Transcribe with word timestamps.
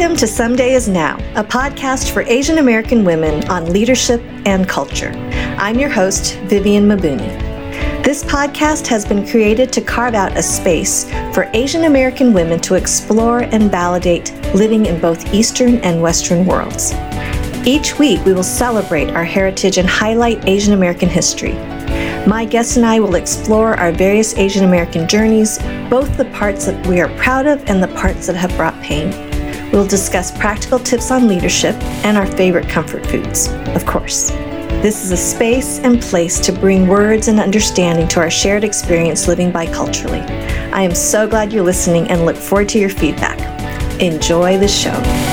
Welcome 0.00 0.16
to 0.16 0.26
Someday 0.26 0.72
is 0.72 0.88
Now, 0.88 1.18
a 1.34 1.44
podcast 1.44 2.12
for 2.12 2.22
Asian 2.22 2.56
American 2.56 3.04
women 3.04 3.46
on 3.50 3.70
leadership 3.70 4.22
and 4.46 4.66
culture. 4.66 5.10
I'm 5.58 5.78
your 5.78 5.90
host, 5.90 6.38
Vivian 6.44 6.88
Mabuni. 6.88 7.28
This 8.02 8.24
podcast 8.24 8.86
has 8.86 9.04
been 9.04 9.28
created 9.28 9.70
to 9.74 9.82
carve 9.82 10.14
out 10.14 10.38
a 10.38 10.42
space 10.42 11.04
for 11.34 11.50
Asian 11.52 11.84
American 11.84 12.32
women 12.32 12.58
to 12.60 12.76
explore 12.76 13.40
and 13.40 13.70
validate 13.70 14.32
living 14.54 14.86
in 14.86 14.98
both 15.02 15.34
Eastern 15.34 15.76
and 15.80 16.00
Western 16.00 16.46
worlds. 16.46 16.94
Each 17.66 17.98
week, 17.98 18.24
we 18.24 18.32
will 18.32 18.42
celebrate 18.42 19.10
our 19.10 19.24
heritage 19.24 19.76
and 19.76 19.86
highlight 19.86 20.48
Asian 20.48 20.72
American 20.72 21.10
history. 21.10 21.52
My 22.26 22.46
guests 22.46 22.78
and 22.78 22.86
I 22.86 23.00
will 23.00 23.16
explore 23.16 23.74
our 23.74 23.92
various 23.92 24.34
Asian 24.38 24.64
American 24.64 25.06
journeys, 25.06 25.58
both 25.90 26.16
the 26.16 26.30
parts 26.32 26.64
that 26.64 26.86
we 26.86 27.02
are 27.02 27.14
proud 27.18 27.46
of 27.46 27.62
and 27.68 27.82
the 27.82 27.88
parts 27.88 28.26
that 28.28 28.36
have 28.36 28.56
brought 28.56 28.80
pain. 28.82 29.29
We'll 29.72 29.86
discuss 29.86 30.36
practical 30.36 30.78
tips 30.78 31.10
on 31.10 31.28
leadership 31.28 31.76
and 32.04 32.16
our 32.16 32.26
favorite 32.26 32.68
comfort 32.68 33.06
foods, 33.06 33.48
of 33.76 33.86
course. 33.86 34.30
This 34.82 35.04
is 35.04 35.12
a 35.12 35.16
space 35.16 35.78
and 35.80 36.00
place 36.00 36.40
to 36.40 36.52
bring 36.52 36.88
words 36.88 37.28
and 37.28 37.38
understanding 37.38 38.08
to 38.08 38.20
our 38.20 38.30
shared 38.30 38.64
experience 38.64 39.28
living 39.28 39.52
biculturally. 39.52 40.22
I 40.72 40.82
am 40.82 40.94
so 40.94 41.28
glad 41.28 41.52
you're 41.52 41.62
listening 41.62 42.08
and 42.08 42.24
look 42.24 42.36
forward 42.36 42.68
to 42.70 42.78
your 42.78 42.90
feedback. 42.90 43.38
Enjoy 44.00 44.58
the 44.58 44.66
show. 44.66 45.29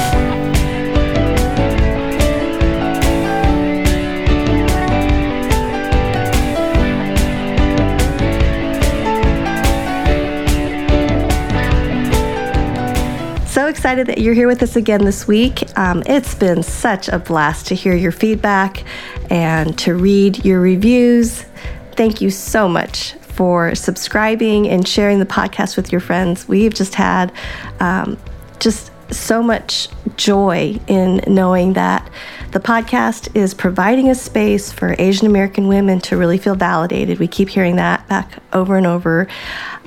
Excited 13.87 14.07
that 14.07 14.17
you're 14.17 14.33
here 14.33 14.47
with 14.47 14.61
us 14.61 14.75
again 14.75 15.05
this 15.05 15.29
week. 15.29 15.63
Um, 15.77 16.03
it's 16.07 16.35
been 16.35 16.61
such 16.61 17.07
a 17.07 17.19
blast 17.19 17.67
to 17.67 17.73
hear 17.73 17.95
your 17.95 18.11
feedback 18.11 18.83
and 19.29 19.79
to 19.79 19.95
read 19.95 20.43
your 20.43 20.59
reviews. 20.59 21.45
Thank 21.93 22.19
you 22.19 22.29
so 22.29 22.67
much 22.67 23.13
for 23.13 23.75
subscribing 23.75 24.67
and 24.67 24.85
sharing 24.85 25.19
the 25.19 25.25
podcast 25.25 25.77
with 25.77 25.89
your 25.89 26.01
friends. 26.01 26.49
We've 26.49 26.73
just 26.73 26.95
had 26.95 27.31
um, 27.79 28.17
just 28.59 28.91
so 29.09 29.41
much 29.41 29.87
joy 30.17 30.77
in 30.87 31.21
knowing 31.25 31.71
that 31.73 32.11
the 32.51 32.59
podcast 32.59 33.33
is 33.37 33.53
providing 33.53 34.09
a 34.09 34.15
space 34.15 34.69
for 34.69 34.97
Asian 34.99 35.27
American 35.27 35.69
women 35.69 36.01
to 36.01 36.17
really 36.17 36.37
feel 36.37 36.55
validated. 36.55 37.19
We 37.19 37.27
keep 37.29 37.47
hearing 37.47 37.77
that 37.77 38.05
back 38.09 38.43
over 38.51 38.75
and 38.75 38.85
over. 38.85 39.29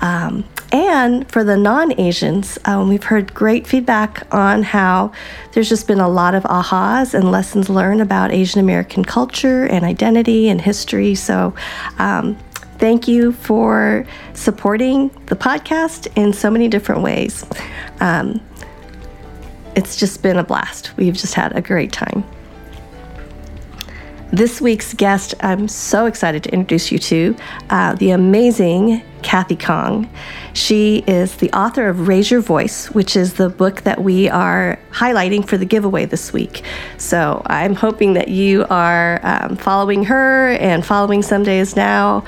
Um, 0.00 0.44
and 0.72 1.30
for 1.30 1.42
the 1.42 1.56
non 1.56 1.98
Asians, 1.98 2.58
um, 2.64 2.88
we've 2.88 3.04
heard 3.04 3.34
great 3.34 3.66
feedback 3.66 4.26
on 4.32 4.62
how 4.62 5.12
there's 5.52 5.68
just 5.68 5.86
been 5.86 6.00
a 6.00 6.08
lot 6.08 6.34
of 6.34 6.44
ahas 6.44 7.14
and 7.14 7.30
lessons 7.30 7.68
learned 7.68 8.00
about 8.00 8.30
Asian 8.30 8.60
American 8.60 9.04
culture 9.04 9.64
and 9.64 9.84
identity 9.84 10.48
and 10.48 10.60
history. 10.60 11.14
So, 11.14 11.54
um, 11.98 12.36
thank 12.78 13.08
you 13.08 13.32
for 13.32 14.06
supporting 14.34 15.08
the 15.26 15.36
podcast 15.36 16.06
in 16.16 16.32
so 16.32 16.50
many 16.50 16.68
different 16.68 17.02
ways. 17.02 17.44
Um, 18.00 18.40
it's 19.76 19.96
just 19.96 20.22
been 20.22 20.36
a 20.36 20.44
blast. 20.44 20.96
We've 20.96 21.14
just 21.14 21.34
had 21.34 21.56
a 21.56 21.60
great 21.60 21.92
time. 21.92 22.24
This 24.32 24.60
week's 24.60 24.94
guest, 24.94 25.34
I'm 25.40 25.66
so 25.66 26.06
excited 26.06 26.44
to 26.44 26.52
introduce 26.52 26.92
you 26.92 27.00
to 27.00 27.36
uh, 27.68 27.94
the 27.96 28.10
amazing 28.10 29.02
Kathy 29.22 29.56
Khang. 29.56 30.08
She 30.54 30.98
is 31.08 31.34
the 31.36 31.50
author 31.50 31.88
of 31.88 32.06
Raise 32.06 32.30
Your 32.30 32.40
Voice, 32.40 32.90
which 32.92 33.16
is 33.16 33.34
the 33.34 33.48
book 33.48 33.82
that 33.82 34.04
we 34.04 34.28
are 34.28 34.78
highlighting 34.92 35.44
for 35.44 35.58
the 35.58 35.64
giveaway 35.64 36.04
this 36.04 36.32
week. 36.32 36.62
So 36.96 37.42
I'm 37.46 37.74
hoping 37.74 38.12
that 38.12 38.28
you 38.28 38.66
are 38.70 39.18
um, 39.24 39.56
following 39.56 40.04
her 40.04 40.52
and 40.52 40.86
following 40.86 41.22
Someday 41.22 41.58
Is 41.58 41.74
Now 41.74 42.24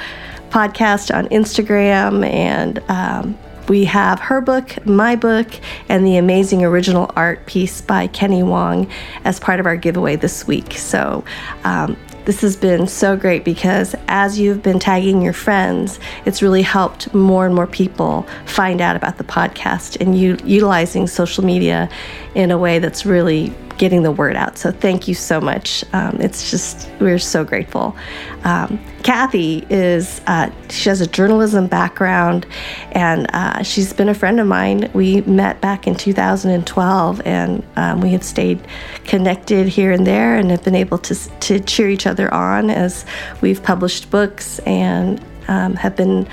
podcast 0.50 1.14
on 1.14 1.28
Instagram 1.28 2.28
and 2.28 2.80
um, 2.88 3.38
we 3.72 3.86
have 3.86 4.20
her 4.20 4.42
book, 4.42 4.84
my 4.84 5.16
book, 5.16 5.50
and 5.88 6.06
the 6.06 6.18
amazing 6.18 6.62
original 6.62 7.10
art 7.16 7.46
piece 7.46 7.80
by 7.80 8.06
Kenny 8.06 8.42
Wong 8.42 8.86
as 9.24 9.40
part 9.40 9.60
of 9.60 9.64
our 9.64 9.76
giveaway 9.78 10.14
this 10.14 10.46
week. 10.46 10.74
So, 10.74 11.24
um, 11.64 11.96
this 12.26 12.42
has 12.42 12.54
been 12.54 12.86
so 12.86 13.16
great 13.16 13.46
because 13.46 13.94
as 14.08 14.38
you've 14.38 14.62
been 14.62 14.78
tagging 14.78 15.22
your 15.22 15.32
friends, 15.32 15.98
it's 16.26 16.42
really 16.42 16.60
helped 16.60 17.14
more 17.14 17.46
and 17.46 17.54
more 17.54 17.66
people 17.66 18.26
find 18.44 18.82
out 18.82 18.94
about 18.94 19.16
the 19.16 19.24
podcast 19.24 19.98
and 20.02 20.20
utilizing 20.20 21.06
social 21.06 21.42
media 21.42 21.88
in 22.34 22.50
a 22.50 22.58
way 22.58 22.78
that's 22.78 23.06
really 23.06 23.54
getting 23.78 24.02
the 24.02 24.12
word 24.12 24.36
out. 24.36 24.58
So 24.58 24.70
thank 24.70 25.08
you 25.08 25.14
so 25.14 25.40
much. 25.40 25.84
Um, 25.92 26.20
it's 26.20 26.50
just, 26.50 26.88
we're 27.00 27.18
so 27.18 27.44
grateful. 27.44 27.96
Um, 28.44 28.80
Kathy 29.02 29.66
is, 29.70 30.20
uh, 30.26 30.50
she 30.70 30.88
has 30.88 31.00
a 31.00 31.06
journalism 31.06 31.66
background 31.66 32.46
and 32.92 33.26
uh, 33.32 33.62
she's 33.62 33.92
been 33.92 34.08
a 34.08 34.14
friend 34.14 34.38
of 34.40 34.46
mine. 34.46 34.90
We 34.94 35.22
met 35.22 35.60
back 35.60 35.86
in 35.86 35.94
2012 35.94 37.22
and 37.24 37.64
um, 37.76 38.00
we 38.00 38.10
have 38.10 38.22
stayed 38.22 38.60
connected 39.04 39.66
here 39.68 39.92
and 39.92 40.06
there 40.06 40.36
and 40.36 40.50
have 40.50 40.62
been 40.62 40.74
able 40.74 40.98
to, 40.98 41.14
to 41.14 41.60
cheer 41.60 41.88
each 41.88 42.06
other 42.06 42.32
on 42.32 42.70
as 42.70 43.04
we've 43.40 43.62
published 43.62 44.10
books 44.10 44.58
and 44.60 45.24
um, 45.48 45.74
have 45.74 45.96
been 45.96 46.28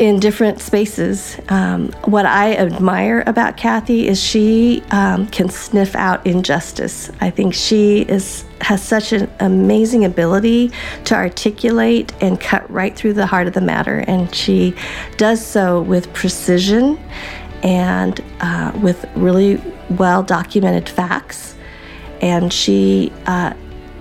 in 0.00 0.18
different 0.18 0.60
spaces. 0.60 1.38
Um, 1.50 1.92
what 2.06 2.24
I 2.24 2.54
admire 2.56 3.22
about 3.26 3.58
Kathy 3.58 4.08
is 4.08 4.18
she 4.18 4.82
um, 4.92 5.26
can 5.26 5.50
sniff 5.50 5.94
out 5.94 6.26
injustice. 6.26 7.10
I 7.20 7.28
think 7.28 7.52
she 7.52 8.00
is 8.00 8.46
has 8.62 8.82
such 8.82 9.12
an 9.12 9.30
amazing 9.40 10.06
ability 10.06 10.70
to 11.04 11.14
articulate 11.14 12.14
and 12.22 12.40
cut 12.40 12.68
right 12.70 12.96
through 12.96 13.12
the 13.12 13.26
heart 13.26 13.46
of 13.46 13.52
the 13.52 13.60
matter, 13.60 14.02
and 14.06 14.34
she 14.34 14.74
does 15.18 15.44
so 15.44 15.82
with 15.82 16.10
precision 16.14 16.98
and 17.62 18.24
uh, 18.40 18.72
with 18.82 19.04
really 19.16 19.62
well 19.90 20.22
documented 20.22 20.88
facts. 20.88 21.56
And 22.22 22.50
she 22.50 23.12
uh, 23.26 23.52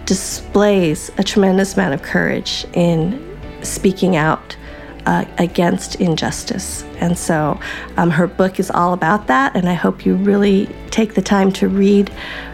displays 0.05 1.11
a 1.17 1.23
tremendous 1.25 1.73
amount 1.73 1.93
of 1.93 2.01
courage 2.01 2.65
in 2.73 3.37
speaking 3.63 4.15
out 4.15 4.55
uh, 5.09 5.25
against 5.39 5.95
injustice. 5.95 6.83
And 6.99 7.17
so 7.17 7.59
um, 7.97 8.11
her 8.11 8.27
book 8.27 8.59
is 8.59 8.69
all 8.69 8.93
about 8.93 9.25
that, 9.25 9.55
and 9.55 9.67
I 9.67 9.73
hope 9.73 10.05
you 10.05 10.13
really 10.15 10.67
take 10.91 11.15
the 11.15 11.21
time 11.21 11.51
to 11.53 11.67
read 11.67 12.09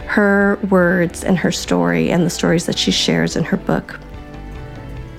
her 0.06 0.58
words 0.70 1.22
and 1.22 1.36
her 1.36 1.52
story 1.52 2.10
and 2.10 2.24
the 2.24 2.30
stories 2.30 2.64
that 2.64 2.78
she 2.78 2.90
shares 2.90 3.36
in 3.36 3.44
her 3.44 3.58
book. 3.58 4.00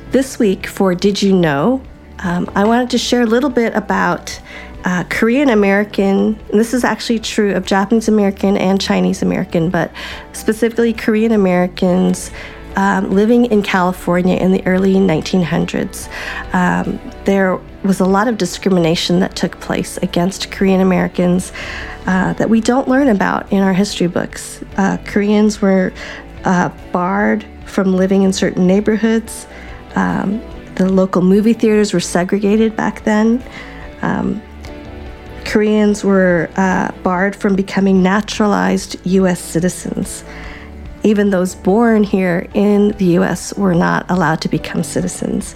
This 0.10 0.40
week, 0.40 0.66
for 0.66 0.96
Did 0.96 1.22
You 1.22 1.32
Know, 1.32 1.84
um, 2.24 2.50
I 2.56 2.64
wanted 2.64 2.90
to 2.90 2.98
share 2.98 3.22
a 3.22 3.28
little 3.28 3.52
bit 3.52 3.76
about 3.76 4.42
uh, 4.84 5.04
Korean 5.12 5.50
American, 5.50 6.40
this 6.52 6.74
is 6.74 6.84
actually 6.84 7.20
true 7.20 7.54
of 7.54 7.68
Japanese 7.68 8.08
American 8.08 8.58
and 8.58 8.82
Chinese 8.82 9.22
American, 9.22 9.70
but 9.70 9.92
specifically 10.34 10.92
Korean 10.92 11.34
Americans 11.34 12.32
um, 12.78 13.10
living 13.10 13.46
in 13.46 13.64
California 13.64 14.38
in 14.38 14.52
the 14.52 14.66
early 14.68 14.94
1900s, 14.94 16.08
um, 16.54 17.00
there 17.26 17.60
was 17.84 18.00
a 18.00 18.06
lot 18.06 18.28
of 18.28 18.38
discrimination 18.38 19.20
that 19.20 19.36
took 19.36 19.60
place 19.60 19.98
against 19.98 20.52
Korean 20.52 20.80
Americans 20.80 21.52
uh, 22.06 22.34
that 22.34 22.50
we 22.50 22.62
don't 22.62 22.88
learn 22.88 23.10
about 23.10 23.52
in 23.52 23.64
our 23.64 23.74
history 23.74 24.06
books. 24.06 24.64
Uh, 24.78 24.98
Koreans 25.06 25.60
were 25.60 25.92
uh, 26.46 26.70
barred 26.92 27.44
from 27.66 27.96
living 27.96 28.22
in 28.22 28.32
certain 28.32 28.68
neighborhoods. 28.68 29.48
Um, 29.96 30.40
the 30.76 30.88
local 30.88 31.24
movie 31.24 31.54
theaters 31.54 31.94
were 31.94 32.00
segregated 32.00 32.76
back 32.76 33.04
then. 33.04 33.44
Um, 34.04 34.40
Koreans 35.46 36.04
were 36.04 36.48
uh, 36.58 36.92
barred 37.02 37.36
from 37.36 37.56
becoming 37.56 38.04
naturalized 38.04 39.04
U.S. 39.08 39.40
citizens 39.40 40.24
even 41.08 41.30
those 41.30 41.56
born 41.56 42.04
here 42.04 42.48
in 42.54 42.90
the 42.98 43.18
US 43.18 43.54
were 43.58 43.74
not 43.74 44.06
allowed 44.10 44.42
to 44.42 44.50
become 44.50 44.84
citizens. 44.84 45.56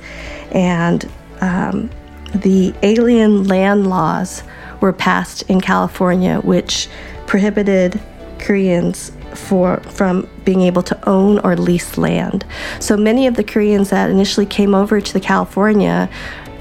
And 0.51 1.09
um, 1.41 1.89
the 2.33 2.73
alien 2.81 3.45
land 3.45 3.87
laws 3.87 4.43
were 4.79 4.93
passed 4.93 5.43
in 5.43 5.61
California, 5.61 6.39
which 6.39 6.89
prohibited 7.27 8.01
Koreans 8.39 9.11
for 9.35 9.77
from 9.81 10.27
being 10.43 10.61
able 10.61 10.83
to 10.83 11.09
own 11.09 11.39
or 11.39 11.55
lease 11.55 11.97
land. 11.97 12.45
So 12.79 12.97
many 12.97 13.27
of 13.27 13.35
the 13.35 13.43
Koreans 13.43 13.89
that 13.91 14.09
initially 14.09 14.45
came 14.45 14.75
over 14.75 14.99
to 14.99 15.13
the 15.13 15.19
California 15.19 16.09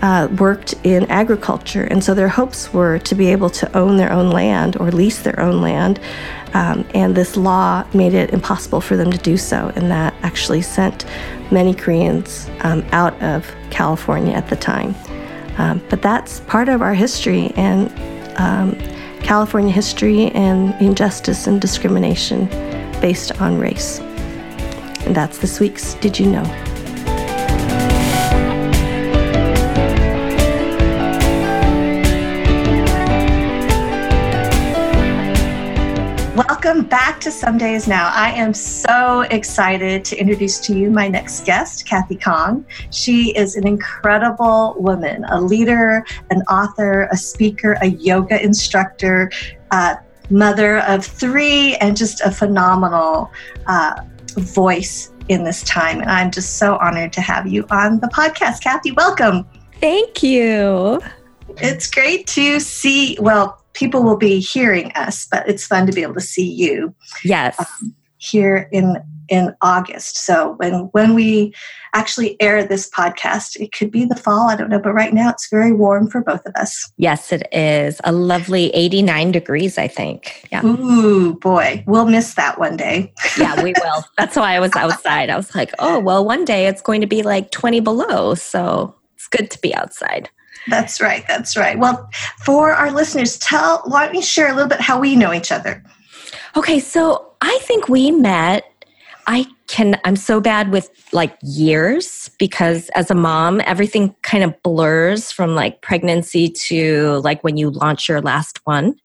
uh, 0.03 0.29
worked 0.39 0.75
in 0.85 1.05
agriculture, 1.11 1.85
and 1.85 2.03
so 2.03 2.15
their 2.15 2.29
hopes 2.29 2.73
were 2.73 2.99
to 3.01 3.15
be 3.15 3.29
able 3.29 3.51
to 3.51 3.77
own 3.77 3.97
their 3.97 4.13
own 4.13 4.31
land 4.31 4.77
or 4.79 4.91
lease 4.91 5.23
their 5.23 5.39
own 5.39 5.61
land. 5.61 6.01
Um, 6.55 6.85
and 6.95 7.15
this 7.15 7.37
law 7.37 7.87
made 7.95 8.15
it 8.15 8.31
impossible 8.31 8.81
for 8.81 8.97
them 8.97 9.11
to 9.11 9.19
do 9.19 9.37
so, 9.37 9.73
and 9.77 9.91
that 9.91 10.15
actually 10.23 10.63
sent 10.63 11.05
many 11.51 11.75
Koreans 11.75 12.49
um, 12.61 12.85
out 12.93 13.21
of 13.23 13.53
California 13.71 14.33
at 14.33 14.49
the 14.49 14.57
time. 14.57 14.95
Um, 15.59 15.83
but 15.91 16.03
that's 16.03 16.41
part 16.41 16.69
of 16.69 16.83
our 16.83 16.95
history, 16.95 17.53
and 17.57 17.91
um, 18.39 18.75
California 19.21 19.73
history 19.73 20.31
and 20.31 20.75
injustice 20.81 21.47
and 21.47 21.61
discrimination 21.61 22.47
based 23.01 23.41
on 23.41 23.59
race. 23.59 24.01
And 25.05 25.15
that's 25.15 25.39
this 25.39 25.61
week's 25.61 25.95
Did 25.95 26.19
You 26.19 26.27
Know? 26.31 26.70
Welcome 36.71 36.89
back 36.89 37.19
to 37.23 37.33
Some 37.33 37.59
Days 37.59 37.89
Now. 37.89 38.13
I 38.15 38.31
am 38.31 38.55
so 38.55 39.23
excited 39.23 40.05
to 40.05 40.17
introduce 40.17 40.61
to 40.61 40.73
you 40.73 40.89
my 40.89 41.09
next 41.09 41.45
guest, 41.45 41.85
Kathy 41.85 42.15
Khang. 42.15 42.65
She 42.93 43.37
is 43.37 43.57
an 43.57 43.67
incredible 43.67 44.77
woman, 44.79 45.25
a 45.31 45.41
leader, 45.41 46.07
an 46.31 46.43
author, 46.43 47.09
a 47.11 47.17
speaker, 47.17 47.77
a 47.83 47.87
yoga 47.87 48.41
instructor, 48.41 49.33
uh, 49.73 49.97
mother 50.31 50.79
of 50.83 51.05
three, 51.05 51.75
and 51.79 51.97
just 51.97 52.21
a 52.21 52.31
phenomenal 52.31 53.33
uh, 53.67 54.03
voice 54.37 55.13
in 55.29 55.43
this 55.43 55.65
time. 55.65 56.01
And 56.01 56.09
I'm 56.09 56.31
just 56.31 56.59
so 56.59 56.77
honored 56.77 57.13
to 57.15 57.21
have 57.21 57.49
you 57.49 57.67
on 57.73 57.99
the 57.99 58.07
podcast. 58.07 58.63
Kathy, 58.63 58.93
welcome. 58.93 59.45
Thank 59.81 60.23
you. 60.23 61.03
It's 61.57 61.91
great 61.91 62.29
to 62.29 62.61
see, 62.61 63.19
well, 63.21 63.60
people 63.81 64.03
will 64.03 64.19
be 64.19 64.39
hearing 64.39 64.93
us, 64.93 65.27
but 65.31 65.49
it's 65.49 65.67
fun 65.67 65.87
to 65.87 65.93
be 65.93 66.03
able 66.03 66.15
to 66.15 66.21
see 66.21 66.47
you. 66.47 66.95
Yes. 67.25 67.59
Um, 67.59 67.97
here 68.19 68.69
in 68.71 68.97
in 69.31 69.55
August. 69.63 70.19
So 70.27 70.55
when 70.59 70.91
when 70.93 71.15
we 71.15 71.55
actually 71.95 72.37
air 72.41 72.63
this 72.65 72.91
podcast, 72.91 73.57
it 73.59 73.73
could 73.73 73.91
be 73.91 74.05
the 74.05 74.17
fall. 74.17 74.51
I 74.51 74.57
don't 74.57 74.69
know, 74.69 74.81
but 74.81 74.93
right 74.93 75.15
now 75.15 75.31
it's 75.31 75.49
very 75.49 75.73
warm 75.73 76.11
for 76.11 76.21
both 76.21 76.45
of 76.45 76.53
us. 76.57 76.93
Yes, 76.99 77.33
it 77.33 77.49
is 77.53 78.01
a 78.05 78.13
lovely 78.13 78.69
89 78.75 79.33
degrees. 79.33 79.79
I 79.79 79.89
think. 79.89 80.47
Yeah. 80.53 80.67
Ooh, 80.67 81.35
boy, 81.35 81.83
we'll 81.87 82.07
miss 82.07 82.35
that 82.35 82.59
one 82.59 82.77
day. 82.77 83.15
yeah, 83.39 83.63
we 83.63 83.73
will. 83.81 84.05
That's 84.19 84.37
why 84.37 84.55
I 84.57 84.61
was 84.61 84.77
outside. 84.77 85.31
I 85.31 85.37
was 85.37 85.55
like, 85.55 85.73
oh 85.79 85.99
well, 85.99 86.23
one 86.23 86.45
day 86.45 86.67
it's 86.67 86.83
going 86.83 87.01
to 87.01 87.07
be 87.07 87.23
like 87.23 87.51
20 87.53 87.81
below, 87.81 88.35
so 88.35 88.95
it's 89.15 89.29
good 89.29 89.51
to 89.51 89.59
be 89.61 89.75
outside. 89.75 90.29
That's 90.69 91.01
right. 91.01 91.25
That's 91.27 91.57
right. 91.57 91.79
Well, 91.79 92.09
for 92.45 92.73
our 92.73 92.91
listeners, 92.91 93.39
tell, 93.39 93.83
why 93.87 94.07
don't 94.07 94.15
you 94.15 94.23
share 94.23 94.53
a 94.53 94.55
little 94.55 94.69
bit 94.69 94.81
how 94.81 95.01
we 95.01 95.17
know 95.17 95.33
each 95.33 95.53
other? 95.53 95.83
Okay, 96.57 96.79
so 96.81 97.33
I 97.41 97.59
think 97.63 97.89
we 97.89 98.11
met. 98.11 98.67
I 99.27 99.47
can, 99.69 100.01
I'm 100.05 100.17
so 100.17 100.41
bad 100.41 100.73
with 100.73 100.91
like 101.13 101.37
years 101.43 102.31
because 102.39 102.89
as 102.91 103.11
a 103.11 103.15
mom, 103.15 103.61
everything 103.65 104.15
kind 104.23 104.43
of 104.43 104.61
blurs 104.63 105.31
from 105.31 105.55
like 105.55 105.83
pregnancy 105.83 106.49
to 106.49 107.21
like 107.23 107.45
when 107.45 107.57
you 107.57 107.71
launch 107.71 108.09
your 108.09 108.21
last 108.21 108.61
one. 108.65 108.97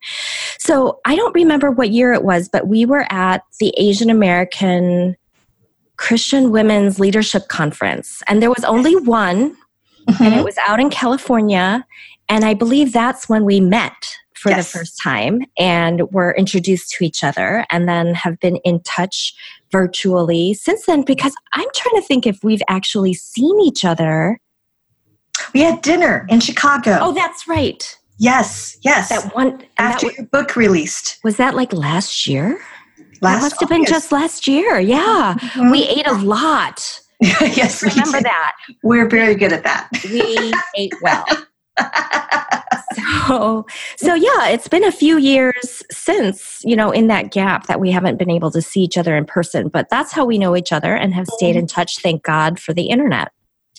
So 0.58 1.00
I 1.04 1.14
don't 1.14 1.34
remember 1.34 1.70
what 1.70 1.90
year 1.90 2.12
it 2.12 2.24
was, 2.24 2.48
but 2.48 2.66
we 2.66 2.84
were 2.84 3.06
at 3.10 3.42
the 3.60 3.72
Asian 3.76 4.10
American 4.10 5.16
Christian 5.96 6.50
Women's 6.50 7.00
Leadership 7.00 7.48
Conference, 7.48 8.22
and 8.26 8.42
there 8.42 8.50
was 8.50 8.64
only 8.64 8.94
one 8.96 9.56
mm-hmm. 10.06 10.22
and 10.22 10.32
it 10.32 10.36
mm-hmm. 10.36 10.44
was 10.44 10.58
out 10.58 10.80
in 10.80 10.90
California. 10.90 11.86
And 12.28 12.44
I 12.44 12.54
believe 12.54 12.92
that's 12.92 13.28
when 13.28 13.44
we 13.44 13.60
met 13.60 13.92
for 14.34 14.50
yes. 14.50 14.70
the 14.70 14.78
first 14.78 15.00
time 15.02 15.42
and 15.58 16.02
were 16.10 16.34
introduced 16.36 16.90
to 16.90 17.04
each 17.04 17.24
other 17.24 17.64
and 17.70 17.88
then 17.88 18.14
have 18.14 18.38
been 18.38 18.56
in 18.56 18.80
touch 18.82 19.34
virtually 19.72 20.54
since 20.54 20.86
then 20.86 21.02
because 21.02 21.34
I'm 21.52 21.68
trying 21.74 22.00
to 22.00 22.06
think 22.06 22.26
if 22.26 22.42
we've 22.42 22.62
actually 22.68 23.14
seen 23.14 23.60
each 23.60 23.84
other. 23.84 24.38
We 25.54 25.60
had 25.60 25.82
dinner 25.82 26.26
in 26.28 26.40
Chicago. 26.40 26.98
Oh, 27.00 27.14
that's 27.14 27.48
right. 27.48 27.98
Yes, 28.18 28.78
yes. 28.82 29.10
That 29.10 29.34
one 29.34 29.62
after 29.78 30.08
that 30.08 30.16
your 30.16 30.26
book 30.26 30.56
released. 30.56 31.18
Was 31.22 31.36
that 31.36 31.54
like 31.54 31.72
last 31.72 32.26
year? 32.26 32.58
Last 33.20 33.36
that 33.36 33.42
must 33.42 33.60
have 33.60 33.68
been 33.68 33.84
just 33.84 34.12
last 34.12 34.46
year. 34.46 34.78
Yeah. 34.78 35.34
Mm-hmm. 35.38 35.70
We 35.70 35.84
ate 35.84 36.06
a 36.06 36.14
lot. 36.14 37.00
yes, 37.20 37.82
remember 37.82 38.20
that. 38.20 38.52
We're 38.82 39.08
very 39.08 39.34
good 39.34 39.52
at 39.52 39.64
that. 39.64 39.88
we 40.04 40.52
ate 40.76 40.94
well. 41.02 41.24
so 43.26 43.66
so 43.96 44.14
yeah 44.14 44.48
it's 44.48 44.68
been 44.68 44.84
a 44.84 44.90
few 44.90 45.18
years 45.18 45.82
since 45.90 46.62
you 46.64 46.74
know 46.74 46.90
in 46.90 47.06
that 47.08 47.30
gap 47.30 47.66
that 47.66 47.78
we 47.78 47.90
haven't 47.90 48.16
been 48.16 48.30
able 48.30 48.50
to 48.50 48.62
see 48.62 48.80
each 48.80 48.96
other 48.96 49.14
in 49.14 49.26
person 49.26 49.68
but 49.68 49.86
that's 49.90 50.10
how 50.10 50.24
we 50.24 50.38
know 50.38 50.56
each 50.56 50.72
other 50.72 50.94
and 50.94 51.12
have 51.12 51.26
stayed 51.26 51.50
mm-hmm. 51.50 51.58
in 51.58 51.66
touch 51.66 51.98
thank 51.98 52.22
god 52.22 52.58
for 52.58 52.72
the 52.72 52.88
internet 52.88 53.30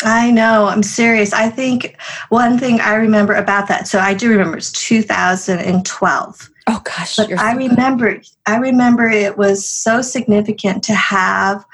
I 0.04 0.30
know. 0.30 0.68
I'm 0.68 0.84
serious. 0.84 1.34
I 1.34 1.50
think 1.50 1.98
one 2.30 2.60
thing 2.60 2.80
I 2.80 2.94
remember 2.94 3.34
about 3.34 3.68
that. 3.70 3.88
So 3.88 3.98
I 4.00 4.14
do 4.14 4.30
remember 4.30 4.58
it's 4.58 4.72
2012. 4.72 6.50
Oh 6.68 6.82
gosh. 6.84 7.16
But 7.16 7.40
I 7.40 7.54
remember. 7.54 8.22
I 8.46 8.58
remember 8.58 9.08
it 9.08 9.38
was 9.38 9.68
so 9.68 10.04
significant 10.04 10.84
to 10.84 10.94
have 10.94 11.66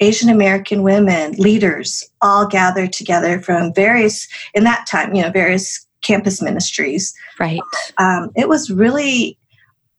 Asian 0.00 0.28
American 0.28 0.82
women, 0.82 1.32
leaders, 1.32 2.04
all 2.20 2.46
gathered 2.46 2.92
together 2.92 3.40
from 3.40 3.72
various, 3.74 4.26
in 4.54 4.64
that 4.64 4.86
time, 4.86 5.14
you 5.14 5.22
know, 5.22 5.30
various 5.30 5.86
campus 6.02 6.40
ministries. 6.40 7.14
Right. 7.38 7.60
Um, 7.98 8.30
it 8.34 8.48
was 8.48 8.70
really 8.70 9.38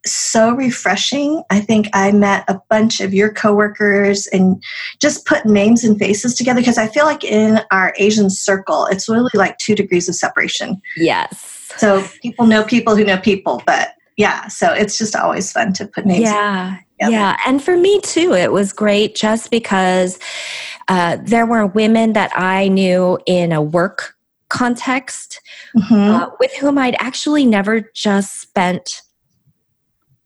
so 0.06 0.52
refreshing. 0.54 1.44
I 1.52 1.60
think 1.60 1.88
I 1.94 2.12
met 2.12 2.44
a 2.48 2.60
bunch 2.70 3.02
of 3.02 3.14
your 3.14 3.32
coworkers 3.32 4.26
and 4.28 4.62
just 5.00 5.26
put 5.26 5.46
names 5.46 5.84
and 5.84 5.98
faces 6.00 6.34
together 6.34 6.60
because 6.60 6.80
I 6.80 6.88
feel 6.88 7.06
like 7.06 7.24
in 7.24 7.60
our 7.72 7.94
Asian 7.98 8.30
circle, 8.32 8.88
it's 8.88 9.08
really 9.08 9.30
like 9.36 9.58
two 9.60 9.76
degrees 9.76 10.10
of 10.10 10.16
separation. 10.16 10.82
Yes. 10.98 11.70
So 11.78 12.04
people 12.22 12.48
know 12.48 12.64
people 12.64 12.96
who 12.96 13.04
know 13.04 13.18
people, 13.18 13.62
but 13.66 13.94
yeah, 14.18 14.48
so 14.48 14.72
it's 14.74 14.98
just 14.98 15.16
always 15.16 15.52
fun 15.52 15.74
to 15.74 15.88
put 15.88 16.06
names. 16.06 16.24
Yeah. 16.24 16.78
Yeah. 17.00 17.36
And 17.48 17.64
for 17.64 17.76
me 17.76 18.00
too, 18.02 18.34
it 18.34 18.52
was 18.52 18.74
great 18.74 19.16
just 19.16 19.50
because 19.50 20.20
uh, 20.88 21.18
there 21.24 21.48
were 21.48 21.66
women 21.66 22.14
that 22.14 22.32
I 22.36 22.68
knew 22.68 23.18
in 23.26 23.52
a 23.52 23.62
work 23.62 24.16
context 24.50 25.42
mm-hmm. 25.76 25.94
uh, 25.94 26.30
with 26.40 26.54
whom 26.58 26.78
I'd 26.78 26.96
actually 27.00 27.46
never 27.46 27.90
just 27.96 28.40
spent 28.40 29.02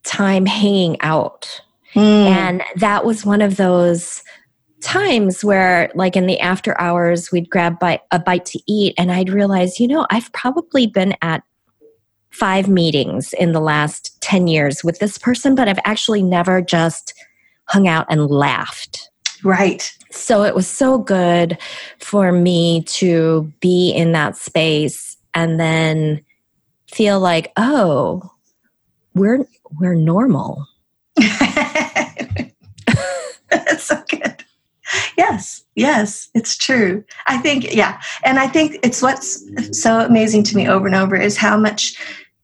time 0.04 0.46
hanging 0.46 0.98
out. 1.02 1.62
Mm. 1.94 2.02
And 2.02 2.64
that 2.76 3.06
was 3.06 3.26
one 3.26 3.42
of 3.42 3.56
those 3.56 4.22
times 4.82 5.44
where 5.44 5.92
like 5.96 6.16
in 6.16 6.28
the 6.28 6.40
after 6.40 6.80
hours 6.80 7.32
we'd 7.32 7.50
grab 7.50 7.80
bite, 7.80 8.02
a 8.12 8.20
bite 8.20 8.46
to 8.46 8.60
eat 8.68 8.94
and 9.00 9.12
i'd 9.12 9.30
realize 9.30 9.80
you 9.80 9.88
know 9.88 10.06
i've 10.12 10.32
probably 10.32 10.86
been 10.86 11.16
at 11.24 11.42
five 12.38 12.68
meetings 12.68 13.34
in 13.34 13.54
the 13.54 13.62
last 13.62 14.20
10 14.22 14.48
years 14.48 14.84
with 14.84 15.00
this 15.00 15.18
person, 15.18 15.56
but 15.56 15.70
I've 15.70 15.80
actually 15.86 16.22
never 16.22 16.62
just 16.62 17.14
hung 17.70 17.88
out 17.88 18.06
and 18.10 18.28
laughed. 18.28 19.10
Right. 19.44 19.92
So 20.12 20.44
it 20.44 20.54
was 20.54 20.68
so 20.68 20.98
good 20.98 21.58
for 22.00 22.32
me 22.32 22.84
to 22.84 23.52
be 23.62 23.92
in 23.92 24.12
that 24.12 24.36
space 24.36 25.18
and 25.34 25.60
then 25.60 26.24
feel 26.92 27.20
like, 27.20 27.52
oh, 27.56 28.30
we're 29.14 29.46
we're 29.80 29.96
normal. 29.96 30.68
That's 31.16 32.54
so 33.84 34.04
good. 34.10 34.44
Yes, 35.18 35.64
yes, 35.76 36.30
it's 36.34 36.58
true. 36.58 37.04
I 37.28 37.38
think, 37.38 37.74
yeah. 37.74 38.02
And 38.24 38.40
I 38.40 38.48
think 38.48 38.78
it's 38.84 39.02
what's 39.02 39.44
so 39.80 40.00
amazing 40.00 40.44
to 40.44 40.56
me 40.56 40.68
over 40.68 40.86
and 40.86 40.96
over 40.96 41.16
is 41.16 41.38
how 41.38 41.58
much 41.58 41.96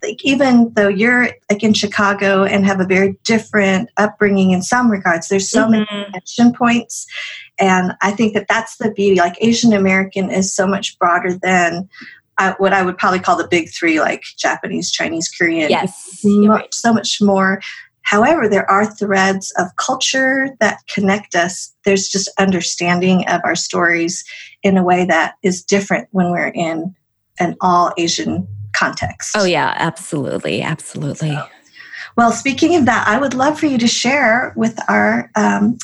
like 0.03 0.23
even 0.23 0.73
though 0.73 0.87
you're 0.87 1.29
like 1.49 1.63
in 1.63 1.73
Chicago 1.73 2.43
and 2.43 2.65
have 2.65 2.79
a 2.79 2.85
very 2.85 3.17
different 3.23 3.89
upbringing 3.97 4.51
in 4.51 4.61
some 4.61 4.89
regards, 4.89 5.27
there's 5.27 5.49
so 5.49 5.63
mm-hmm. 5.63 5.71
many 5.71 6.05
connection 6.05 6.53
points, 6.53 7.05
and 7.59 7.93
I 8.01 8.11
think 8.11 8.33
that 8.33 8.47
that's 8.47 8.77
the 8.77 8.91
beauty. 8.91 9.19
Like 9.19 9.35
Asian 9.41 9.73
American 9.73 10.31
is 10.31 10.53
so 10.53 10.65
much 10.65 10.97
broader 10.99 11.37
than 11.41 11.87
uh, 12.37 12.55
what 12.57 12.73
I 12.73 12.81
would 12.81 12.97
probably 12.97 13.19
call 13.19 13.37
the 13.37 13.47
big 13.47 13.69
three, 13.69 13.99
like 13.99 14.23
Japanese, 14.37 14.91
Chinese, 14.91 15.29
Korean. 15.29 15.69
Yes, 15.69 16.21
much, 16.23 16.73
so 16.73 16.93
much 16.93 17.21
more. 17.21 17.61
However, 18.01 18.49
there 18.49 18.69
are 18.69 18.85
threads 18.85 19.53
of 19.57 19.67
culture 19.75 20.49
that 20.59 20.79
connect 20.93 21.35
us. 21.35 21.71
There's 21.85 22.09
just 22.09 22.29
understanding 22.39 23.27
of 23.27 23.41
our 23.43 23.55
stories 23.55 24.25
in 24.63 24.77
a 24.77 24.83
way 24.83 25.05
that 25.05 25.35
is 25.43 25.63
different 25.63 26.07
when 26.11 26.31
we're 26.31 26.47
in 26.47 26.95
an 27.39 27.55
all 27.61 27.93
Asian 27.97 28.47
context. 28.73 29.35
Oh, 29.35 29.45
yeah, 29.45 29.73
absolutely. 29.77 30.61
Absolutely. 30.61 31.31
So, 31.31 31.47
well, 32.17 32.31
speaking 32.31 32.75
of 32.75 32.85
that, 32.85 33.07
I 33.07 33.19
would 33.19 33.33
love 33.33 33.59
for 33.59 33.67
you 33.67 33.77
to 33.77 33.87
share 33.87 34.53
with 34.55 34.77
our 34.89 35.31
um, 35.35 35.77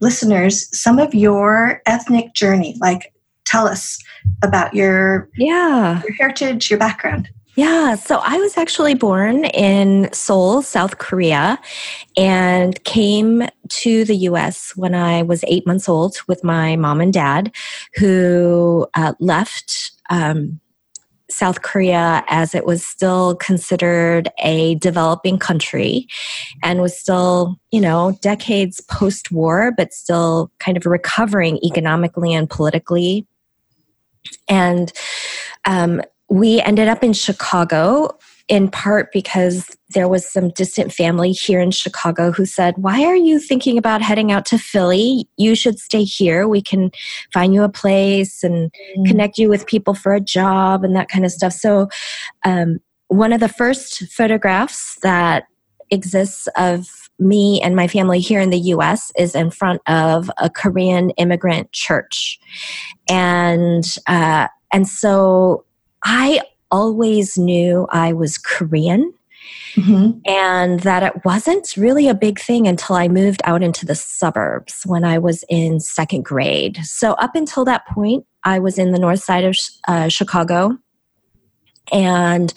listeners 0.00 0.68
some 0.76 0.98
of 0.98 1.14
your 1.14 1.82
ethnic 1.86 2.34
journey. 2.34 2.76
Like, 2.80 3.12
tell 3.44 3.66
us 3.66 4.02
about 4.42 4.74
your 4.74 5.28
yeah 5.36 6.00
your 6.02 6.14
heritage, 6.14 6.70
your 6.70 6.78
background. 6.78 7.28
Yeah, 7.54 7.96
so 7.96 8.18
I 8.24 8.38
was 8.38 8.56
actually 8.56 8.94
born 8.94 9.44
in 9.44 10.10
Seoul, 10.14 10.62
South 10.62 10.96
Korea, 10.96 11.58
and 12.16 12.82
came 12.84 13.46
to 13.68 14.06
the 14.06 14.16
US 14.28 14.72
when 14.74 14.94
I 14.94 15.22
was 15.22 15.44
eight 15.46 15.66
months 15.66 15.86
old 15.86 16.16
with 16.26 16.42
my 16.42 16.76
mom 16.76 17.02
and 17.02 17.12
dad, 17.12 17.54
who 17.96 18.86
uh, 18.94 19.12
left 19.20 19.92
um, 20.08 20.60
South 21.32 21.62
Korea 21.62 22.24
as 22.28 22.54
it 22.54 22.64
was 22.64 22.84
still 22.84 23.36
considered 23.36 24.28
a 24.42 24.76
developing 24.76 25.38
country 25.38 26.06
and 26.62 26.80
was 26.80 26.96
still, 26.96 27.58
you 27.70 27.80
know, 27.80 28.18
decades 28.20 28.80
post 28.80 29.32
war, 29.32 29.72
but 29.76 29.92
still 29.92 30.50
kind 30.58 30.76
of 30.76 30.86
recovering 30.86 31.58
economically 31.64 32.32
and 32.32 32.48
politically. 32.48 33.26
And 34.48 34.92
um, 35.64 36.02
we 36.28 36.60
ended 36.60 36.88
up 36.88 37.02
in 37.02 37.12
Chicago 37.12 38.18
in 38.52 38.68
part 38.68 39.10
because 39.12 39.74
there 39.94 40.06
was 40.06 40.30
some 40.30 40.50
distant 40.50 40.92
family 40.92 41.32
here 41.32 41.58
in 41.58 41.70
Chicago 41.70 42.30
who 42.30 42.44
said, 42.44 42.74
Why 42.76 43.02
are 43.02 43.16
you 43.16 43.38
thinking 43.38 43.78
about 43.78 44.02
heading 44.02 44.30
out 44.30 44.44
to 44.46 44.58
Philly? 44.58 45.26
You 45.38 45.54
should 45.54 45.78
stay 45.78 46.04
here. 46.04 46.46
We 46.46 46.60
can 46.60 46.90
find 47.32 47.54
you 47.54 47.62
a 47.62 47.70
place 47.70 48.44
and 48.44 48.70
mm. 48.98 49.06
connect 49.06 49.38
you 49.38 49.48
with 49.48 49.66
people 49.66 49.94
for 49.94 50.12
a 50.12 50.20
job 50.20 50.84
and 50.84 50.94
that 50.94 51.08
kind 51.08 51.24
of 51.24 51.32
stuff. 51.32 51.54
So, 51.54 51.88
um, 52.44 52.78
one 53.08 53.32
of 53.32 53.40
the 53.40 53.48
first 53.48 54.06
photographs 54.12 54.98
that 55.00 55.44
exists 55.90 56.46
of 56.58 57.08
me 57.18 57.58
and 57.62 57.74
my 57.74 57.88
family 57.88 58.20
here 58.20 58.40
in 58.40 58.50
the 58.50 58.60
US 58.74 59.12
is 59.16 59.34
in 59.34 59.50
front 59.50 59.80
of 59.86 60.30
a 60.36 60.50
Korean 60.50 61.08
immigrant 61.10 61.72
church. 61.72 62.38
And, 63.08 63.84
uh, 64.06 64.48
and 64.74 64.86
so 64.86 65.64
I 66.04 66.42
always 66.72 67.38
knew 67.38 67.86
I 67.90 68.12
was 68.12 68.38
Korean. 68.38 69.14
Mm-hmm. 69.74 70.18
And 70.26 70.80
that 70.80 71.02
it 71.02 71.24
wasn't 71.24 71.76
really 71.76 72.06
a 72.06 72.14
big 72.14 72.38
thing 72.38 72.68
until 72.68 72.94
I 72.94 73.08
moved 73.08 73.40
out 73.44 73.62
into 73.62 73.86
the 73.86 73.94
suburbs 73.94 74.82
when 74.84 75.02
I 75.02 75.18
was 75.18 75.44
in 75.48 75.80
second 75.80 76.24
grade. 76.24 76.76
So, 76.84 77.12
up 77.12 77.34
until 77.34 77.64
that 77.64 77.86
point, 77.86 78.26
I 78.44 78.58
was 78.58 78.78
in 78.78 78.92
the 78.92 78.98
north 78.98 79.22
side 79.22 79.44
of 79.44 79.56
uh, 79.88 80.08
Chicago. 80.08 80.76
And 81.90 82.52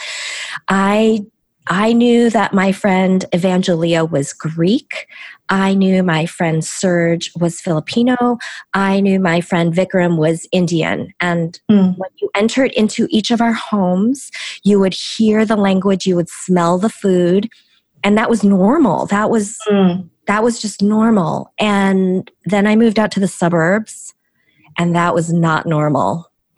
I 0.67 1.25
I 1.67 1.93
knew 1.93 2.29
that 2.29 2.53
my 2.53 2.71
friend 2.71 3.25
Evangelia 3.33 4.09
was 4.09 4.33
Greek. 4.33 5.07
I 5.49 5.73
knew 5.73 6.03
my 6.03 6.25
friend 6.25 6.63
Serge 6.63 7.31
was 7.39 7.59
Filipino. 7.61 8.37
I 8.73 8.99
knew 8.99 9.19
my 9.19 9.41
friend 9.41 9.73
Vikram 9.73 10.17
was 10.17 10.47
Indian. 10.51 11.13
And 11.19 11.59
mm. 11.69 11.97
when 11.97 12.09
you 12.17 12.29
entered 12.35 12.71
into 12.73 13.07
each 13.09 13.31
of 13.31 13.41
our 13.41 13.53
homes, 13.53 14.31
you 14.63 14.79
would 14.79 14.93
hear 14.93 15.45
the 15.45 15.55
language, 15.55 16.05
you 16.05 16.15
would 16.15 16.29
smell 16.29 16.77
the 16.77 16.89
food, 16.89 17.49
and 18.03 18.17
that 18.17 18.29
was 18.29 18.43
normal. 18.43 19.07
That 19.07 19.29
was 19.31 19.57
mm. 19.67 20.07
that 20.27 20.43
was 20.43 20.61
just 20.61 20.83
normal. 20.83 21.51
And 21.57 22.29
then 22.45 22.67
I 22.67 22.75
moved 22.75 22.99
out 22.99 23.11
to 23.13 23.19
the 23.19 23.27
suburbs, 23.27 24.13
and 24.77 24.95
that 24.95 25.15
was 25.15 25.33
not 25.33 25.65
normal. 25.65 26.31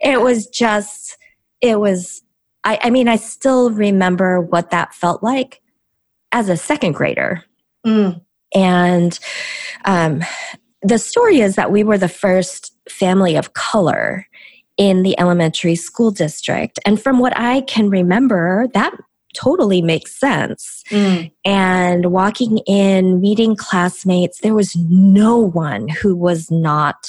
it 0.00 0.20
was 0.20 0.46
just 0.46 1.03
it 1.64 1.80
was 1.80 2.22
I, 2.62 2.78
I, 2.82 2.90
mean 2.90 3.08
i 3.08 3.16
still 3.16 3.70
remember 3.70 4.40
what 4.40 4.70
that 4.70 4.94
felt 4.94 5.22
like 5.22 5.62
as 6.30 6.48
a 6.48 6.56
second 6.56 6.92
grader 6.92 7.42
mm. 7.86 8.20
and 8.54 9.18
um, 9.84 10.22
the 10.82 10.98
story 10.98 11.40
is 11.40 11.56
that 11.56 11.72
we 11.72 11.82
were 11.82 11.98
the 11.98 12.08
first 12.08 12.76
family 12.88 13.36
of 13.36 13.54
color 13.54 14.26
in 14.76 15.02
the 15.02 15.18
elementary 15.18 15.74
school 15.74 16.10
district 16.10 16.78
and 16.84 17.00
from 17.00 17.18
what 17.18 17.36
i 17.38 17.62
can 17.62 17.88
remember 17.88 18.68
that 18.74 18.92
totally 19.34 19.82
makes 19.82 20.14
sense. 20.14 20.84
Mm. 20.90 21.32
And 21.44 22.12
walking 22.12 22.58
in, 22.68 23.20
meeting 23.20 23.56
classmates, 23.56 24.40
there 24.42 24.54
was 24.54 24.76
no 24.76 25.36
one 25.36 25.88
who 25.88 26.14
was 26.14 26.52
not 26.52 27.08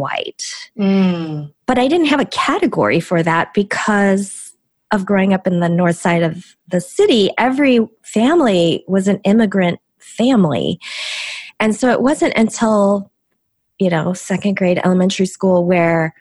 white. 0.00 0.44
Mm. 0.78 1.52
But 1.66 1.78
I 1.78 1.86
didn't 1.86 2.06
have 2.06 2.20
a 2.20 2.26
category 2.26 2.98
for 2.98 3.22
that 3.22 3.54
because 3.54 4.52
of 4.90 5.06
growing 5.06 5.32
up 5.32 5.46
in 5.46 5.60
the 5.60 5.68
north 5.68 5.96
side 5.96 6.22
of 6.22 6.56
the 6.66 6.80
city. 6.80 7.30
Every 7.38 7.86
family 8.02 8.84
was 8.88 9.06
an 9.06 9.20
immigrant 9.24 9.78
family. 9.98 10.80
And 11.60 11.76
so 11.76 11.90
it 11.90 12.02
wasn't 12.02 12.34
until, 12.36 13.10
you 13.78 13.90
know, 13.90 14.12
second 14.14 14.56
grade 14.56 14.80
elementary 14.84 15.26
school 15.26 15.64
where 15.64 16.12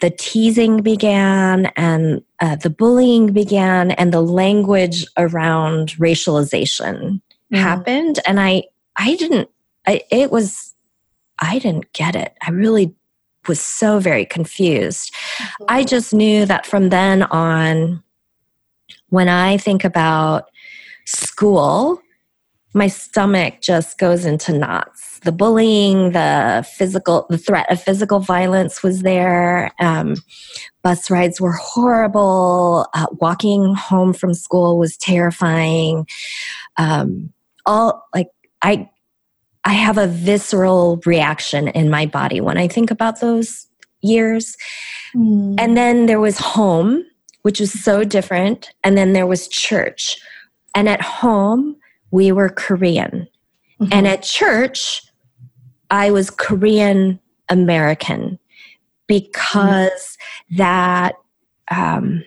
the 0.00 0.10
teasing 0.10 0.82
began 0.82 1.66
and 1.76 2.22
uh, 2.40 2.56
the 2.56 2.70
bullying 2.70 3.32
began 3.32 3.92
and 3.92 4.12
the 4.12 4.20
language 4.20 5.06
around 5.16 5.90
racialization 5.90 7.20
mm. 7.52 7.56
happened. 7.56 8.18
And 8.26 8.40
I, 8.40 8.64
I 8.96 9.14
didn't, 9.14 9.48
I, 9.86 10.02
it 10.10 10.32
was 10.32 10.72
I 11.42 11.58
didn't 11.58 11.92
get 11.92 12.14
it. 12.14 12.36
I 12.46 12.50
really 12.50 12.94
was 13.48 13.60
so 13.60 13.98
very 13.98 14.24
confused. 14.24 15.14
I 15.68 15.84
just 15.84 16.14
knew 16.14 16.46
that 16.46 16.66
from 16.66 16.88
then 16.88 17.24
on, 17.24 18.02
when 19.08 19.28
I 19.28 19.56
think 19.56 19.84
about 19.84 20.44
school, 21.06 22.00
my 22.74 22.86
stomach 22.88 23.60
just 23.60 23.98
goes 23.98 24.24
into 24.24 24.56
knots. 24.56 25.18
The 25.20 25.32
bullying, 25.32 26.12
the 26.12 26.66
physical, 26.76 27.26
the 27.28 27.38
threat 27.38 27.70
of 27.70 27.82
physical 27.82 28.18
violence 28.18 28.82
was 28.82 29.02
there. 29.02 29.70
Um, 29.78 30.16
bus 30.82 31.10
rides 31.10 31.40
were 31.40 31.52
horrible. 31.52 32.86
Uh, 32.94 33.06
walking 33.20 33.74
home 33.74 34.14
from 34.14 34.32
school 34.32 34.78
was 34.78 34.96
terrifying. 34.96 36.06
Um, 36.78 37.32
all 37.66 38.08
like 38.14 38.28
I 38.62 38.88
I 39.64 39.72
have 39.72 39.98
a 39.98 40.06
visceral 40.06 41.00
reaction 41.06 41.68
in 41.68 41.88
my 41.88 42.06
body 42.06 42.40
when 42.40 42.58
I 42.58 42.68
think 42.68 42.90
about 42.90 43.20
those 43.20 43.66
years. 44.00 44.56
Mm. 45.14 45.54
And 45.58 45.76
then 45.76 46.06
there 46.06 46.20
was 46.20 46.38
home, 46.38 47.04
which 47.42 47.60
was 47.60 47.72
so 47.72 48.04
different. 48.04 48.70
And 48.82 48.96
then 48.96 49.12
there 49.12 49.26
was 49.26 49.48
church. 49.48 50.18
And 50.74 50.88
at 50.88 51.00
home, 51.00 51.76
we 52.10 52.32
were 52.32 52.48
Korean. 52.48 53.28
Mm-hmm. 53.80 53.92
And 53.92 54.08
at 54.08 54.22
church, 54.22 55.02
I 55.90 56.10
was 56.10 56.30
Korean 56.30 57.20
American 57.48 58.38
because 59.06 60.16
mm. 60.50 60.56
that 60.56 61.14
um, 61.70 62.24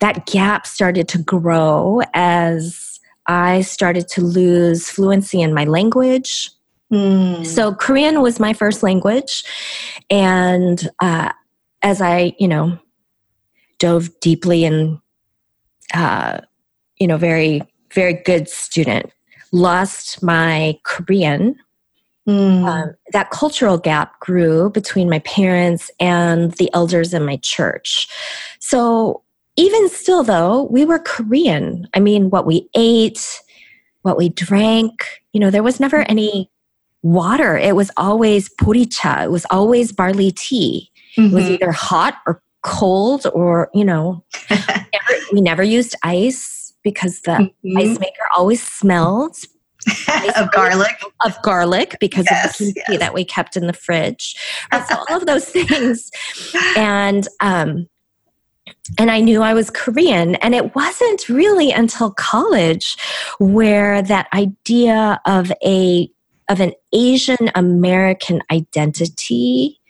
that 0.00 0.26
gap 0.26 0.66
started 0.66 1.08
to 1.08 1.18
grow 1.18 2.00
as 2.12 2.95
I 3.28 3.62
started 3.62 4.08
to 4.08 4.20
lose 4.20 4.88
fluency 4.88 5.40
in 5.40 5.54
my 5.54 5.64
language. 5.64 6.50
Mm. 6.92 7.44
So 7.44 7.74
Korean 7.74 8.22
was 8.22 8.38
my 8.38 8.52
first 8.52 8.82
language, 8.82 9.44
and 10.08 10.88
uh, 11.00 11.32
as 11.82 12.00
I, 12.00 12.34
you 12.38 12.46
know, 12.46 12.78
dove 13.78 14.08
deeply 14.20 14.64
and, 14.64 14.98
uh, 15.92 16.38
you 16.98 17.06
know, 17.06 17.16
very 17.16 17.62
very 17.92 18.12
good 18.12 18.48
student, 18.48 19.10
lost 19.52 20.22
my 20.22 20.78
Korean. 20.84 21.56
Mm. 22.28 22.64
Um, 22.64 22.94
that 23.12 23.30
cultural 23.30 23.78
gap 23.78 24.18
grew 24.20 24.68
between 24.70 25.08
my 25.08 25.20
parents 25.20 25.90
and 26.00 26.52
the 26.54 26.68
elders 26.74 27.14
in 27.14 27.24
my 27.24 27.36
church. 27.36 28.08
So 28.58 29.22
even 29.56 29.88
still, 29.88 30.22
though, 30.22 30.64
we 30.64 30.84
were 30.84 30.98
Korean. 30.98 31.88
I 31.94 32.00
mean, 32.00 32.30
what 32.30 32.46
we 32.46 32.68
ate, 32.74 33.40
what 34.02 34.16
we 34.16 34.28
drank, 34.28 35.22
you 35.32 35.40
know, 35.40 35.50
there 35.50 35.62
was 35.62 35.80
never 35.80 36.02
any 36.02 36.50
water. 37.02 37.56
It 37.56 37.76
was 37.76 37.90
always 37.96 38.48
boricha. 38.56 39.24
It 39.24 39.30
was 39.30 39.46
always 39.50 39.92
barley 39.92 40.30
tea. 40.32 40.90
Mm-hmm. 41.16 41.30
It 41.30 41.34
was 41.34 41.44
mm-hmm. 41.44 41.54
either 41.54 41.72
hot 41.72 42.16
or 42.26 42.42
cold 42.62 43.26
or, 43.32 43.70
you 43.72 43.84
know, 43.84 44.24
never, 44.50 45.20
we 45.32 45.40
never 45.40 45.62
used 45.62 45.94
ice 46.02 46.74
because 46.82 47.20
the 47.22 47.32
mm-hmm. 47.32 47.78
ice 47.78 47.98
maker 47.98 48.26
always 48.36 48.62
smelled 48.62 49.36
of 50.36 50.50
garlic 50.52 51.00
of 51.24 51.40
garlic 51.42 51.96
because 52.00 52.26
yes, 52.30 52.60
of 52.60 52.66
the 52.66 52.72
kimchi 52.72 52.92
yes. 52.92 53.00
that 53.00 53.14
we 53.14 53.24
kept 53.24 53.56
in 53.56 53.66
the 53.66 53.72
fridge 53.72 54.34
so 54.88 54.96
all 55.08 55.16
of 55.16 55.26
those 55.26 55.44
things 55.50 56.10
and 56.76 57.28
um 57.40 57.86
and 58.98 59.10
I 59.10 59.20
knew 59.20 59.42
I 59.42 59.54
was 59.54 59.70
Korean. 59.70 60.36
And 60.36 60.54
it 60.54 60.74
wasn't 60.74 61.28
really 61.28 61.72
until 61.72 62.10
college 62.12 62.96
where 63.38 64.02
that 64.02 64.28
idea 64.32 65.20
of 65.26 65.52
a 65.64 66.10
of 66.48 66.60
an 66.60 66.72
Asian 66.92 67.50
American 67.56 68.40
identity 68.52 69.80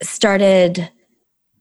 started 0.00 0.90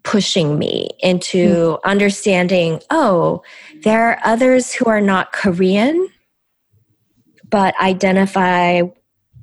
pushing 0.03 0.59
me 0.59 0.89
into 0.99 1.47
mm. 1.47 1.79
understanding 1.85 2.79
oh, 2.89 3.41
there 3.83 4.09
are 4.09 4.19
others 4.23 4.73
who 4.73 4.85
are 4.85 5.01
not 5.01 5.31
Korean, 5.31 6.07
but 7.49 7.79
identify 7.79 8.81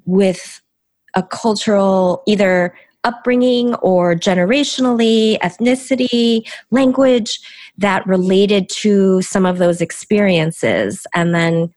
with 0.05 0.61
a 1.15 1.23
cultural 1.23 2.23
either 2.27 2.75
upbringing 3.09 3.75
or 3.77 4.15
generationally, 4.15 5.39
ethnicity, 5.39 6.49
language 6.71 7.41
that 7.79 8.07
related 8.07 8.69
to 8.69 9.23
some 9.23 9.47
of 9.47 9.57
those 9.57 9.81
experiences. 9.81 11.07
And 11.15 11.35
then, 11.35 11.73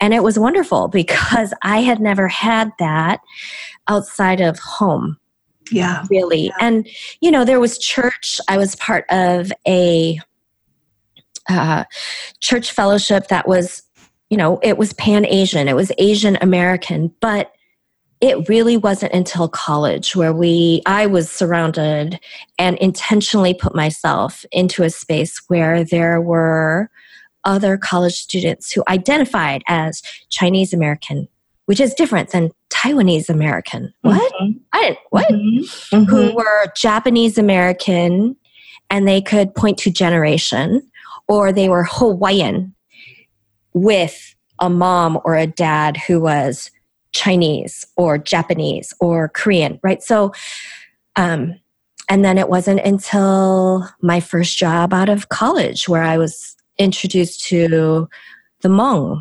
and 0.00 0.14
it 0.14 0.22
was 0.22 0.38
wonderful 0.38 0.88
because 1.02 1.52
I 1.62 1.80
had 1.80 2.00
never 2.00 2.28
had 2.28 2.70
that 2.78 3.20
outside 3.88 4.40
of 4.40 4.58
home. 4.60 5.18
Yeah. 5.70 6.04
Really. 6.10 6.46
Yeah. 6.46 6.52
And, 6.60 6.88
you 7.20 7.30
know, 7.30 7.44
there 7.44 7.60
was 7.60 7.78
church. 7.78 8.40
I 8.48 8.56
was 8.58 8.76
part 8.76 9.04
of 9.10 9.50
a 9.66 10.20
uh, 11.48 11.84
church 12.40 12.70
fellowship 12.70 13.28
that 13.28 13.48
was, 13.48 13.82
you 14.30 14.36
know, 14.36 14.60
it 14.62 14.78
was 14.78 14.92
Pan 14.94 15.26
Asian, 15.26 15.68
it 15.68 15.76
was 15.76 15.92
Asian 15.98 16.36
American, 16.40 17.12
but 17.20 17.52
it 18.22 18.48
really 18.48 18.76
wasn't 18.76 19.12
until 19.12 19.48
college 19.48 20.14
where 20.16 20.32
we 20.32 20.80
i 20.86 21.04
was 21.06 21.28
surrounded 21.30 22.18
and 22.58 22.78
intentionally 22.78 23.52
put 23.52 23.74
myself 23.74 24.44
into 24.52 24.82
a 24.82 24.88
space 24.90 25.42
where 25.48 25.84
there 25.84 26.20
were 26.20 26.88
other 27.44 27.76
college 27.76 28.14
students 28.14 28.70
who 28.72 28.82
identified 28.88 29.62
as 29.66 30.00
chinese 30.30 30.72
american 30.72 31.28
which 31.66 31.80
is 31.80 31.92
different 31.94 32.30
than 32.30 32.50
taiwanese 32.70 33.28
american 33.28 33.92
what 34.02 34.32
Mhm. 34.40 34.60
i 34.72 34.80
didn't 34.82 34.98
what 35.10 35.28
Mhm. 35.28 36.06
who 36.06 36.30
Mhm. 36.30 36.34
were 36.34 36.66
japanese 36.76 37.36
american 37.36 38.36
and 38.88 39.06
they 39.08 39.20
could 39.20 39.54
point 39.54 39.78
to 39.78 39.90
generation 39.90 40.82
or 41.28 41.52
they 41.52 41.68
were 41.68 41.84
hawaiian 41.84 42.74
with 43.74 44.34
a 44.60 44.68
mom 44.70 45.18
or 45.24 45.34
a 45.34 45.46
dad 45.46 45.96
who 45.96 46.20
was 46.20 46.70
Chinese 47.12 47.86
or 47.96 48.18
Japanese 48.18 48.92
or 49.00 49.28
Korean, 49.28 49.78
right? 49.82 50.02
So, 50.02 50.32
um, 51.16 51.58
and 52.08 52.24
then 52.24 52.38
it 52.38 52.48
wasn't 52.48 52.80
until 52.80 53.88
my 54.00 54.20
first 54.20 54.58
job 54.58 54.92
out 54.92 55.08
of 55.08 55.28
college 55.28 55.88
where 55.88 56.02
I 56.02 56.18
was 56.18 56.56
introduced 56.78 57.44
to 57.48 58.08
the 58.60 58.68
Hmong. 58.68 59.20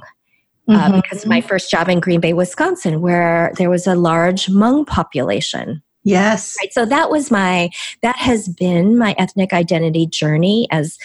Uh, 0.70 0.90
Mhm. 0.90 1.02
because 1.02 1.26
my 1.26 1.42
first 1.42 1.70
job 1.72 1.90
in 1.90 2.00
Green 2.00 2.22
Bay, 2.22 2.34
Wisconsin, 2.34 3.02
where 3.02 3.52
there 3.58 3.70
was 3.70 3.88
a 3.88 3.96
large 3.96 4.46
Hmong 4.46 4.86
population. 4.86 5.82
Yes. 6.04 6.56
Right. 6.62 6.74
So 6.74 6.86
that 6.86 7.10
was 7.10 7.32
my, 7.32 7.70
that 8.02 8.16
has 8.18 8.48
been 8.48 8.98
my 8.98 9.16
ethnic 9.18 9.54
identity 9.54 10.06
journey 10.08 10.68
as 10.72 10.98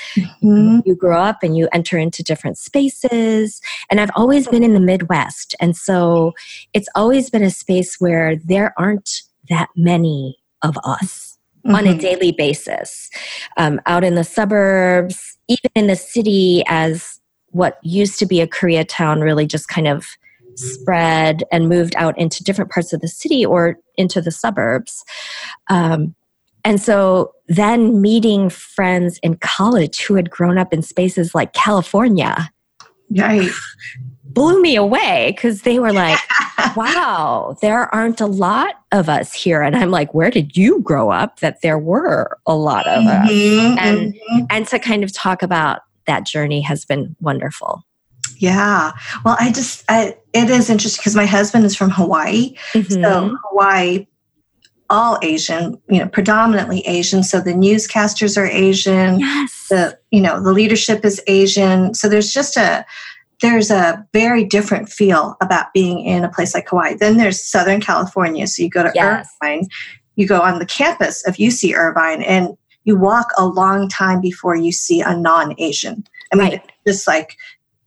Mhm. 0.42 0.82
you 0.84 0.94
grow 0.94 1.20
up 1.20 1.42
and 1.42 1.56
you 1.56 1.68
enter 1.72 1.98
into 1.98 2.22
different 2.22 2.58
spaces. 2.58 3.60
And 3.90 4.00
I've 4.00 4.10
always 4.14 4.48
been 4.48 4.62
in 4.62 4.74
the 4.74 4.80
Midwest. 4.80 5.54
And 5.60 5.76
so 5.76 6.32
it's 6.72 6.88
always 6.94 7.30
been 7.30 7.42
a 7.42 7.50
space 7.50 7.96
where 8.00 8.36
there 8.36 8.74
aren't 8.78 9.22
that 9.48 9.68
many 9.76 10.38
of 10.62 10.76
us 10.84 11.38
on 11.66 11.86
a 11.86 11.94
Mhm. 11.94 12.00
daily 12.00 12.32
basis. 12.32 13.10
Um, 13.56 13.80
out 13.86 14.04
in 14.04 14.14
the 14.14 14.24
suburbs, 14.24 15.36
even 15.48 15.70
in 15.74 15.86
the 15.88 15.96
city, 15.96 16.62
as 16.68 17.20
what 17.50 17.78
used 17.82 18.18
to 18.18 18.26
be 18.26 18.40
a 18.40 18.46
Koreatown 18.46 19.22
really 19.22 19.46
just 19.46 19.68
kind 19.68 19.88
of 19.88 20.06
spread 20.56 21.44
and 21.52 21.68
moved 21.68 21.94
out 21.96 22.18
into 22.18 22.42
different 22.42 22.70
parts 22.70 22.92
of 22.92 23.00
the 23.00 23.08
city 23.08 23.44
or 23.44 23.78
into 23.96 24.20
the 24.20 24.30
suburbs. 24.30 25.04
Um, 25.68 26.14
and 26.64 26.80
so 26.80 27.32
then 27.48 28.00
meeting 28.02 28.50
friends 28.50 29.18
in 29.22 29.36
college 29.36 30.02
who 30.02 30.14
had 30.16 30.30
grown 30.30 30.58
up 30.58 30.72
in 30.72 30.82
spaces 30.82 31.34
like 31.34 31.52
California 31.52 32.50
Right. 33.16 33.50
blew 34.24 34.60
me 34.60 34.74
away 34.74 35.32
because 35.36 35.62
they 35.62 35.78
were 35.78 35.92
like, 35.92 36.18
wow, 36.76 37.56
there 37.62 37.94
aren't 37.94 38.20
a 38.20 38.26
lot 38.26 38.74
of 38.90 39.08
us 39.08 39.32
here. 39.32 39.62
And 39.62 39.76
I'm 39.76 39.92
like, 39.92 40.12
where 40.12 40.30
did 40.30 40.56
you 40.56 40.80
grow 40.80 41.10
up 41.10 41.38
that 41.38 41.62
there 41.62 41.78
were 41.78 42.36
a 42.46 42.56
lot 42.56 42.86
of 42.88 43.06
us? 43.06 43.30
Mhm. 43.30 43.76
And- 43.78 44.14
Mhm. 44.14 44.46
And 44.50 44.66
to 44.68 44.78
kind 44.80 45.04
of 45.04 45.12
talk 45.12 45.42
about 45.42 45.82
that 46.06 46.26
journey 46.26 46.60
has 46.62 46.84
been 46.84 47.14
wonderful. 47.20 47.84
yeah. 48.38 48.92
Well, 49.24 49.36
I 49.40 49.50
just, 49.52 49.82
I, 49.88 50.14
it 50.36 50.50
is 50.50 50.70
interesting 50.70 51.00
because 51.00 51.16
my 51.16 51.26
husband 51.26 51.64
is 51.64 51.74
from 51.76 51.90
Hawaii. 51.90 52.54
Mhm. 52.74 53.02
So 53.02 53.36
Hawaii, 53.50 54.06
all 54.88 55.18
Asian, 55.22 55.80
you 55.88 55.98
know, 55.98 56.08
predominantly 56.08 56.80
Asian. 56.86 57.22
So 57.24 57.40
the 57.40 57.52
newscasters 57.52 58.36
are 58.36 58.46
Asian. 58.46 59.18
yes. 59.20 59.66
The 59.70 59.98
you 60.10 60.20
know 60.20 60.40
the 60.42 60.52
leadership 60.52 61.04
is 61.04 61.20
Asian. 61.26 61.94
So 61.94 62.08
there's 62.08 62.32
just 62.32 62.56
a 62.56 62.84
there's 63.42 63.70
a 63.70 64.02
very 64.14 64.44
different 64.44 64.88
feel 64.88 65.36
about 65.42 65.66
being 65.74 66.00
in 66.06 66.24
a 66.24 66.28
place 66.30 66.54
like 66.54 66.68
Hawaii. 66.70 66.94
Then 66.94 67.16
there's 67.18 67.42
Southern 67.42 67.80
California. 67.80 68.46
So 68.46 68.62
you 68.62 68.70
go 68.70 68.82
to 68.82 68.92
Yes. 68.94 69.28
Irvine, 69.42 69.66
you 70.14 70.26
go 70.26 70.40
on 70.40 70.58
the 70.58 70.64
campus 70.66 71.26
of 71.26 71.34
UC 71.36 71.74
Irvine, 71.74 72.22
and 72.22 72.56
you 72.84 72.96
walk 72.96 73.28
a 73.36 73.44
long 73.44 73.88
time 73.90 74.20
before 74.22 74.56
you 74.56 74.72
see 74.72 75.02
a 75.02 75.14
non-Asian. 75.14 76.02
I 76.32 76.36
mean, 76.36 76.48
Right. 76.48 76.62
just 76.86 77.06
like 77.06 77.36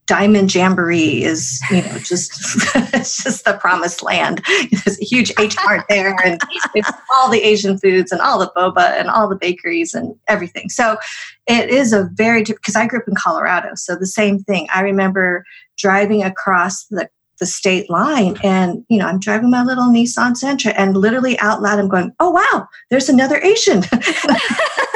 Diamond 0.10 0.54
Jamboree 0.54 1.24
is, 1.24 1.62
you 1.70 1.84
know, 1.84 2.00
just 2.00 2.32
it's 2.96 3.24
just 3.24 3.46
the 3.46 3.54
promised 3.54 4.02
land. 4.02 4.42
There's 4.72 5.00
a 5.00 5.06
huge 5.06 5.32
H 5.38 5.56
Mart 5.64 5.86
there, 5.88 6.16
and 6.26 6.42
it's 6.74 6.90
all 7.14 7.30
the 7.30 7.44
Asian 7.44 7.78
foods 7.78 8.12
and 8.12 8.20
all 8.20 8.40
the 8.40 8.52
boba 8.58 9.00
and 9.00 9.08
all 9.08 9.30
the 9.30 9.36
bakeries 9.36 9.94
and 9.94 10.16
everything. 10.28 10.70
So 10.70 10.98
it 11.46 11.70
is 11.70 11.94
a 11.94 12.10
very 12.14 12.44
because 12.44 12.76
I 12.76 12.88
grew 12.88 13.02
up 13.02 13.08
in 13.08 13.14
Colorado, 13.14 13.76
so 13.76 13.96
the 13.96 14.08
same 14.08 14.40
thing. 14.40 14.68
I 14.74 14.82
remember 14.82 15.46
driving 15.78 16.24
across 16.24 16.86
the 16.86 17.08
the 17.40 17.46
state 17.46 17.88
line, 17.88 18.36
and 18.44 18.84
you 18.90 18.98
know, 18.98 19.06
I'm 19.06 19.20
driving 19.20 19.52
my 19.52 19.64
little 19.64 19.90
Nissan 19.90 20.34
Sentra, 20.34 20.74
and 20.76 20.98
literally 20.98 21.38
out 21.38 21.62
loud, 21.62 21.78
I'm 21.78 21.88
going, 21.88 22.16
"Oh 22.20 22.32
wow, 22.32 22.68
there's 22.90 23.10
another 23.10 23.38
Asian." 23.38 23.84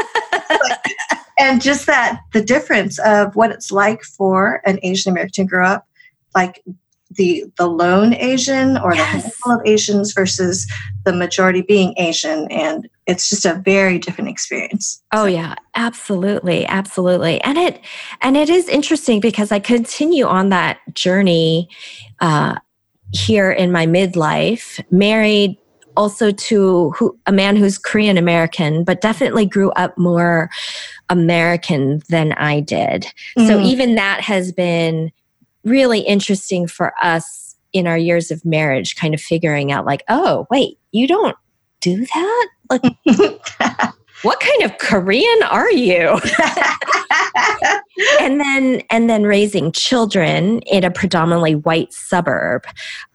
and 1.44 1.62
just 1.62 1.86
that 1.88 2.22
the 2.32 2.42
difference 2.42 2.98
of 3.00 3.36
what 3.36 3.52
it's 3.52 3.70
like 3.72 4.02
for 4.04 4.62
an 4.66 4.80
Asian 4.82 5.12
American 5.12 5.46
to 5.46 5.50
grow 5.50 5.68
up, 5.68 5.86
like 6.34 6.64
the 7.12 7.44
the 7.58 7.68
lone 7.68 8.14
Asian 8.14 8.78
or 8.78 8.92
the 8.92 8.98
Yes. 8.98 9.24
handful 9.24 9.52
of 9.54 9.62
Asians 9.66 10.14
versus 10.14 10.66
the 11.06 11.14
majority 11.14 11.62
being 11.62 11.94
Asian, 11.98 12.50
and 12.50 12.88
it's 13.08 13.30
just 13.30 13.46
a 13.46 13.62
very 13.66 14.00
different 14.00 14.30
experience. 14.30 15.04
Oh 15.12 15.26
yeah, 15.26 15.56
absolutely, 15.76 16.66
absolutely. 16.66 17.42
And 17.42 17.58
it 17.58 17.82
and 18.22 18.38
it 18.38 18.50
is 18.50 18.70
interesting 18.70 19.20
because 19.20 19.52
I 19.52 19.60
continue 19.60 20.26
on 20.26 20.50
that 20.50 20.80
journey 20.94 21.68
uh, 22.22 22.56
here 23.12 23.52
in 23.52 23.72
my 23.72 23.86
midlife, 23.86 24.82
married 24.92 25.58
also 25.96 26.32
to 26.32 26.92
who, 26.92 27.18
a 27.28 27.32
man 27.32 27.56
who's 27.56 27.78
Korean 27.78 28.18
American, 28.18 28.84
but 28.84 29.02
definitely 29.02 29.46
grew 29.46 29.72
up 29.72 29.98
more 29.98 30.50
American 31.14 32.02
than 32.10 32.34
I 32.34 32.60
did. 32.60 33.06
So 33.38 33.58
Mhm. 33.58 33.66
even 33.66 33.96
that 33.96 34.22
has 34.22 34.52
been 34.52 35.12
really 35.64 36.00
interesting 36.00 36.68
for 36.68 36.94
us 37.02 37.56
in 37.72 37.88
our 37.88 37.98
years 37.98 38.32
of 38.32 38.44
marriage, 38.44 38.96
kind 38.96 39.14
of 39.14 39.22
figuring 39.22 39.72
out 39.72 39.86
like, 39.86 40.04
oh, 40.10 40.46
wait, 40.52 40.78
you 40.92 41.08
don't 41.08 41.36
do 41.82 42.06
that? 42.06 42.48
Like, 42.70 42.82
what 44.24 44.40
kind 44.40 44.64
of 44.64 44.78
Korean 44.80 45.44
are 45.44 45.72
you? 45.72 46.20
and 48.20 48.40
then 48.40 48.82
and 48.90 49.10
then 49.10 49.24
raising 49.24 49.72
children 49.72 50.60
in 50.62 50.84
a 50.84 50.92
predominantly 50.92 51.56
white 51.56 51.94
suburb, 51.94 52.66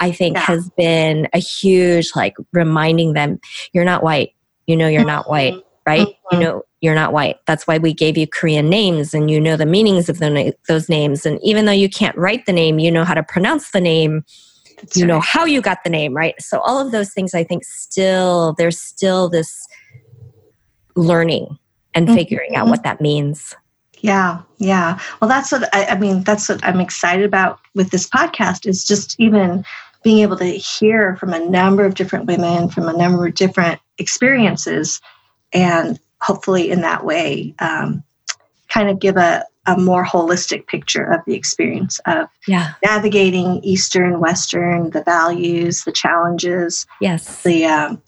I 0.01 0.13
think 0.13 0.37
Yeah. 0.37 0.43
has 0.43 0.71
been 0.77 1.29
a 1.33 1.39
huge 1.39 2.11
like 2.15 2.35
reminding 2.53 3.13
them 3.15 3.41
you're 3.73 3.85
not 3.85 4.03
white. 4.03 4.31
You 4.67 4.77
know 4.77 4.87
you're 4.89 5.05
not 5.05 5.29
white, 5.31 5.55
right? 5.88 6.09
You 6.33 6.38
Mhm. 6.38 6.40
know 6.40 6.62
you're 6.81 6.94
not 6.94 7.12
white. 7.12 7.37
That's 7.46 7.66
why 7.66 7.79
we 7.79 7.92
gave 7.92 8.16
you 8.16 8.27
Korean 8.27 8.68
names 8.68 9.12
and 9.14 9.31
you 9.31 9.40
know 9.40 9.57
the 9.57 9.66
meanings 9.66 10.09
of 10.09 10.18
the, 10.18 10.55
those 10.68 10.88
names. 10.88 11.27
And 11.27 11.40
even 11.42 11.64
though 11.64 11.72
you 11.72 11.88
can't 11.88 12.16
write 12.16 12.46
the 12.46 12.53
name, 12.53 12.79
you 12.79 12.90
know 12.90 13.05
how 13.05 13.14
to 13.14 13.22
pronounce 13.22 13.70
the 13.72 13.81
name 13.81 14.22
That's 14.77 14.96
you 14.96 15.05
know 15.07 15.18
how 15.20 15.44
you 15.44 15.61
got 15.61 15.83
the 15.83 15.90
name 15.90 16.14
right 16.14 16.37
so 16.40 16.61
all 16.61 16.79
of 16.79 16.92
those 16.92 17.12
things 17.12 17.35
i 17.35 17.42
think 17.42 17.64
still 17.64 18.55
there's 18.59 18.79
still 18.81 19.29
this 19.29 19.66
learning 20.94 21.59
and 21.94 22.09
Mhm. 22.09 22.14
figuring 22.14 22.55
out 22.57 22.68
what 22.68 22.83
that 22.85 23.01
means 23.01 23.55
Yeah, 24.01 24.42
yeah. 24.59 25.01
Well, 25.20 25.29
that's 25.29 25.51
what 25.51 25.68
I, 25.74 25.87
I 25.87 25.98
mean. 25.98 26.22
That's 26.22 26.48
what 26.48 26.64
I'm 26.64 26.79
excited 26.79 27.24
about 27.24 27.59
with 27.74 27.90
this 27.90 28.09
podcast 28.09 28.64
is 28.64 28.85
just 28.85 29.18
even 29.18 29.64
being 30.05 30.20
able 30.20 30.37
to 30.37 30.44
hear 30.44 31.16
from 31.16 31.33
a 31.33 31.40
number 31.40 31.85
of 31.85 31.96
different 31.96 32.27
women 32.27 32.68
from 32.68 32.88
a 32.88 32.92
number 32.92 33.27
of 33.27 33.35
different 33.35 33.81
experiences, 33.98 35.01
and 35.53 35.99
hopefully 36.21 36.71
in 36.71 36.81
that 36.83 37.05
way, 37.05 37.55
um, 37.59 38.03
kind 38.69 38.89
of 38.89 38.99
give 38.99 39.17
a, 39.17 39.45
a 39.67 39.79
more 39.79 40.05
holistic 40.05 40.67
picture 40.67 41.05
of 41.05 41.21
the 41.27 41.35
experience 41.35 42.01
of 42.07 42.29
yeah 42.47 42.73
navigating 42.85 43.61
Eastern, 43.63 44.21
Western, 44.21 44.91
the 44.91 45.03
values, 45.03 45.85
the 45.85 45.93
challenges, 45.93 46.87
yes 47.01 47.43
the 47.43 47.65
um, 47.67 48.03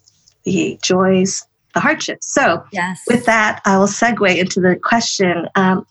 the 0.44 0.78
joys, 0.82 1.46
the 1.74 1.80
hardships. 1.80 2.32
So 2.32 2.64
yes 2.72 3.02
with 3.08 3.26
that, 3.26 3.60
I 3.64 3.78
will 3.78 3.86
segue 3.86 4.36
into 4.36 4.60
the 4.60 4.76
question. 4.76 5.48
Um, 5.54 5.86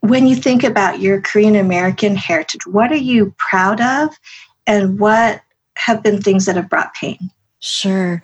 when 0.00 0.26
you 0.26 0.36
think 0.36 0.62
about 0.62 1.00
your 1.00 1.20
Korean 1.20 1.56
American 1.56 2.14
heritage, 2.14 2.66
what 2.66 2.92
are 2.92 2.96
you 2.96 3.34
proud 3.36 3.80
of, 3.80 4.16
and 4.66 4.98
what 4.98 5.42
have 5.76 6.02
been 6.02 6.20
things 6.20 6.46
that 6.46 6.56
have 6.56 6.70
brought 6.70 6.94
pain? 6.94 7.30
Sure. 7.60 8.22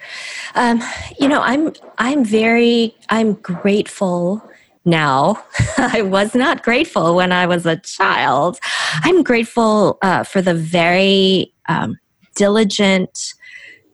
Um, 0.54 0.80
you 1.18 1.28
know, 1.28 1.40
I'm 1.40 1.72
I'm 1.98 2.24
very 2.24 2.94
I'm 3.08 3.34
grateful 3.34 4.42
now. 4.84 5.42
I 5.78 6.02
was 6.02 6.34
not 6.34 6.62
grateful 6.62 7.14
when 7.16 7.32
I 7.32 7.46
was 7.46 7.66
a 7.66 7.76
child. 7.78 8.58
I'm 9.02 9.22
grateful 9.22 9.98
uh, 10.02 10.22
for 10.22 10.40
the 10.40 10.54
very 10.54 11.52
um, 11.68 11.98
diligent 12.36 13.34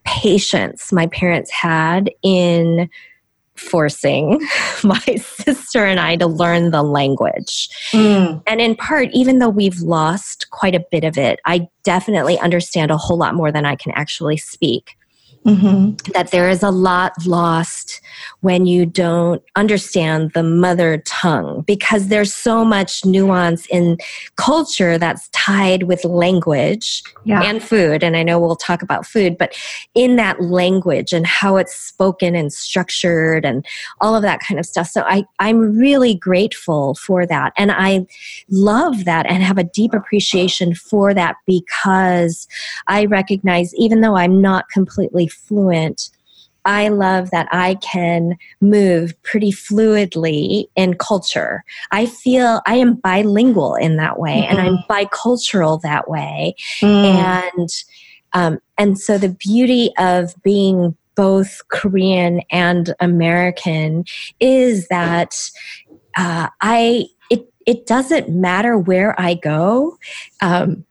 patience 0.04 0.92
my 0.92 1.06
parents 1.06 1.50
had 1.50 2.10
in 2.22 2.88
forcing 3.54 4.40
my 4.84 5.04
sister 5.16 5.84
and 5.84 6.00
I 6.00 6.16
to 6.16 6.26
learn 6.26 6.70
the 6.70 6.82
language. 6.82 7.68
Mm. 7.92 8.42
And 8.46 8.60
in 8.60 8.74
part, 8.74 9.10
even 9.12 9.38
though 9.38 9.50
we've 9.50 9.80
lost 9.80 10.50
quite 10.50 10.74
a 10.74 10.84
bit 10.90 11.04
of 11.04 11.18
it, 11.18 11.40
I 11.44 11.68
definitely 11.84 12.38
understand 12.38 12.90
a 12.90 12.96
whole 12.96 13.18
lot 13.18 13.34
more 13.34 13.52
than 13.52 13.66
I 13.66 13.76
can 13.76 13.92
actually 13.92 14.38
speak. 14.38 14.96
Mm-hmm. 15.46 16.12
That 16.12 16.32
there 16.32 16.50
is 16.50 16.62
a 16.62 16.70
lot 16.70 17.12
lost 17.24 18.02
when 18.40 18.66
you 18.66 18.84
don't 18.84 19.42
understand 19.56 20.32
the 20.34 20.42
mother 20.42 21.02
tongue 21.06 21.62
because 21.66 22.08
there's 22.08 22.34
so 22.34 22.62
much 22.62 23.06
nuance 23.06 23.66
in 23.66 23.96
culture 24.36 24.98
that's 24.98 25.30
tied 25.30 25.84
with 25.84 26.04
language 26.04 27.02
yeah. 27.24 27.42
and 27.42 27.62
food. 27.62 28.02
And 28.02 28.18
I 28.18 28.22
know 28.22 28.38
we'll 28.38 28.54
talk 28.54 28.82
about 28.82 29.06
food, 29.06 29.38
but 29.38 29.56
in 29.94 30.16
that 30.16 30.42
language 30.42 31.14
and 31.14 31.26
how 31.26 31.56
it's 31.56 31.74
spoken 31.74 32.34
and 32.34 32.52
structured 32.52 33.46
and 33.46 33.64
all 34.02 34.14
of 34.14 34.22
that 34.22 34.40
kind 34.40 34.60
of 34.60 34.66
stuff. 34.66 34.88
So 34.88 35.02
I, 35.06 35.24
I'm 35.38 35.78
really 35.78 36.14
grateful 36.14 36.96
for 36.96 37.24
that. 37.24 37.54
And 37.56 37.72
I 37.72 38.06
love 38.50 39.06
that 39.06 39.24
and 39.24 39.42
have 39.42 39.56
a 39.56 39.64
deep 39.64 39.94
appreciation 39.94 40.74
for 40.74 41.14
that 41.14 41.36
because 41.46 42.46
I 42.88 43.06
recognize, 43.06 43.74
even 43.76 44.02
though 44.02 44.16
I'm 44.16 44.42
not 44.42 44.68
completely 44.68 45.29
fluent, 45.32 46.10
I 46.64 46.88
love 46.88 47.30
that 47.30 47.48
I 47.50 47.74
can 47.76 48.36
move 48.60 49.20
pretty 49.22 49.50
fluidly 49.50 50.66
in 50.76 50.94
culture. 50.94 51.64
I 51.90 52.06
feel 52.06 52.60
I 52.66 52.76
am 52.76 52.94
bilingual 52.94 53.76
in 53.76 53.96
that 53.96 54.18
way, 54.18 54.42
mm-hmm. 54.42 54.50
and 54.50 54.60
I'm 54.60 54.76
mm-hmm. 54.76 54.92
bicultural 54.92 55.80
that 55.82 56.10
way. 56.10 56.54
Mm. 56.80 57.14
And 57.14 57.68
um, 58.32 58.58
and 58.78 58.98
so 58.98 59.18
the 59.18 59.30
beauty 59.30 59.90
of 59.98 60.34
being 60.42 60.96
both 61.16 61.60
Korean 61.68 62.42
and 62.50 62.94
American 63.00 64.04
is 64.38 64.88
that 64.88 65.34
uh, 66.16 66.48
I 66.60 67.06
it 67.30 67.52
it 67.66 67.86
doesn't 67.86 68.28
matter 68.28 68.78
where 68.78 69.18
I 69.20 69.34
go. 69.34 69.96
Um, 70.40 70.84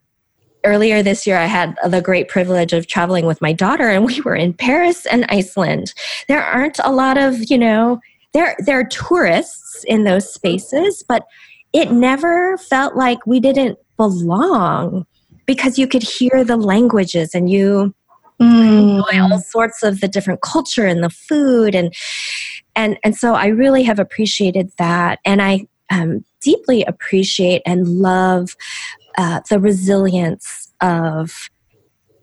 earlier 0.63 1.01
this 1.01 1.25
year, 1.25 1.37
I 1.37 1.45
had 1.45 1.77
the 1.87 2.01
great 2.01 2.27
privilege 2.27 2.73
of 2.73 2.87
traveling 2.87 3.25
with 3.25 3.41
my 3.41 3.53
daughter, 3.53 3.89
and 3.89 4.05
we 4.05 4.21
were 4.21 4.35
in 4.35 4.53
Paris 4.53 5.05
and 5.05 5.25
Iceland. 5.29 5.93
There 6.27 6.43
aren't 6.43 6.79
a 6.83 6.91
lot 6.91 7.17
of, 7.17 7.49
you 7.49 7.57
know, 7.57 7.99
there 8.33 8.55
there 8.59 8.79
are 8.79 8.85
tourists 8.85 9.83
in 9.87 10.03
those 10.03 10.31
spaces, 10.31 11.03
but 11.07 11.25
it 11.73 11.91
never 11.91 12.57
felt 12.57 12.95
like 12.95 13.25
we 13.25 13.39
didn't 13.39 13.77
belong 13.97 15.05
because 15.45 15.79
you 15.79 15.87
could 15.87 16.03
hear 16.03 16.43
the 16.43 16.57
languages 16.57 17.33
and 17.33 17.49
you 17.49 17.93
mm. 18.39 18.99
enjoy 18.99 19.21
all 19.21 19.39
sorts 19.39 19.83
of 19.83 19.99
the 19.99 20.07
different 20.07 20.41
culture 20.41 20.85
and 20.85 21.03
the 21.03 21.09
food 21.09 21.75
and 21.75 21.93
and 22.75 22.97
and 23.03 23.15
so 23.15 23.33
I 23.33 23.47
really 23.47 23.83
have 23.83 23.99
appreciated 23.99 24.71
that, 24.77 25.19
and 25.25 25.41
I 25.41 25.67
um, 25.89 26.23
deeply 26.41 26.83
appreciate 26.85 27.61
and 27.65 27.87
love 27.87 28.55
uh, 29.19 29.41
the 29.49 29.59
resilience 29.59 30.71
of 30.79 31.49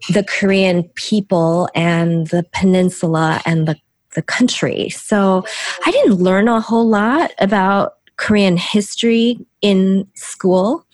the 0.09 0.24
Korean 0.24 0.85
people 0.94 1.68
and 1.74 2.28
the 2.28 2.42
peninsula 2.54 3.42
and 3.44 3.68
the, 3.68 3.76
the 4.14 4.22
country. 4.22 4.88
So 4.88 5.44
I 5.85 5.90
didn't 5.90 6.14
learn 6.14 6.48
a 6.48 6.59
whole 6.59 6.88
lot 6.88 7.32
about 7.38 7.96
Korean 8.16 8.56
history 8.56 9.38
in 9.61 10.09
school. 10.14 10.87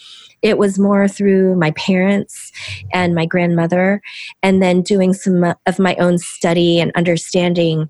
It 0.43 0.59
was 0.59 0.77
more 0.77 1.07
through 1.07 1.55
my 1.55 1.71
parents 1.71 2.51
and 2.93 3.15
my 3.15 3.25
grandmother, 3.25 4.03
and 4.43 4.61
then 4.61 4.83
doing 4.83 5.15
some 5.15 5.55
of 5.67 5.79
my 5.79 5.95
own 6.01 6.19
study 6.19 6.81
and 6.81 6.91
understanding 6.97 7.89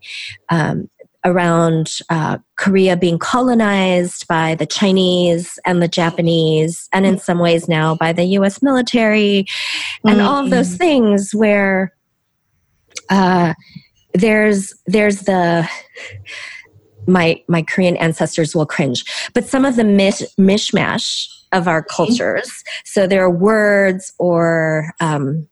um, 0.51 0.91
around 1.25 1.99
uh, 2.11 2.39
Korea 2.57 2.97
being 2.97 3.19
colonized 3.19 4.27
by 4.29 4.55
the 4.55 4.67
Chinese 4.67 5.59
and 5.65 5.83
the 5.83 5.89
Japanese, 5.89 6.89
and 6.93 7.07
in 7.07 7.19
some 7.19 7.39
ways 7.39 7.69
now 7.69 7.95
by 7.95 8.13
the 8.13 8.25
US 8.25 8.63
military, 8.63 9.47
and 10.05 10.19
mm-hmm. 10.19 10.27
all 10.27 10.45
of 10.45 10.51
those 10.51 10.77
things 10.77 11.35
where 11.35 11.93
uh, 13.11 13.55
there's 14.15 14.75
there's 14.87 15.21
the 15.21 15.69
my 17.07 17.43
my 17.49 17.63
Korean 17.63 17.97
ancestors 17.97 18.55
will 18.55 18.67
cringe, 18.67 19.05
but 19.35 19.47
some 19.47 19.65
of 19.65 19.77
the 19.77 19.85
mish, 19.85 20.23
mishmash 20.39 21.29
of 21.53 21.69
our 21.69 21.83
cultures. 21.83 22.51
So 22.85 23.07
there 23.07 23.23
are 23.23 23.31
words 23.31 24.13
or 24.19 24.93
um, 25.01 25.49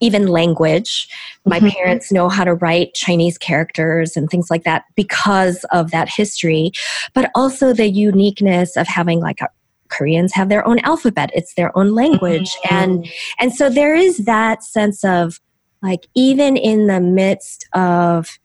even 0.00 0.26
language. 0.26 1.08
My 1.44 1.58
mm-hmm. 1.58 1.68
parents 1.68 2.10
know 2.10 2.28
how 2.28 2.44
to 2.44 2.54
write 2.54 2.94
Chinese 2.94 3.38
characters 3.38 4.16
and 4.16 4.28
things 4.28 4.50
like 4.50 4.64
that 4.64 4.84
because 4.96 5.64
of 5.72 5.90
that 5.90 6.08
history, 6.08 6.72
but 7.14 7.30
also 7.34 7.72
the 7.72 7.88
uniqueness 7.88 8.76
of 8.76 8.86
having 8.86 9.20
like 9.20 9.40
a 9.40 9.48
Koreans 9.88 10.32
have 10.34 10.48
their 10.48 10.66
own 10.66 10.78
alphabet, 10.80 11.30
it's 11.34 11.54
their 11.54 11.76
own 11.76 11.94
language. 11.94 12.50
Mm-hmm. 12.64 12.74
And 12.74 13.08
and 13.38 13.52
so 13.52 13.68
there 13.68 13.94
is 13.94 14.18
that 14.18 14.62
sense 14.62 15.04
of 15.04 15.40
like 15.82 16.06
even 16.14 16.56
in 16.56 16.86
the 16.86 17.00
midst 17.00 17.66
of 17.72 18.38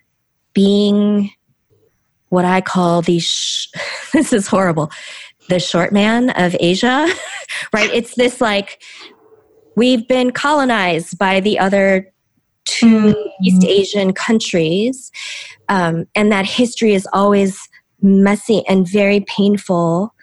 being 0.54 1.32
what 2.30 2.46
I 2.46 2.62
call 2.62 3.04
the 3.04 3.20
sh- 3.20 3.68
this 4.14 4.34
is 4.34 4.48
horrible 4.48 4.92
the 5.48 5.60
short 5.60 5.92
man 5.92 6.32
of 6.32 6.56
Asia, 6.60 7.08
right? 7.74 7.90
It's 7.94 8.16
this 8.16 8.42
like 8.42 8.82
we've 9.76 10.08
been 10.08 10.32
colonized 10.32 11.18
by 11.18 11.40
the 11.40 11.60
other 11.60 12.12
2 12.66 12.86
mm-hmm. 12.86 13.44
East 13.44 13.64
Asian 13.64 14.14
countries, 14.14 15.12
um, 15.70 16.06
and 16.16 16.32
that 16.32 16.46
history 16.46 16.94
is 16.94 17.08
always 17.14 17.70
messy 18.02 18.64
and 18.68 18.88
very 18.88 19.22
painful. 19.22 20.14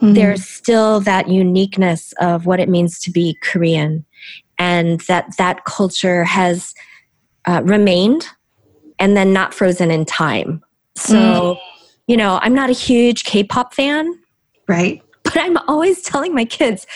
Mm-hmm. 0.00 0.14
There's 0.14 0.44
still 0.44 1.00
that 1.00 1.28
uniqueness 1.28 2.12
of 2.20 2.46
what 2.46 2.60
it 2.60 2.68
means 2.68 2.98
to 3.00 3.10
be 3.10 3.38
Korean, 3.42 4.04
and 4.58 5.00
that 5.02 5.36
that 5.38 5.64
culture 5.64 6.24
has 6.24 6.74
uh, 7.46 7.62
remained 7.64 8.26
and 8.98 9.16
then 9.16 9.32
not 9.32 9.54
frozen 9.54 9.90
in 9.90 10.04
time. 10.04 10.62
So, 10.96 11.16
mm. 11.16 11.58
you 12.06 12.16
know, 12.16 12.38
I'm 12.42 12.54
not 12.54 12.70
a 12.70 12.74
huge 12.74 13.24
K-pop 13.24 13.74
fan, 13.74 14.18
right? 14.68 15.02
But 15.34 15.42
I'm 15.42 15.58
always 15.68 16.00
telling 16.02 16.34
my 16.34 16.44
kids, 16.44 16.86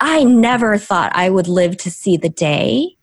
I 0.00 0.22
never 0.22 0.78
thought 0.78 1.10
I 1.14 1.30
would 1.30 1.48
live 1.48 1.76
to 1.78 1.90
see 1.90 2.16
the 2.16 2.28
day 2.28 2.96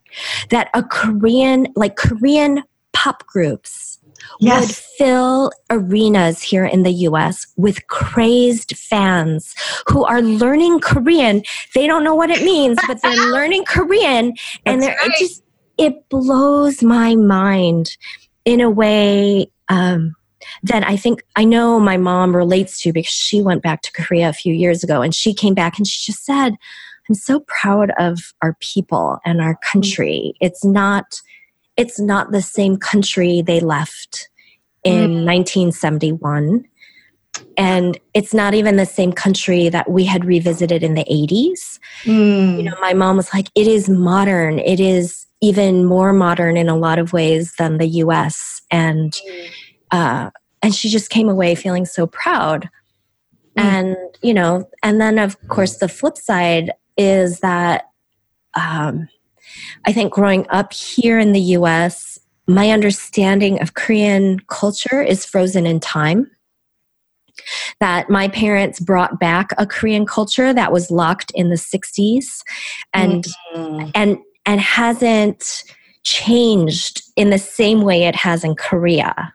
that 0.49 0.69
a 0.73 0.83
Korean, 0.83 1.67
like 1.75 1.97
Korean 1.97 2.63
pop 2.93 3.25
groups, 3.25 3.99
yes. 4.39 4.61
would 4.61 4.75
fill 4.97 5.51
arenas 5.69 6.41
here 6.41 6.65
in 6.65 6.83
the 6.83 6.91
US 6.91 7.47
with 7.57 7.87
crazed 7.87 8.77
fans 8.77 9.55
who 9.89 10.05
are 10.05 10.21
learning 10.21 10.79
Korean. 10.79 11.41
They 11.73 11.87
don't 11.87 12.03
know 12.03 12.15
what 12.15 12.29
it 12.29 12.43
means, 12.43 12.77
but 12.87 13.01
they're 13.01 13.11
learning 13.31 13.65
Korean 13.65 14.33
and 14.65 14.81
right. 14.81 14.95
it 15.01 15.19
just 15.19 15.43
it 15.77 16.07
blows 16.09 16.83
my 16.83 17.15
mind 17.15 17.97
in 18.45 18.61
a 18.61 18.69
way 18.69 19.47
um, 19.69 20.15
that 20.63 20.87
I 20.87 20.95
think 20.95 21.23
I 21.35 21.45
know 21.45 21.79
my 21.79 21.97
mom 21.97 22.35
relates 22.35 22.81
to 22.81 22.93
because 22.93 23.13
she 23.13 23.41
went 23.41 23.63
back 23.63 23.81
to 23.83 23.91
Korea 23.91 24.29
a 24.29 24.33
few 24.33 24.53
years 24.53 24.83
ago 24.83 25.01
and 25.01 25.13
she 25.13 25.33
came 25.33 25.53
back 25.53 25.77
and 25.77 25.87
she 25.87 26.11
just 26.11 26.25
said, 26.25 26.53
I'm 27.09 27.15
so 27.15 27.41
proud 27.41 27.91
of 27.97 28.33
our 28.41 28.55
people 28.59 29.19
and 29.25 29.41
our 29.41 29.57
country. 29.57 30.33
Mm-hmm. 30.35 30.45
It's 30.45 30.63
not 30.63 31.21
it's 31.75 31.99
not 31.99 32.31
the 32.31 32.41
same 32.41 32.77
country 32.77 33.41
they 33.41 33.59
left 33.59 34.29
in 34.83 35.09
mm. 35.09 35.25
1971 35.25 36.65
and 37.57 37.99
it's 38.13 38.33
not 38.33 38.53
even 38.53 38.75
the 38.75 38.85
same 38.85 39.11
country 39.11 39.69
that 39.69 39.89
we 39.89 40.05
had 40.05 40.25
revisited 40.25 40.83
in 40.83 40.93
the 40.93 41.05
80s. 41.05 41.79
Mm. 42.03 42.57
You 42.57 42.63
know, 42.63 42.75
my 42.79 42.93
mom 42.93 43.17
was 43.17 43.33
like 43.33 43.47
it 43.55 43.67
is 43.67 43.89
modern. 43.89 44.59
It 44.59 44.79
is 44.79 45.25
even 45.41 45.85
more 45.85 46.13
modern 46.13 46.57
in 46.57 46.69
a 46.69 46.77
lot 46.77 46.99
of 46.99 47.11
ways 47.11 47.53
than 47.57 47.77
the 47.77 47.87
US 47.87 48.61
and 48.71 49.13
mm. 49.13 49.49
uh, 49.91 50.29
and 50.63 50.73
she 50.73 50.89
just 50.89 51.09
came 51.09 51.29
away 51.29 51.53
feeling 51.53 51.85
so 51.85 52.07
proud 52.07 52.69
mm. 53.57 53.63
and 53.63 53.97
you 54.23 54.33
know 54.33 54.67
and 54.81 54.99
then 54.99 55.19
of 55.19 55.37
course 55.49 55.77
the 55.77 55.89
flip 55.89 56.17
side 56.17 56.71
is 56.97 57.41
that 57.41 57.89
um, 58.55 59.07
i 59.85 59.91
think 59.91 60.11
growing 60.11 60.47
up 60.49 60.73
here 60.73 61.19
in 61.19 61.33
the 61.33 61.41
us 61.41 62.19
my 62.47 62.71
understanding 62.71 63.61
of 63.61 63.75
korean 63.75 64.39
culture 64.47 65.01
is 65.01 65.25
frozen 65.25 65.67
in 65.67 65.79
time 65.79 66.31
that 67.79 68.09
my 68.09 68.27
parents 68.27 68.79
brought 68.79 69.19
back 69.19 69.49
a 69.57 69.67
korean 69.67 70.05
culture 70.05 70.53
that 70.53 70.71
was 70.71 70.89
locked 70.89 71.31
in 71.35 71.49
the 71.49 71.55
60s 71.55 72.41
and 72.93 73.25
mm. 73.53 73.91
and 73.93 74.17
and 74.45 74.59
hasn't 74.59 75.63
changed 76.03 77.01
in 77.15 77.29
the 77.29 77.39
same 77.39 77.81
way 77.81 78.03
it 78.03 78.15
has 78.15 78.43
in 78.43 78.55
korea 78.55 79.33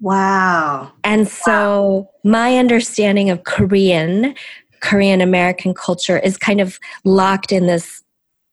Wow. 0.00 0.92
And 1.04 1.28
so 1.28 2.08
wow. 2.24 2.30
my 2.30 2.58
understanding 2.58 3.30
of 3.30 3.44
Korean, 3.44 4.34
Korean 4.80 5.20
American 5.20 5.74
culture 5.74 6.18
is 6.18 6.36
kind 6.36 6.60
of 6.60 6.78
locked 7.04 7.52
in 7.52 7.66
this, 7.66 8.02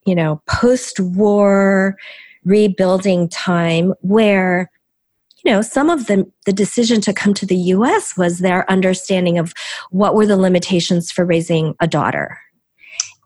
you 0.04 0.14
know, 0.14 0.42
post 0.46 1.00
war 1.00 1.96
rebuilding 2.44 3.28
time 3.28 3.92
where 4.00 4.70
you 5.44 5.52
know 5.52 5.60
some 5.60 5.90
of 5.90 6.06
the 6.06 6.30
the 6.46 6.52
decision 6.52 7.00
to 7.02 7.12
come 7.12 7.34
to 7.34 7.46
the 7.46 7.56
US 7.56 8.16
was 8.16 8.38
their 8.38 8.68
understanding 8.70 9.38
of 9.38 9.52
what 9.90 10.14
were 10.14 10.26
the 10.26 10.36
limitations 10.36 11.12
for 11.12 11.24
raising 11.24 11.74
a 11.80 11.86
daughter 11.86 12.38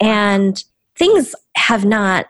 and 0.00 0.64
things 0.96 1.34
have 1.56 1.84
not 1.84 2.26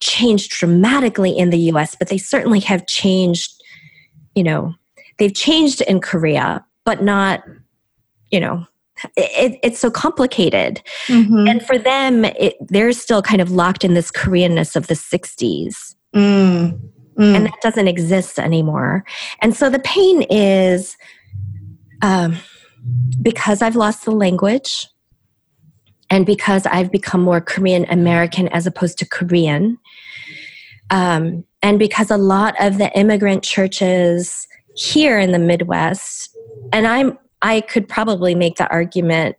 changed 0.00 0.50
dramatically 0.50 1.30
in 1.30 1.50
the 1.50 1.58
US 1.70 1.94
but 1.94 2.08
they 2.08 2.18
certainly 2.18 2.60
have 2.60 2.86
changed 2.86 3.52
you 4.34 4.42
know 4.42 4.74
they've 5.18 5.34
changed 5.34 5.80
in 5.82 6.00
Korea 6.00 6.64
but 6.84 7.02
not 7.02 7.42
you 8.30 8.40
know 8.40 8.66
it, 9.16 9.58
it's 9.62 9.78
so 9.78 9.90
complicated 9.90 10.82
mm-hmm. 11.06 11.46
and 11.48 11.62
for 11.64 11.78
them 11.78 12.24
it, 12.24 12.56
they're 12.60 12.92
still 12.92 13.22
kind 13.22 13.42
of 13.42 13.50
locked 13.50 13.84
in 13.84 13.94
this 13.94 14.10
koreanness 14.10 14.74
of 14.74 14.86
the 14.86 14.94
60s 14.94 15.94
mm. 16.14 16.78
Mm. 17.18 17.34
And 17.34 17.46
that 17.46 17.60
doesn't 17.62 17.88
exist 17.88 18.38
anymore. 18.38 19.04
And 19.40 19.56
so 19.56 19.70
the 19.70 19.78
pain 19.78 20.22
is 20.28 20.96
um, 22.02 22.36
because 23.22 23.62
I've 23.62 23.76
lost 23.76 24.04
the 24.04 24.10
language 24.10 24.86
and 26.10 26.26
because 26.26 26.66
I've 26.66 26.92
become 26.92 27.22
more 27.22 27.40
Korean 27.40 27.86
American 27.86 28.48
as 28.48 28.66
opposed 28.66 28.98
to 28.98 29.08
Korean. 29.08 29.78
Um, 30.90 31.44
and 31.62 31.78
because 31.78 32.10
a 32.10 32.18
lot 32.18 32.54
of 32.60 32.78
the 32.78 32.96
immigrant 32.96 33.42
churches 33.42 34.46
here 34.76 35.18
in 35.18 35.32
the 35.32 35.38
Midwest, 35.38 36.36
and 36.72 36.86
I'm 36.86 37.18
I 37.42 37.60
could 37.62 37.88
probably 37.88 38.34
make 38.34 38.56
the 38.56 38.68
argument 38.70 39.36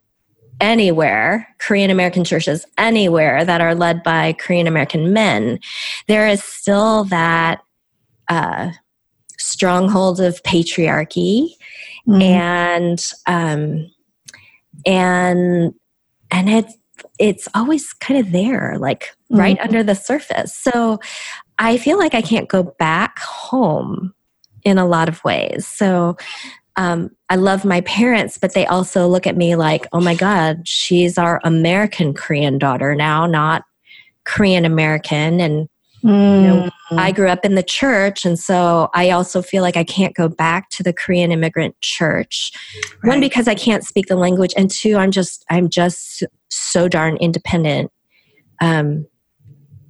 anywhere, 0.59 1.47
Korean 1.59 1.89
American 1.89 2.23
churches 2.23 2.65
anywhere 2.77 3.45
that 3.45 3.61
are 3.61 3.75
led 3.75 4.03
by 4.03 4.33
Korean 4.33 4.67
American 4.67 5.13
men, 5.13 5.59
there 6.07 6.27
is 6.27 6.43
still 6.43 7.03
that 7.05 7.61
uh, 8.27 8.71
stronghold 9.37 10.19
of 10.19 10.41
patriarchy 10.43 11.49
mm. 12.07 12.21
and 12.21 13.11
um, 13.27 13.89
and 14.85 15.73
and 16.31 16.49
it's 16.49 16.75
it's 17.19 17.47
always 17.53 17.93
kind 17.93 18.19
of 18.19 18.31
there 18.31 18.77
like 18.79 19.15
mm. 19.31 19.37
right 19.37 19.59
under 19.59 19.83
the 19.83 19.95
surface 19.95 20.53
so 20.53 20.99
i 21.59 21.77
feel 21.77 21.97
like 21.97 22.13
i 22.13 22.21
can't 22.21 22.49
go 22.49 22.63
back 22.79 23.19
home 23.19 24.13
in 24.67 24.77
a 24.77 24.85
lot 24.85 25.07
of 25.09 25.23
ways 25.23 25.65
so 25.65 26.15
um, 26.75 27.09
i 27.29 27.35
love 27.35 27.65
my 27.65 27.81
parents 27.81 28.37
but 28.37 28.53
they 28.53 28.65
also 28.65 29.07
look 29.07 29.25
at 29.25 29.37
me 29.37 29.55
like 29.55 29.87
oh 29.93 30.01
my 30.01 30.13
god 30.13 30.67
she's 30.67 31.17
our 31.17 31.39
american 31.43 32.13
korean 32.13 32.57
daughter 32.57 32.93
now 32.95 33.25
not 33.25 33.63
korean 34.25 34.65
american 34.65 35.39
and 35.39 35.69
Mm. 36.03 36.41
You 36.41 36.47
know, 36.47 36.69
I 36.91 37.11
grew 37.11 37.27
up 37.27 37.43
in 37.43 37.55
the 37.55 37.63
church, 37.63 38.23
and 38.23 38.37
so 38.39 38.89
I 38.93 39.09
also 39.09 39.41
feel 39.41 39.63
like 39.63 39.75
I 39.75 39.83
can't 39.83 40.15
go 40.15 40.29
back 40.29 40.69
to 40.71 40.83
the 40.83 40.93
Korean 40.93 41.31
immigrant 41.31 41.79
church. 41.81 42.51
Right. 43.03 43.09
One, 43.09 43.19
because 43.19 43.47
I 43.47 43.55
can't 43.55 43.83
speak 43.83 44.07
the 44.07 44.15
language, 44.15 44.53
and 44.55 44.69
two, 44.69 44.95
I'm 44.97 45.11
just 45.11 45.43
I'm 45.49 45.69
just 45.69 46.23
so 46.49 46.87
darn 46.87 47.17
independent, 47.17 47.91
um, 48.61 49.07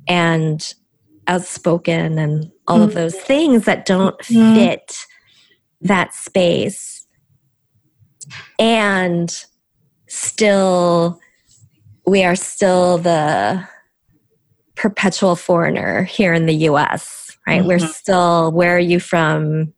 and 0.08 0.74
outspoken, 1.28 2.18
and 2.18 2.52
all 2.68 2.80
mm. 2.80 2.84
of 2.84 2.94
those 2.94 3.16
things 3.16 3.66
that 3.66 3.86
don't 3.86 4.18
mm. 4.20 4.56
fit 4.56 4.98
that 5.82 6.14
space, 6.14 7.06
and 8.60 9.46
still, 10.08 11.20
we 12.06 12.24
are 12.24 12.36
still 12.36 12.98
the 12.98 13.68
perpetual 14.76 15.36
foreigner 15.36 16.04
here 16.04 16.34
in 16.34 16.46
the 16.46 16.56
US, 16.70 17.36
right? 17.48 17.60
Mm-hmm. 17.60 17.68
We're 17.68 17.80
still, 17.80 18.52
where 18.52 18.76
are 18.76 18.80
you 18.80 19.00
from? 19.00 19.74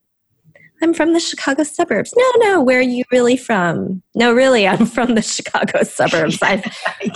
I'm 0.82 0.94
from 0.94 1.14
the 1.14 1.20
Chicago 1.20 1.64
suburbs. 1.64 2.14
No, 2.16 2.32
no, 2.38 2.62
where 2.62 2.80
are 2.80 2.84
you 2.84 3.04
really 3.12 3.36
from? 3.36 4.02
No, 4.16 4.34
really, 4.34 4.68
I'm 4.68 4.86
from 4.86 5.16
the 5.16 5.22
Chicago 5.22 5.84
suburbs. 5.84 6.40
I've 6.42 6.64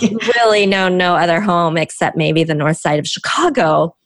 really 0.36 0.66
known 0.66 0.96
no 0.98 1.14
other 1.14 1.40
home 1.40 1.76
except 1.76 2.16
maybe 2.16 2.44
the 2.44 2.54
north 2.54 2.78
side 2.78 2.98
of 2.98 3.06
Chicago, 3.06 3.96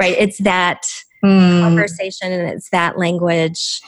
right? 0.00 0.16
It's 0.18 0.38
that 0.38 0.86
mm. 1.22 1.60
conversation 1.60 2.32
and 2.32 2.48
it's 2.48 2.70
that 2.70 2.98
language. 2.98 3.80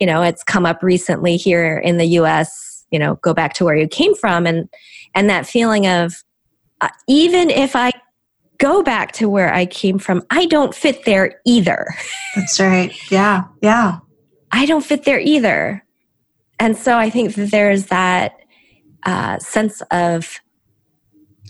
You 0.00 0.06
know, 0.06 0.22
it's 0.22 0.42
come 0.42 0.64
up 0.64 0.82
recently 0.82 1.36
here 1.36 1.78
in 1.78 1.98
the 1.98 2.06
US, 2.20 2.84
you 2.90 2.98
know, 2.98 3.16
go 3.16 3.34
back 3.34 3.52
to 3.54 3.64
where 3.64 3.76
you 3.76 3.86
came 3.86 4.14
from 4.14 4.46
and 4.46 4.68
and 5.14 5.28
that 5.30 5.46
feeling 5.46 5.86
of 5.86 6.24
uh, 6.80 6.88
even 7.06 7.50
if 7.50 7.76
I 7.76 7.92
go 8.58 8.82
back 8.82 9.12
to 9.12 9.28
where 9.28 9.52
I 9.52 9.66
came 9.66 9.98
from, 9.98 10.22
I 10.30 10.46
don't 10.46 10.74
fit 10.74 11.04
there 11.04 11.40
either. 11.46 11.86
That's 12.34 12.58
right. 12.58 12.92
Yeah. 13.10 13.44
Yeah. 13.62 13.98
I 14.50 14.66
don't 14.66 14.84
fit 14.84 15.04
there 15.04 15.20
either. 15.20 15.84
And 16.58 16.76
so 16.76 16.96
I 16.96 17.10
think 17.10 17.34
that 17.34 17.50
there's 17.50 17.86
that 17.86 18.36
uh, 19.04 19.38
sense 19.38 19.80
of, 19.92 20.40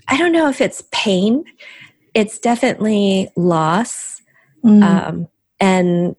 I 0.07 0.19
don't 0.19 0.33
know 0.33 0.49
if 0.49 0.61
it's 0.61 0.83
pain, 0.93 1.45
it's 2.19 2.39
definitely 2.39 3.31
loss. 3.37 4.21
Mm. 4.65 4.83
Um, 4.83 5.29
and 5.61 6.17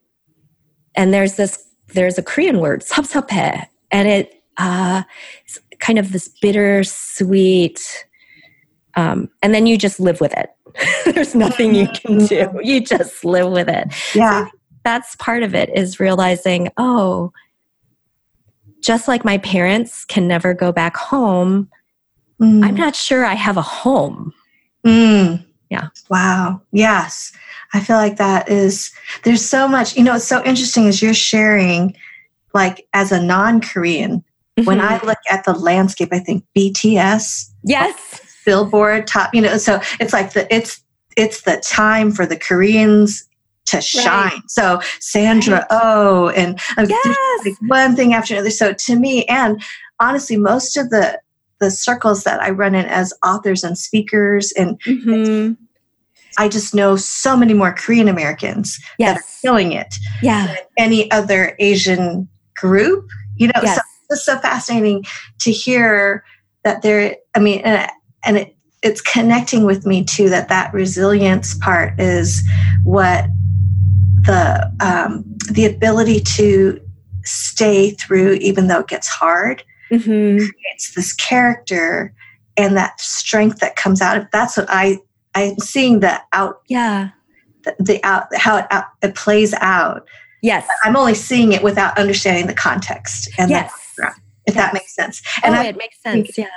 and 0.95 1.13
there's 1.13 1.35
this 1.35 1.65
there's 1.93 2.17
a 2.17 2.23
Korean 2.23 2.59
word, 2.59 2.81
sapsape, 2.81 3.65
and 3.91 4.07
it 4.07 4.43
uh, 4.57 5.03
kind 5.79 5.99
of 5.99 6.11
this 6.11 6.27
bitter 6.41 6.83
sweet 6.83 8.05
um, 8.95 9.29
and 9.41 9.53
then 9.53 9.65
you 9.65 9.77
just 9.77 9.99
live 9.99 10.21
with 10.21 10.33
it 10.33 10.49
there's 11.13 11.35
nothing 11.35 11.73
you 11.73 11.87
can 11.87 12.25
do 12.25 12.49
you 12.61 12.81
just 12.81 13.23
live 13.25 13.51
with 13.51 13.69
it 13.69 13.87
yeah 14.13 14.45
so 14.45 14.51
that's 14.83 15.15
part 15.15 15.43
of 15.43 15.55
it 15.55 15.69
is 15.75 15.99
realizing 15.99 16.69
oh 16.77 17.31
just 18.81 19.07
like 19.07 19.25
my 19.25 19.37
parents 19.39 20.05
can 20.05 20.27
never 20.27 20.53
go 20.53 20.71
back 20.71 20.95
home 20.95 21.69
mm. 22.41 22.63
i'm 22.63 22.75
not 22.75 22.95
sure 22.95 23.25
i 23.25 23.33
have 23.33 23.57
a 23.57 23.61
home 23.61 24.33
mm. 24.85 25.43
Yeah. 25.69 25.89
Wow. 26.09 26.61
Yes. 26.71 27.31
I 27.73 27.79
feel 27.79 27.97
like 27.97 28.17
that 28.17 28.49
is 28.49 28.91
there's 29.23 29.45
so 29.45 29.67
much 29.67 29.95
you 29.95 30.03
know 30.03 30.15
it's 30.15 30.25
so 30.25 30.43
interesting 30.43 30.87
as 30.87 31.01
you're 31.01 31.13
sharing 31.13 31.95
like 32.53 32.87
as 32.93 33.11
a 33.11 33.21
non-korean 33.21 34.23
mm-hmm. 34.57 34.63
when 34.65 34.81
i 34.81 34.99
look 35.03 35.19
at 35.29 35.45
the 35.45 35.53
landscape 35.53 36.09
i 36.11 36.17
think 36.17 36.43
bts 36.57 37.51
yes. 37.63 38.41
billboard 38.43 39.05
top 39.05 39.31
you 39.35 39.41
know 39.41 39.57
so 39.57 39.79
it's 39.99 40.13
like 40.13 40.33
the 40.33 40.51
it's 40.53 40.81
it's 41.15 41.41
the 41.41 41.61
time 41.63 42.11
for 42.11 42.25
the 42.25 42.37
koreans 42.37 43.29
to 43.65 43.81
shine. 43.81 44.31
Right. 44.31 44.41
so 44.47 44.81
sandra 44.99 45.67
oh 45.69 46.29
and 46.29 46.59
yes. 46.77 47.45
like 47.45 47.53
one 47.67 47.95
thing 47.95 48.13
after 48.15 48.33
another. 48.33 48.49
So 48.49 48.73
to 48.73 48.95
me 48.95 49.25
and 49.25 49.61
honestly 49.99 50.37
most 50.37 50.75
of 50.75 50.89
the 50.89 51.19
the 51.59 51.71
circles 51.71 52.23
that 52.23 52.41
i 52.41 52.49
run 52.49 52.75
in 52.75 52.85
as 52.85 53.13
authors 53.23 53.63
and 53.63 53.77
speakers 53.77 54.51
and 54.53 54.81
mm-hmm. 54.83 55.53
I 56.37 56.47
just 56.47 56.73
know 56.73 56.95
so 56.95 57.35
many 57.35 57.53
more 57.53 57.73
Korean 57.73 58.07
Americans 58.07 58.79
yes. 58.97 59.15
that 59.15 59.19
are 59.19 59.41
killing 59.41 59.73
it 59.73 59.93
yeah. 60.21 60.47
than 60.47 60.57
any 60.77 61.11
other 61.11 61.55
Asian 61.59 62.29
group. 62.55 63.09
You 63.35 63.47
know, 63.47 63.61
yes. 63.61 63.75
so 63.75 63.81
it's 64.11 64.25
so 64.25 64.39
fascinating 64.39 65.03
to 65.39 65.51
hear 65.51 66.23
that 66.63 66.81
there. 66.81 67.17
I 67.35 67.39
mean, 67.39 67.61
and 67.61 68.37
it, 68.37 68.55
it's 68.81 69.01
connecting 69.01 69.65
with 69.65 69.85
me 69.85 70.03
too 70.03 70.29
that 70.29 70.47
that 70.49 70.73
resilience 70.73 71.57
part 71.57 71.99
is 71.99 72.41
what 72.83 73.25
the 74.21 74.71
um, 74.79 75.25
the 75.51 75.65
ability 75.65 76.21
to 76.21 76.79
stay 77.23 77.91
through 77.91 78.33
even 78.35 78.67
though 78.67 78.79
it 78.79 78.87
gets 78.87 79.07
hard 79.07 79.63
mm-hmm. 79.91 80.37
creates 80.37 80.93
this 80.95 81.13
character 81.13 82.13
and 82.57 82.75
that 82.75 82.99
strength 82.99 83.59
that 83.59 83.75
comes 83.75 84.01
out 84.01 84.17
of 84.17 84.25
that's 84.31 84.57
what 84.57 84.67
i 84.69 84.97
i'm 85.35 85.57
seeing 85.59 85.99
the 85.99 86.19
out 86.33 86.61
yeah 86.67 87.09
the, 87.63 87.75
the 87.79 88.03
out 88.03 88.33
how 88.35 88.57
it 88.57 88.65
out, 88.71 88.85
it 89.01 89.15
plays 89.15 89.53
out 89.55 90.07
yes 90.41 90.67
i'm 90.83 90.95
only 90.95 91.15
seeing 91.15 91.51
it 91.51 91.63
without 91.63 91.97
understanding 91.97 92.47
the 92.47 92.53
context 92.53 93.29
and 93.37 93.49
yes. 93.49 93.71
that 93.97 94.13
if 94.45 94.55
yes. 94.55 94.65
that 94.65 94.73
makes 94.73 94.95
sense 94.95 95.21
and 95.43 95.55
oh, 95.55 95.59
I, 95.59 95.65
it 95.65 95.77
makes 95.77 96.01
sense 96.01 96.37
yeah 96.37 96.47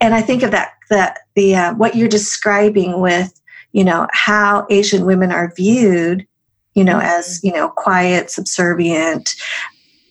and 0.00 0.14
I 0.14 0.22
think 0.22 0.42
of 0.42 0.50
that 0.52 0.72
that 0.90 1.20
the 1.34 1.54
uh, 1.54 1.74
what 1.74 1.96
you're 1.96 2.08
describing 2.08 3.00
with 3.00 3.40
you 3.72 3.84
know 3.84 4.06
how 4.12 4.66
Asian 4.70 5.04
women 5.04 5.32
are 5.32 5.52
viewed, 5.56 6.26
you 6.74 6.84
know, 6.84 7.00
as 7.00 7.42
you 7.42 7.52
know 7.52 7.68
quiet, 7.68 8.30
subservient. 8.30 9.34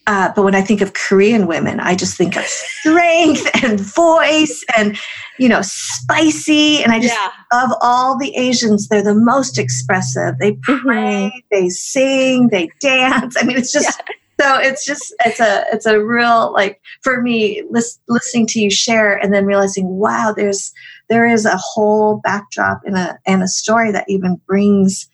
Uh, 0.07 0.31
but 0.35 0.43
when 0.43 0.55
I 0.55 0.61
think 0.61 0.81
of 0.81 0.93
Korean 0.93 1.47
women, 1.47 1.79
I 1.79 1.93
just 1.93 2.17
think 2.17 2.35
of 2.37 2.45
strength 2.45 3.47
and 3.63 3.79
voice 3.79 4.63
and 4.75 4.97
you 5.37 5.49
know 5.49 5.61
spicy. 5.61 6.81
And 6.81 6.91
I 6.91 6.99
just 6.99 7.13
yeah. 7.13 7.31
of 7.63 7.71
all 7.81 8.17
the 8.17 8.35
Asians, 8.35 8.87
they're 8.87 9.03
the 9.03 9.13
most 9.13 9.59
expressive. 9.59 10.39
They 10.39 10.53
pray, 10.63 11.31
mm-hmm. 11.31 11.37
they 11.51 11.69
sing, 11.69 12.47
they 12.49 12.69
dance. 12.79 13.35
I 13.39 13.43
mean, 13.43 13.57
it's 13.57 13.71
just. 13.71 13.99
Yeah 14.07 14.15
so 14.39 14.59
it's 14.59 14.85
just 14.85 15.15
it's 15.25 15.39
a 15.39 15.65
it's 15.71 15.85
a 15.85 16.03
real 16.03 16.53
like 16.53 16.79
for 17.01 17.21
me 17.21 17.63
lis- 17.69 17.99
listening 18.07 18.45
to 18.47 18.59
you 18.59 18.69
share 18.69 19.15
and 19.15 19.33
then 19.33 19.45
realizing 19.45 19.87
wow 19.97 20.33
there's 20.35 20.71
there 21.09 21.25
is 21.25 21.45
a 21.45 21.57
whole 21.57 22.21
backdrop 22.23 22.81
and 22.85 22.97
a 22.97 23.17
and 23.25 23.41
a 23.41 23.47
story 23.47 23.91
that 23.91 24.05
even 24.07 24.39
brings 24.45 25.09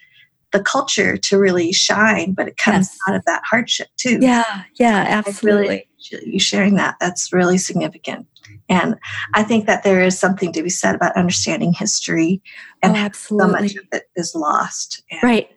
the 0.54 0.62
culture 0.62 1.18
to 1.18 1.38
really 1.38 1.74
shine, 1.74 2.34
but 2.34 2.48
it 2.48 2.58
comes 2.58 2.88
Yes. 2.88 2.98
out 3.08 3.16
of 3.16 3.26
that 3.26 3.42
hardship 3.50 3.88
too. 3.98 4.20
Yeah, 4.22 4.64
yeah, 4.80 5.06
absolutely. 5.26 5.68
really 5.68 5.88
you 6.34 6.40
sharing 6.40 6.76
that 6.76 6.96
that's 7.00 7.32
really 7.32 7.58
significant 7.58 8.28
and 8.68 8.96
i 9.36 9.42
think 9.42 9.68
that 9.68 9.84
there 9.86 10.02
is 10.02 10.20
something 10.20 10.52
to 10.52 10.62
be 10.62 10.70
said 10.70 10.96
about 10.96 11.16
understanding 11.16 11.72
history 11.72 12.42
Oh, 12.46 12.90
and 12.90 12.98
how 12.98 13.12
so 13.12 13.36
much 13.38 13.62
absolutely. 13.62 13.78
of 13.78 13.86
it 13.94 14.04
is 14.18 14.36
lost 14.36 15.02
And 15.12 15.24
Right, 15.24 15.50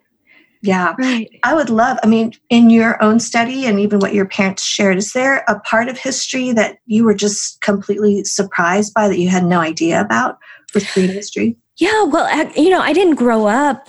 yeah 0.62 0.94
right. 1.00 1.28
i 1.42 1.52
would 1.52 1.68
love 1.68 1.98
i 2.04 2.06
mean 2.06 2.32
in 2.48 2.70
your 2.70 3.02
own 3.02 3.18
study 3.18 3.66
and 3.66 3.80
even 3.80 3.98
what 3.98 4.14
your 4.14 4.24
parents 4.26 4.62
shared 4.62 4.98
is 4.98 5.12
there 5.14 5.44
a 5.48 5.58
part 5.60 5.88
of 5.88 5.98
history 5.98 6.52
that 6.52 6.78
you 6.86 7.02
were 7.04 7.14
just 7.14 7.60
completely 7.60 8.22
surprised 8.22 8.94
by 8.94 9.08
that 9.08 9.18
you 9.18 9.28
had 9.28 9.44
no 9.44 9.58
idea 9.58 10.00
about 10.00 10.38
with 10.74 10.86
korean 10.92 11.10
history 11.12 11.56
Yeah, 11.78 12.04
well, 12.04 12.26
you 12.56 12.70
know, 12.70 12.80
I 12.80 12.92
didn't 12.94 13.16
grow 13.16 13.46
up 13.46 13.88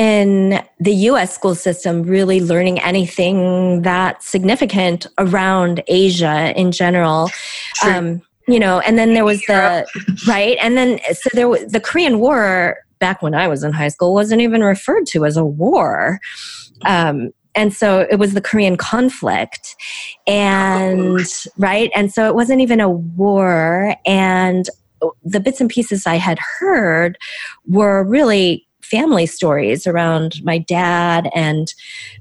in 0.00 0.58
the 0.78 0.94
US 1.10 1.34
school 1.34 1.54
system 1.54 2.02
really 2.02 2.40
learning 2.40 2.80
anything 2.80 3.82
that 3.82 4.22
significant 4.22 5.06
around 5.18 5.82
Asia 5.88 6.58
in 6.58 6.72
general. 6.72 7.28
Um, 7.84 8.22
you 8.48 8.58
know, 8.58 8.80
and 8.80 8.96
then 8.98 9.12
there 9.12 9.26
was 9.26 9.42
the 9.42 9.86
right, 10.26 10.56
and 10.62 10.74
then 10.78 11.00
so 11.12 11.28
there 11.34 11.48
was 11.48 11.66
the 11.66 11.80
Korean 11.80 12.18
War 12.18 12.78
back 12.98 13.20
when 13.20 13.34
I 13.34 13.46
was 13.46 13.62
in 13.62 13.72
high 13.72 13.88
school 13.88 14.14
wasn't 14.14 14.40
even 14.40 14.64
referred 14.64 15.04
to 15.08 15.26
as 15.26 15.36
a 15.36 15.44
war. 15.44 16.18
Um, 16.86 17.30
and 17.54 17.74
so 17.74 18.06
it 18.10 18.18
was 18.18 18.32
the 18.32 18.40
Korean 18.40 18.78
conflict, 18.78 19.76
and 20.26 21.20
right, 21.58 21.90
and 21.94 22.10
so 22.10 22.26
it 22.26 22.34
wasn't 22.34 22.62
even 22.62 22.80
a 22.80 22.88
war. 22.88 23.94
And 24.06 24.64
the 25.22 25.40
bits 25.40 25.60
and 25.60 25.68
pieces 25.68 26.06
I 26.06 26.14
had 26.14 26.38
heard 26.58 27.18
were 27.66 28.02
really 28.02 28.66
family 28.82 29.26
stories 29.26 29.86
around 29.86 30.42
my 30.42 30.58
dad 30.58 31.28
and 31.34 31.72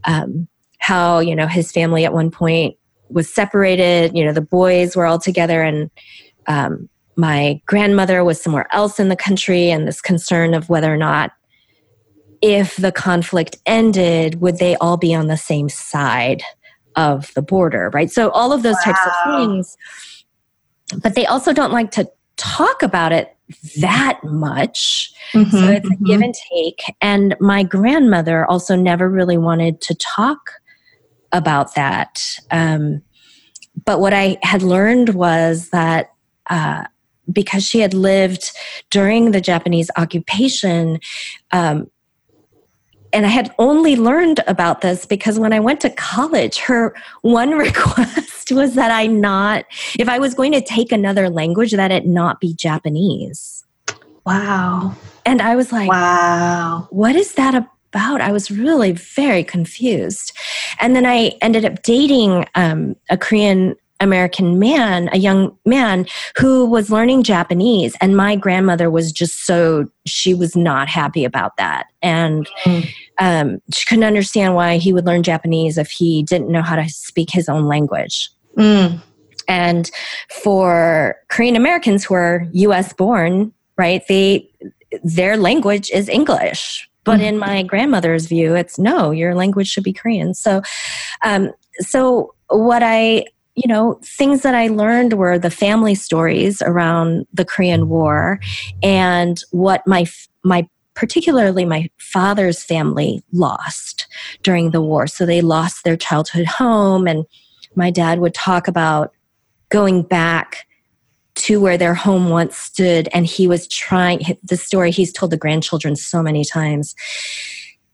um, 0.05 0.47
how 0.79 1.19
you 1.19 1.35
know 1.35 1.47
his 1.47 1.71
family 1.71 2.05
at 2.05 2.13
one 2.13 2.31
point 2.31 2.75
was 3.09 3.31
separated. 3.31 4.15
You 4.15 4.25
know, 4.25 4.33
the 4.33 4.41
boys 4.41 4.95
were 4.95 5.05
all 5.05 5.19
together, 5.19 5.61
and 5.61 5.89
um, 6.47 6.89
my 7.15 7.61
grandmother 7.65 8.23
was 8.23 8.41
somewhere 8.41 8.67
else 8.71 8.99
in 8.99 9.09
the 9.09 9.15
country, 9.15 9.69
and 9.69 9.87
this 9.87 10.01
concern 10.01 10.53
of 10.53 10.69
whether 10.69 10.93
or 10.93 10.97
not 10.97 11.31
if 12.41 12.77
the 12.77 12.91
conflict 12.91 13.57
ended, 13.65 14.41
would 14.41 14.57
they 14.59 14.75
all 14.77 14.97
be 14.97 15.13
on 15.13 15.27
the 15.27 15.37
same 15.37 15.69
side 15.69 16.41
of 16.95 17.33
the 17.33 17.41
border, 17.41 17.89
right? 17.93 18.11
So 18.11 18.29
all 18.31 18.51
of 18.53 18.63
those 18.63 18.79
types 18.83 18.99
of 19.05 19.11
things. 19.25 19.77
But 21.03 21.15
they 21.15 21.25
also 21.25 21.53
don't 21.53 21.71
like 21.71 21.91
to 21.91 22.09
talk 22.39 22.81
about 22.81 23.11
it 23.11 23.35
that 23.81 24.19
much. 24.23 25.11
So 25.33 25.39
Mhm, 25.39 25.75
it's 25.75 25.89
a 25.89 25.93
mhm. 25.93 26.05
give 26.05 26.21
and 26.21 26.35
take. 26.51 26.83
And 27.01 27.35
my 27.39 27.63
grandmother 27.63 28.45
also 28.45 28.75
never 28.75 29.09
really 29.09 29.37
wanted 29.37 29.81
to 29.81 29.95
talk 29.95 30.51
about 31.31 31.75
that. 31.75 32.21
Um, 32.51 33.01
but 33.85 33.99
what 33.99 34.13
I 34.13 34.37
had 34.43 34.63
learned 34.63 35.09
was 35.09 35.69
that 35.69 36.11
uh, 36.49 36.85
because 37.31 37.63
she 37.63 37.79
had 37.79 37.93
lived 37.93 38.51
during 38.89 39.31
the 39.31 39.41
Japanese 39.41 39.91
occupation, 39.97 40.99
um, 41.51 41.89
and 43.11 43.25
I 43.25 43.29
had 43.29 43.53
only 43.57 43.95
learned 43.95 44.41
about 44.47 44.81
this 44.81 45.05
because 45.05 45.39
when 45.39 45.53
I 45.53 45.59
went 45.59 45.81
to 45.81 45.89
college, 45.89 46.59
her 46.59 46.95
one 47.21 47.51
request 47.57 48.28
was 48.51 48.75
that 48.75 48.91
I 48.91 49.07
not, 49.07 49.65
if 49.97 50.09
I 50.09 50.19
was 50.19 50.33
going 50.33 50.51
to 50.53 50.61
take 50.61 50.91
another 50.91 51.29
language, 51.29 51.71
that 51.73 51.91
it 51.91 52.05
not 52.05 52.39
be 52.39 52.53
Japanese. 52.53 53.65
wow 54.25 54.93
And 55.25 55.41
I 55.41 55.55
was 55.55 55.71
like, 55.71 55.89
wow 55.89 56.87
what 56.89 57.15
is 57.15 57.33
that 57.33 57.55
about? 57.55 58.21
I 58.21 58.31
was 58.31 58.51
really 58.51 58.91
very 58.91 59.43
confused. 59.43 60.31
And 60.79 60.95
then 60.95 61.05
I 61.05 61.31
ended 61.41 61.65
up 61.65 61.81
dating 61.81 62.45
um, 62.55 62.95
a 63.09 63.17
Korean 63.17 63.75
American 63.99 64.59
man, 64.59 65.09
a 65.11 65.17
young 65.17 65.57
man 65.65 66.05
who 66.37 66.65
was 66.65 66.89
learning 66.89 67.23
Japanese. 67.23 67.95
And 67.99 68.15
my 68.15 68.35
grandmother 68.35 68.89
was 68.89 69.11
just 69.11 69.45
so, 69.45 69.85
she 70.05 70.33
was 70.33 70.55
not 70.55 70.87
happy 70.87 71.25
about 71.25 71.57
that. 71.57 71.87
And 72.01 72.47
Mm. 72.63 72.87
um, 73.19 73.61
she 73.73 73.85
couldn't 73.85 74.05
understand 74.05 74.55
why 74.55 74.77
he 74.77 74.93
would 74.93 75.05
learn 75.05 75.23
Japanese 75.23 75.77
if 75.77 75.91
he 75.91 76.23
didn't 76.23 76.49
know 76.49 76.61
how 76.61 76.75
to 76.75 76.87
speak 76.87 77.29
his 77.31 77.49
own 77.49 77.65
language. 77.65 78.29
Mm, 78.59 79.01
And 79.47 79.89
for 80.29 81.15
Korean 81.29 81.55
Americans 81.55 82.03
who 82.03 82.13
are 82.13 82.45
US 82.51 82.93
born, 82.93 83.53
right, 83.77 84.03
they 84.07 84.49
their 85.03 85.37
language 85.37 85.89
is 85.91 86.09
English. 86.09 86.89
But 87.05 87.21
in 87.21 87.39
my 87.39 87.63
grandmother's 87.63 88.27
view, 88.27 88.53
it's 88.55 88.77
no, 88.77 89.09
your 89.09 89.33
language 89.33 89.67
should 89.67 89.83
be 89.83 89.93
Korean. 89.93 90.35
So 90.35 90.61
um, 91.23 91.51
so 91.79 92.35
what 92.49 92.83
I 92.83 93.25
you 93.55 93.67
know, 93.67 93.99
things 94.03 94.43
that 94.43 94.55
I 94.55 94.67
learned 94.67 95.13
were 95.13 95.37
the 95.37 95.51
family 95.51 95.93
stories 95.93 96.61
around 96.61 97.27
the 97.33 97.43
Korean 97.43 97.89
War 97.89 98.39
and 98.81 99.41
what 99.51 99.85
my 99.85 100.05
my 100.43 100.67
particularly 100.93 101.65
my 101.65 101.89
father's 101.97 102.63
family 102.63 103.23
lost 103.33 104.07
during 104.43 104.71
the 104.71 104.81
war. 104.81 105.07
So 105.07 105.25
they 105.25 105.41
lost 105.41 105.83
their 105.83 105.97
childhood 105.97 106.45
home 106.45 107.07
and 107.07 107.25
my 107.75 107.91
dad 107.91 108.19
would 108.19 108.33
talk 108.33 108.67
about 108.67 109.13
going 109.69 110.01
back 110.01 110.67
to 111.35 111.61
where 111.61 111.77
their 111.77 111.93
home 111.93 112.29
once 112.29 112.57
stood 112.57 113.07
and 113.13 113.25
he 113.25 113.47
was 113.47 113.67
trying 113.67 114.21
the 114.43 114.57
story 114.57 114.91
he's 114.91 115.13
told 115.13 115.31
the 115.31 115.37
grandchildren 115.37 115.95
so 115.95 116.21
many 116.21 116.43
times 116.43 116.95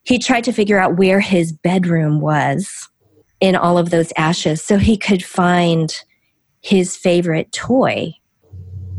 he 0.03 0.17
tried 0.17 0.43
to 0.43 0.51
figure 0.51 0.79
out 0.79 0.97
where 0.97 1.19
his 1.19 1.51
bedroom 1.51 2.21
was 2.21 2.89
in 3.39 3.55
all 3.55 3.77
of 3.77 3.89
those 3.89 4.11
ashes 4.17 4.61
so 4.61 4.77
he 4.77 4.97
could 4.97 5.23
find 5.23 6.03
his 6.61 6.95
favorite 6.95 7.51
toy 7.51 8.11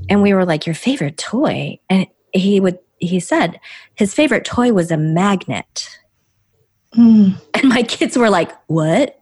and 0.09 0.23
we 0.23 0.33
were 0.33 0.45
like 0.45 0.67
your 0.67 0.75
favorite 0.75 1.17
toy 1.17 1.79
and 1.91 2.07
he 2.33 2.61
would 2.61 2.79
he 2.99 3.19
said 3.19 3.59
his 3.95 4.15
favorite 4.15 4.45
toy 4.45 4.73
was 4.73 4.91
a 4.91 4.97
magnet 4.97 5.89
mm. 6.97 7.37
and 7.55 7.69
my 7.69 7.83
kids 7.83 8.17
were 8.17 8.31
like, 8.31 8.53
What? 8.67 9.16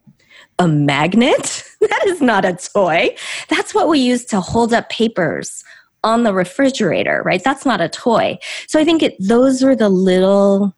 A 0.58 0.68
magnet? 0.68 1.64
That 1.84 2.06
is 2.06 2.22
not 2.22 2.46
a 2.46 2.54
toy. 2.54 3.14
That's 3.50 3.74
what 3.74 3.88
we 3.88 3.98
use 3.98 4.24
to 4.26 4.40
hold 4.40 4.72
up 4.72 4.88
papers 4.88 5.62
on 6.02 6.22
the 6.22 6.32
refrigerator, 6.32 7.22
right? 7.26 7.44
That's 7.44 7.66
not 7.66 7.82
a 7.82 7.90
toy. 7.90 8.38
So 8.68 8.80
I 8.80 8.84
think 8.84 9.02
it, 9.02 9.16
those 9.18 9.62
were 9.62 9.76
the 9.76 9.90
little 9.90 10.74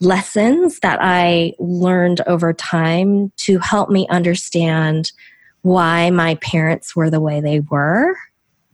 lessons 0.00 0.80
that 0.80 0.98
I 1.00 1.54
learned 1.58 2.22
over 2.26 2.52
time 2.52 3.32
to 3.38 3.58
help 3.58 3.90
me 3.90 4.08
understand 4.08 5.12
why 5.62 6.10
my 6.10 6.36
parents 6.36 6.96
were 6.96 7.10
the 7.10 7.20
way 7.20 7.40
they 7.40 7.60
were. 7.60 8.16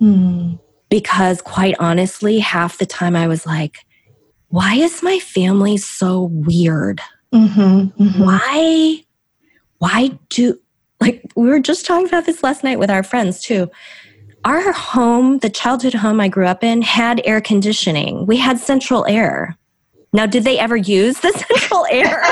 Mm. 0.01 0.59
Because 0.89 1.43
quite 1.43 1.75
honestly, 1.81 2.39
half 2.39 2.79
the 2.79 2.87
time 2.87 3.17
I 3.17 3.27
was 3.27 3.45
like, 3.45 3.79
why 4.49 4.77
is 4.77 5.03
my 5.03 5.19
family 5.19 5.77
so 5.77 6.31
weird? 6.33 7.01
Mhm, 7.35 7.93
mhm. 7.97 8.25
why 8.25 9.05
why 9.79 10.19
do 10.31 10.59
like 11.01 11.23
we 11.37 11.49
were 11.49 11.61
just 11.61 11.85
talking 11.87 12.07
about 12.07 12.25
this 12.27 12.43
last 12.43 12.65
night 12.65 12.79
with 12.79 12.91
our 12.91 13.03
friends 13.03 13.41
too. 13.43 13.71
Our 14.45 14.73
home 14.73 15.39
the 15.39 15.51
childhood 15.51 15.95
home 15.95 16.21
i 16.21 16.29
grew 16.29 16.47
up 16.47 16.63
in 16.65 16.83
had 16.83 17.21
air 17.25 17.41
conditioning. 17.41 18.27
We 18.27 18.37
had 18.37 18.59
central 18.59 19.05
air. 19.07 19.57
Now 20.13 20.25
did 20.27 20.45
they 20.45 20.59
ever 20.59 20.77
use 20.77 21.21
the 21.21 21.33
central 21.49 21.87
air? 21.91 22.23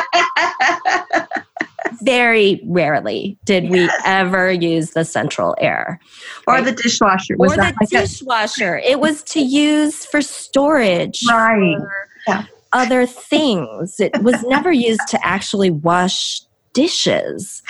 Very 2.03 2.61
rarely 2.67 3.39
did 3.45 3.71
we 3.71 3.89
ever 4.05 4.51
use 4.51 4.91
the 4.93 5.05
central 5.05 5.55
air. 5.61 6.01
Or 6.47 6.55
Right. 6.55 6.65
the 6.65 6.73
dishwasher. 6.73 7.37
Was 7.37 7.53
or 7.53 7.57
the 7.57 7.63
like 7.63 7.75
a- 7.83 7.87
dishwasher. 7.87 8.79
It 8.79 9.01
was 9.01 9.23
to 9.25 9.41
use 9.41 10.05
for 10.07 10.21
storage 10.23 11.23
Right. 11.29 11.77
for 11.79 12.09
Yeah. 12.27 12.45
other 12.73 13.07
things. 13.07 14.01
It 14.01 14.23
was 14.23 14.43
never 14.45 14.73
used 14.73 15.07
to 15.09 15.27
actually 15.27 15.71
wash 15.71 16.41
dishes. 16.75 17.63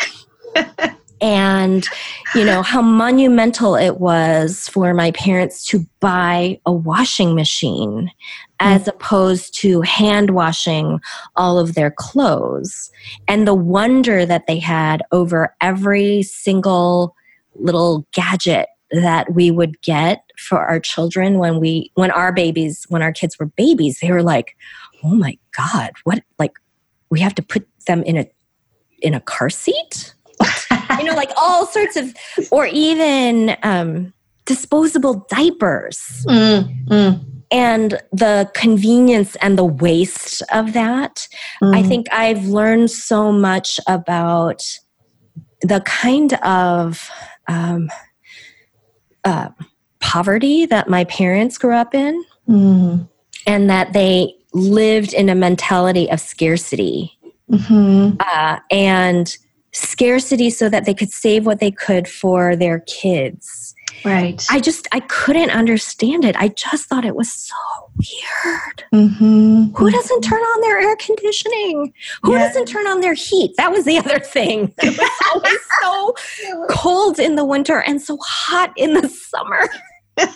And 1.21 1.87
you 2.35 2.45
know 2.45 2.61
how 2.61 2.83
monumental 2.83 3.77
it 3.77 3.99
was 3.99 4.69
for 4.69 4.93
my 4.93 5.11
parents 5.13 5.65
to 5.67 5.87
buy 6.01 6.61
a 6.67 6.73
washing 6.73 7.35
machine 7.35 8.11
as 8.61 8.89
opposed 8.89 9.59
to 9.61 9.81
hand 9.83 10.31
washing 10.31 11.01
all 11.37 11.59
of 11.59 11.75
their 11.75 11.91
clothes. 11.91 12.91
And 13.27 13.47
the 13.47 13.55
wonder 13.55 14.27
that 14.27 14.47
they 14.47 14.59
had 14.59 15.03
over 15.13 15.55
every 15.61 16.23
single 16.25 17.15
little 17.55 18.07
gadget 18.13 18.69
that 18.91 19.33
we 19.33 19.51
would 19.51 19.81
get 19.83 20.25
for 20.39 20.59
our 20.59 20.79
children 20.79 21.39
when 21.39 21.59
we 21.59 21.91
when 21.95 22.11
our 22.11 22.33
babies 22.33 22.85
when 22.89 23.03
our 23.03 23.13
kids 23.13 23.39
were 23.39 23.47
babies 23.47 23.99
they 24.01 24.11
were 24.11 24.23
like 24.23 24.57
oh 25.03 25.15
my 25.15 25.37
god 25.57 25.91
what 26.05 26.23
like 26.39 26.53
we 27.11 27.21
have 27.21 27.35
to 27.35 27.43
put 27.43 27.67
them 27.87 28.03
in 28.03 28.17
a 28.17 28.27
in 29.05 29.15
a 29.15 29.21
car 29.21 29.51
seat 29.51 30.15
you 30.99 31.05
know 31.05 31.15
like 31.15 31.31
all 31.37 31.67
sorts 31.67 31.97
of 31.97 32.13
or 32.51 32.67
even 32.67 33.57
um 33.63 34.13
disposable 34.45 35.27
diapers 35.31 36.25
Mm, 36.29 36.87
mm. 36.87 37.25
and 37.51 38.01
the 38.13 38.51
convenience 38.55 39.37
and 39.37 39.59
the 39.59 39.65
waste 39.65 40.43
of 40.53 40.73
that. 40.75 41.29
Mm. 41.63 41.77
I 41.77 41.83
think 41.83 42.07
I've 42.13 42.47
learned 42.47 42.91
so 42.91 43.33
much 43.33 43.81
about 43.87 44.63
the 45.63 45.81
kind 45.81 46.35
of 46.45 47.11
um, 47.49 47.91
uh, 49.25 49.49
poverty 50.01 50.67
that 50.67 50.89
my 50.89 51.05
parents 51.05 51.57
grew 51.59 51.75
up 51.75 51.95
in, 51.95 52.25
mm. 52.49 53.09
and 53.47 53.71
that 53.71 53.93
they 53.93 54.35
lived 54.53 55.15
in 55.15 55.29
a 55.29 55.35
mentality 55.35 56.11
of 56.11 56.21
scarcity. 56.21 57.14
Mm-hmm. 57.51 58.17
Uh, 58.21 58.59
and 58.71 59.37
scarcity 59.73 60.51
so 60.51 60.69
that 60.69 60.85
they 60.85 60.95
could 60.95 61.11
save 61.11 61.47
what 61.47 61.61
they 61.61 61.71
could 61.71 62.09
for 62.09 62.57
their 62.57 62.81
kids. 62.81 63.75
Right. 64.05 64.45
I 64.51 64.61
just 64.61 64.87
I 64.93 65.01
couldn't 65.01 65.51
understand 65.51 66.25
it. 66.25 66.37
I 66.37 66.49
just 66.49 66.89
thought 66.89 67.05
it 67.05 67.17
was 67.17 67.33
so 67.33 67.55
weird. 67.97 68.85
Mm-hmm. 68.93 69.75
Who 69.77 69.91
doesn't 69.91 70.21
turn 70.23 70.41
on 70.41 70.61
their 70.61 70.79
air 70.79 70.97
conditioning? 70.97 71.93
Who 72.23 72.33
yeah. 72.33 72.47
doesn't 72.47 72.67
turn 72.67 72.87
on 72.87 73.01
their 73.01 73.15
heat? 73.15 73.57
That 73.57 73.73
was 73.73 73.85
the 73.85 73.99
other 74.05 74.19
thing. 74.19 74.75
It 74.83 74.99
was 74.99 75.11
always 75.33 75.59
so 75.83 76.15
cold 76.69 77.19
in 77.19 77.37
the 77.37 77.45
winter 77.45 77.81
and 77.83 78.01
so 78.01 78.19
hot 78.23 78.73
in 78.77 78.95
the 78.95 79.09
summer. 79.09 79.69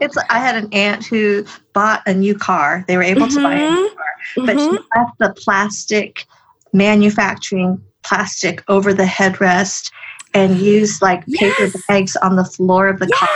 it's 0.00 0.16
I 0.28 0.38
had 0.38 0.56
an 0.56 0.68
aunt 0.72 1.06
who 1.06 1.44
bought 1.72 2.02
a 2.06 2.14
new 2.14 2.34
car. 2.34 2.84
They 2.88 2.96
were 2.96 3.02
able 3.02 3.22
mm-hmm. 3.22 3.36
to 3.36 3.42
buy 3.42 3.54
a 3.54 3.70
new 3.70 3.90
mm-hmm. 4.36 4.46
but 4.46 4.58
she 4.58 4.70
left 4.96 5.18
the 5.18 5.34
plastic 5.36 6.26
manufacturing 6.72 7.82
plastic 8.02 8.62
over 8.68 8.92
the 8.92 9.04
headrest 9.04 9.90
and 10.34 10.58
used 10.60 11.02
like 11.02 11.22
yes. 11.26 11.56
paper 11.56 11.78
bags 11.88 12.16
on 12.16 12.36
the 12.36 12.44
floor 12.44 12.88
of 12.88 12.98
the 12.98 13.06
yes. 13.06 13.18
car. 13.18 13.28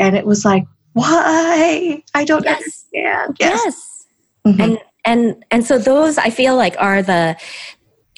And 0.00 0.16
it 0.16 0.26
was 0.26 0.44
like, 0.44 0.64
why? 0.94 2.02
I 2.14 2.24
don't 2.24 2.44
yes. 2.44 2.56
understand. 2.56 3.36
Yes. 3.40 3.60
yes. 3.64 4.06
Mm-hmm. 4.46 4.60
And 4.60 4.78
and 5.04 5.44
and 5.50 5.66
so 5.66 5.78
those 5.78 6.18
I 6.18 6.30
feel 6.30 6.56
like 6.56 6.76
are 6.78 7.02
the 7.02 7.36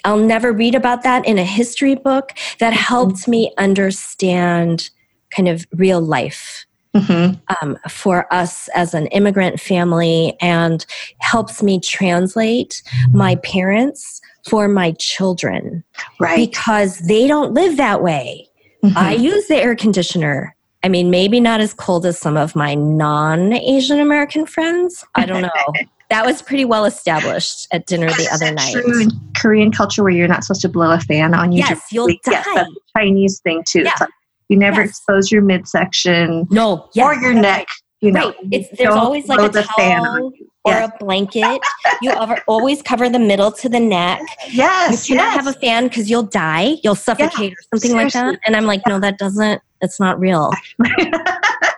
I'll 0.05 0.19
never 0.19 0.53
read 0.53 0.75
about 0.75 1.03
that 1.03 1.27
in 1.27 1.39
a 1.39 1.45
history 1.45 1.95
book 1.95 2.33
that 2.59 2.73
mm-hmm. 2.73 2.83
helped 2.83 3.29
me 3.29 3.53
understand 3.59 4.91
kind 5.31 5.49
of 5.49 5.67
real 5.73 6.01
life 6.01 6.67
mm-hmm. 7.01 7.67
um, 7.67 7.79
for 7.89 8.33
us 8.33 8.69
as 8.75 8.95
an 8.95 9.07
immigrant 9.09 9.61
family 9.61 10.37
and 10.41 10.87
helps 11.19 11.63
me 11.63 11.81
translate 11.81 12.83
my 13.13 13.37
parents 13.37 14.21
for 14.49 14.69
my 14.69 14.93
children. 14.93 15.85
Right. 16.21 16.37
Because 16.37 16.99
they 17.01 17.27
don't 17.27 17.53
live 17.53 17.77
that 17.77 18.03
way. 18.03 18.49
Mm-hmm. 18.85 18.99
I 18.99 19.15
use 19.15 19.47
the 19.47 19.57
air 19.57 19.75
conditioner. 19.75 20.55
I 20.83 20.89
mean, 20.89 21.11
maybe 21.11 21.41
not 21.41 21.61
as 21.61 21.75
cold 21.75 22.07
as 22.07 22.19
some 22.19 22.37
of 22.37 22.55
my 22.55 22.75
non 22.75 23.53
Asian 23.53 23.99
American 23.99 24.47
friends. 24.47 25.05
I 25.15 25.27
don't 25.27 25.43
know. 25.43 25.51
that 26.11 26.25
was 26.25 26.43
pretty 26.43 26.65
well 26.65 26.85
established 26.85 27.67
at 27.73 27.87
dinner 27.87 28.07
the 28.07 28.29
other 28.33 28.53
night. 28.53 28.73
True 28.73 29.01
in 29.01 29.11
Korean 29.37 29.73
culture 29.73 30.05
where 30.05 30.13
you're 30.13 30.29
not 30.29 30.45
supposed 30.45 30.63
to 30.63 30.69
blow 30.69 30.93
a 30.93 31.01
fan 31.01 31.35
on 31.35 31.51
you. 31.51 31.59
Yes, 31.59 31.83
you'll 31.91 32.07
die. 32.07 32.19
Yes, 32.31 32.47
that's 32.55 32.71
a 32.71 32.99
Chinese 32.99 33.41
thing 33.41 33.65
too. 33.67 33.83
Yeah. 33.83 33.93
Like 33.99 34.11
you 34.49 34.57
never 34.57 34.83
yes. 34.83 34.91
expose 34.91 35.31
your 35.31 35.43
midsection. 35.43 36.47
No, 36.51 36.89
yes, 36.95 37.05
or 37.05 37.21
your 37.21 37.35
neck. 37.35 37.67
You 38.01 38.13
know, 38.13 38.29
right. 38.29 38.37
It's, 38.53 38.79
there's 38.79 38.95
always 38.95 39.27
like 39.27 39.55
a 39.55 39.63
towel 39.63 40.33
or 40.65 40.73
yes. 40.73 40.91
a 40.95 41.05
blanket. 41.05 41.61
you 42.03 42.13
always 42.47 42.83
cover 42.83 43.09
the 43.09 43.19
middle 43.19 43.51
to 43.53 43.69
the 43.69 43.81
neck. 43.81 44.21
Yes. 44.51 45.09
You 45.09 45.17
cannot 45.17 45.35
yes. 45.35 45.45
have 45.45 45.57
a 45.57 45.59
fan 45.59 45.89
because 45.89 46.11
you'll 46.11 46.25
die. 46.25 46.77
You'll 46.85 46.95
suffocate 46.95 47.53
or 47.53 47.57
something 47.73 47.93
Seriously. 47.93 48.21
like 48.21 48.33
that. 48.33 48.41
And 48.45 48.55
I'm 48.55 48.67
like, 48.67 48.83
no, 48.87 49.01
that 49.01 49.19
doesn't. 49.19 49.63
It's 49.81 49.99
not 49.99 50.21
real. 50.21 50.53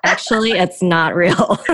Actually, 0.05 0.53
it's 0.53 0.83
not 0.83 1.15
real. 1.15 1.59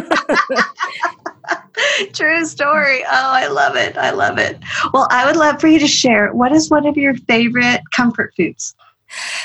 True 2.12 2.44
story. 2.44 3.02
Oh, 3.04 3.08
I 3.08 3.46
love 3.46 3.76
it. 3.76 3.96
I 3.96 4.10
love 4.10 4.38
it. 4.38 4.58
Well, 4.92 5.06
I 5.10 5.26
would 5.26 5.36
love 5.36 5.60
for 5.60 5.68
you 5.68 5.78
to 5.78 5.88
share 5.88 6.32
what 6.32 6.52
is 6.52 6.70
one 6.70 6.86
of 6.86 6.96
your 6.96 7.14
favorite 7.14 7.80
comfort 7.94 8.32
foods? 8.36 8.74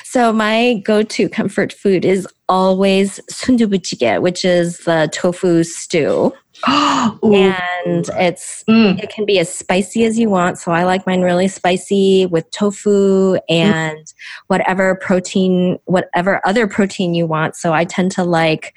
So 0.04 0.34
my 0.34 0.82
go-to 0.86 1.30
comfort 1.30 1.72
food 1.72 2.06
is 2.06 2.28
always 2.48 3.20
sundubujjigae, 3.32 4.22
which 4.22 4.44
is 4.44 4.80
the 4.80 5.10
tofu 5.14 5.64
stew. 5.64 6.34
and 6.68 8.10
it's 8.18 8.66
mm. 8.68 9.02
it 9.02 9.10
can 9.10 9.26
be 9.26 9.40
as 9.40 9.54
spicy 9.54 10.04
as 10.04 10.20
you 10.20 10.30
want. 10.30 10.58
So 10.58 10.72
I 10.74 10.84
like 10.84 11.08
mine 11.08 11.22
really 11.22 11.48
spicy 11.48 12.26
with 12.26 12.50
tofu 12.52 13.36
and 13.48 13.98
mm. 13.98 14.14
whatever 14.48 14.96
protein, 14.96 15.80
whatever 15.86 16.42
other 16.46 16.68
protein 16.68 17.14
you 17.14 17.26
want. 17.28 17.56
So 17.56 17.72
I 17.72 17.86
tend 17.86 18.12
to 18.14 18.26
like, 18.26 18.74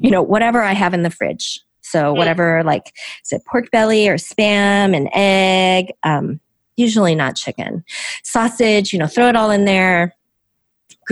you 0.00 0.10
know, 0.10 0.20
whatever 0.20 0.62
I 0.62 0.72
have 0.72 0.92
in 0.92 1.04
the 1.04 1.10
fridge. 1.10 1.60
So 1.80 2.12
mm. 2.12 2.18
whatever, 2.18 2.62
like, 2.64 2.92
is 3.24 3.32
it 3.32 3.46
pork 3.46 3.70
belly 3.70 4.08
or 4.08 4.16
spam 4.16 4.94
and 4.94 5.08
egg? 5.14 5.92
Um, 6.02 6.38
usually 6.76 7.14
not 7.14 7.36
chicken, 7.36 7.82
sausage. 8.24 8.92
You 8.92 8.98
know, 8.98 9.06
throw 9.06 9.28
it 9.28 9.36
all 9.36 9.50
in 9.50 9.64
there 9.64 10.14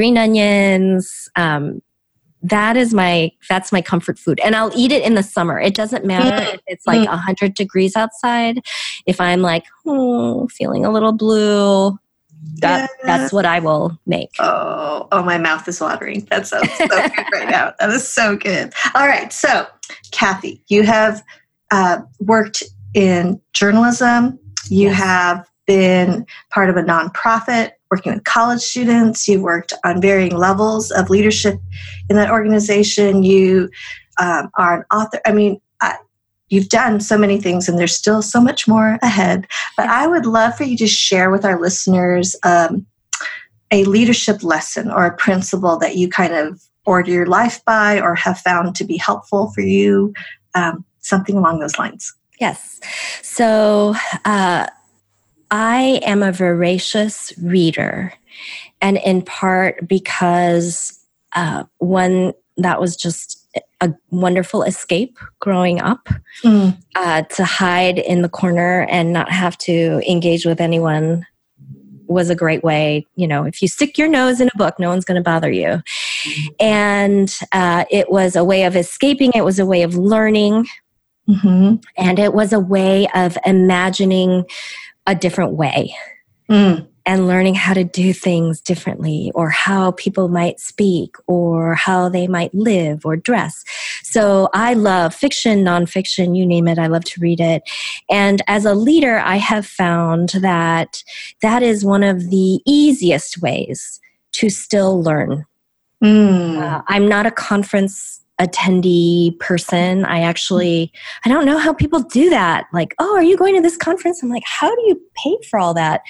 green 0.01 0.17
onions. 0.17 1.29
Um, 1.37 1.83
that 2.43 2.75
is 2.75 2.95
my 2.95 3.31
that's 3.51 3.71
my 3.71 3.83
comfort 3.83 4.19
food 4.19 4.41
and 4.43 4.57
i'll 4.57 4.73
eat 4.75 4.91
it 4.91 5.05
in 5.05 5.15
the 5.15 5.23
summer 5.23 5.61
it 5.61 5.75
doesn't 5.75 6.07
matter 6.07 6.43
mm. 6.43 6.55
if 6.55 6.61
it's 6.69 6.87
like 6.87 7.07
100 7.07 7.51
mm. 7.51 7.55
degrees 7.55 7.95
outside 7.97 8.65
if 9.05 9.21
i'm 9.21 9.43
like 9.43 9.67
hmm, 9.85 10.47
feeling 10.47 10.87
a 10.87 10.91
little 10.91 11.13
blue 11.13 11.99
that 12.61 12.89
yeah. 12.99 13.07
that's 13.19 13.31
what 13.31 13.45
i 13.45 13.59
will 13.59 13.95
make 14.07 14.31
oh 14.39 15.07
oh 15.13 15.23
my 15.23 15.37
mouth 15.37 15.69
is 15.69 15.83
watering 15.83 16.27
that 16.31 16.47
sounds 16.47 16.73
so 16.79 16.87
good 16.89 17.13
right 17.35 17.51
now 17.51 17.75
that 17.79 17.91
is 17.91 18.09
so 18.09 18.35
good 18.35 18.73
all 18.95 19.07
right 19.07 19.35
so 19.35 19.67
kathy 20.11 20.65
you 20.69 20.83
have 20.83 21.23
uh, 21.73 21.99
worked 22.21 22.63
in 22.95 23.39
journalism 23.53 24.39
you 24.71 24.87
yes. 24.87 24.97
have 24.97 25.51
been 25.67 26.25
part 26.49 26.71
of 26.71 26.79
a 26.79 26.83
nonprofit 26.83 27.73
working 27.91 28.15
with 28.15 28.25
college 28.25 28.61
students. 28.61 29.27
you've 29.27 29.43
worked 29.43 29.73
on 29.85 30.01
varying 30.01 30.37
levels 30.37 30.91
of 30.91 31.11
leadership 31.11 31.59
in 32.09 32.17
that 32.17 32.31
organization. 32.31 33.23
You 33.23 33.71
um, 34.21 34.51
are 34.55 34.79
an 34.79 34.85
author. 34.93 35.21
I 35.27 35.33
mean, 35.33 35.61
I, 35.81 35.97
you've 36.49 36.69
done 36.69 37.01
so 37.01 37.19
many 37.19 37.41
things, 37.41 37.69
and 37.69 37.79
there's 37.79 37.97
still 37.97 38.23
so 38.23 38.41
much 38.41 38.69
more 38.69 38.99
ahead. 39.03 39.47
But 39.77 39.89
I 39.89 40.07
would 40.07 40.27
love 40.27 40.57
for 40.57 40.65
you 40.65 40.77
to 40.79 40.87
share 40.87 41.31
with 41.31 41.45
our 41.45 41.61
listeners 41.61 42.37
um, 42.43 42.87
a 43.71 43.85
leadership 43.85 44.43
lesson 44.43 44.91
or 44.91 45.07
a 45.07 45.17
principle 45.17 45.79
that 45.79 45.97
you 45.97 46.09
kind 46.09 46.35
of 46.35 46.61
order 46.87 47.11
your 47.11 47.27
life 47.27 47.65
by 47.65 48.01
or 48.01 48.15
have 48.15 48.39
found 48.39 48.75
to 48.75 48.85
be 48.85 48.97
helpful 48.97 49.53
for 49.53 49.61
you, 49.61 50.13
um, 50.55 50.85
something 51.01 51.37
along 51.37 51.61
those 51.61 51.79
lines. 51.79 52.13
Yes. 52.41 52.81
So, 53.23 53.95
uh, 54.25 54.67
I 55.51 56.01
am 56.05 56.23
a 56.23 56.33
voracious 56.33 57.33
reader, 57.43 58.13
and 58.81 58.99
in 58.99 59.23
part 59.23 59.89
because 59.89 60.99
uh, 61.33 61.65
one 61.79 62.33
that 62.57 62.81
was 62.81 62.97
just 62.97 63.41
a 63.81 63.93
wonderful 64.11 64.63
escape 64.63 65.19
growing 65.41 65.81
up 65.81 66.09
mm. 66.45 66.77
uh, 66.95 67.23
to 67.23 67.45
hide 67.45 67.99
in 67.99 68.23
the 68.23 68.29
corner 68.29 68.87
and 68.91 69.13
not 69.13 69.31
have 69.31 69.57
to 69.59 70.03
engage 70.09 70.45
with 70.45 70.61
anyone 70.61 71.27
was 72.07 72.29
a 72.29 72.35
great 72.35 72.63
way 72.65 73.07
you 73.15 73.27
know 73.27 73.45
if 73.45 73.63
you 73.63 73.69
stick 73.69 73.97
your 73.97 74.09
nose 74.09 74.41
in 74.41 74.49
a 74.53 74.59
book 74.59 74.79
no 74.79 74.89
one's 74.89 75.05
going 75.05 75.17
to 75.17 75.23
bother 75.23 75.51
you 75.51 75.81
and 76.59 77.39
uh, 77.53 77.85
it 77.91 78.11
was 78.11 78.35
a 78.35 78.45
way 78.45 78.65
of 78.65 78.77
escaping 78.77 79.31
it 79.35 79.45
was 79.45 79.59
a 79.59 79.67
way 79.67 79.83
of 79.83 79.95
learning 79.95 80.67
mm-hmm. 81.29 81.77
and 81.97 82.19
it 82.19 82.35
was 82.35 82.53
a 82.53 82.61
way 82.61 83.07
of 83.15 83.39
imagining 83.47 84.45
a 85.07 85.15
different 85.15 85.53
way 85.53 85.95
mm. 86.49 86.87
and 87.07 87.27
learning 87.27 87.55
how 87.55 87.73
to 87.73 87.85
do 87.85 88.13
things 88.13 88.61
differently 88.61 89.31
or 89.35 89.49
how 89.49 89.93
people 89.93 90.29
might 90.29 90.61
speak 90.61 91.17
or 91.27 91.75
how 91.75 92.09
they 92.09 92.27
might 92.27 92.55
live 92.55 93.07
or 93.07 93.17
dress. 93.17 93.65
So 94.03 94.49
I 94.53 94.75
love 94.75 95.15
fiction, 95.15 95.65
nonfiction, 95.65 96.37
you 96.37 96.45
name 96.45 96.69
it. 96.69 96.79
I 96.79 96.89
love 96.89 97.05
to 97.05 97.21
read 97.21 97.41
it. 97.41 97.63
And 98.11 98.43
as 98.49 98.65
a 98.65 98.75
leader, 98.75 99.19
I 99.19 99.37
have 99.37 99.67
found 99.67 100.31
that 100.41 101.03
that 101.41 101.63
is 101.63 101.85
one 101.85 102.03
of 102.03 102.31
the 102.31 102.61
easiest 102.67 103.41
ways 103.41 104.01
to 104.33 104.51
still 104.51 105.03
learn. 105.03 105.47
Mm. 106.03 106.59
Uh, 106.59 106.83
I'm 106.89 107.09
not 107.09 107.27
a 107.27 107.31
conference 107.31 108.21
attendee 108.41 109.39
person. 109.39 110.05
I 110.05 110.21
actually, 110.21 110.93
I 111.25 111.29
don't 111.29 111.45
know 111.45 111.59
how 111.59 111.73
people 111.73 112.01
do 112.01 112.31
that. 112.31 112.67
Like, 112.73 112.95
oh, 112.99 113.15
are 113.15 113.23
you 113.23 113.37
going 113.37 113.55
to 113.55 113.61
this 113.61 113.77
conference? 113.77 114.23
I'm 114.23 114.31
like, 114.31 114.43
how 114.47 114.75
do 114.75 114.83
you 114.87 115.01
pay 115.15 115.37
for 115.49 115.59
all 115.59 115.75
that? 115.75 116.03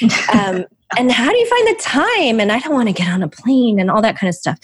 Um, 0.32 0.64
and 0.96 1.10
how 1.12 1.30
do 1.30 1.36
you 1.36 1.46
find 1.46 1.68
the 1.68 1.82
time? 1.82 2.40
And 2.40 2.50
I 2.50 2.60
don't 2.60 2.72
want 2.72 2.88
to 2.88 2.94
get 2.94 3.08
on 3.08 3.22
a 3.22 3.28
plane 3.28 3.78
and 3.78 3.90
all 3.90 4.00
that 4.02 4.16
kind 4.16 4.28
of 4.28 4.34
stuff. 4.34 4.58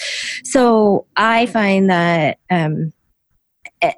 So 0.45 1.07
I 1.17 1.47
find 1.47 1.91
that, 1.91 2.39
um, 2.51 2.93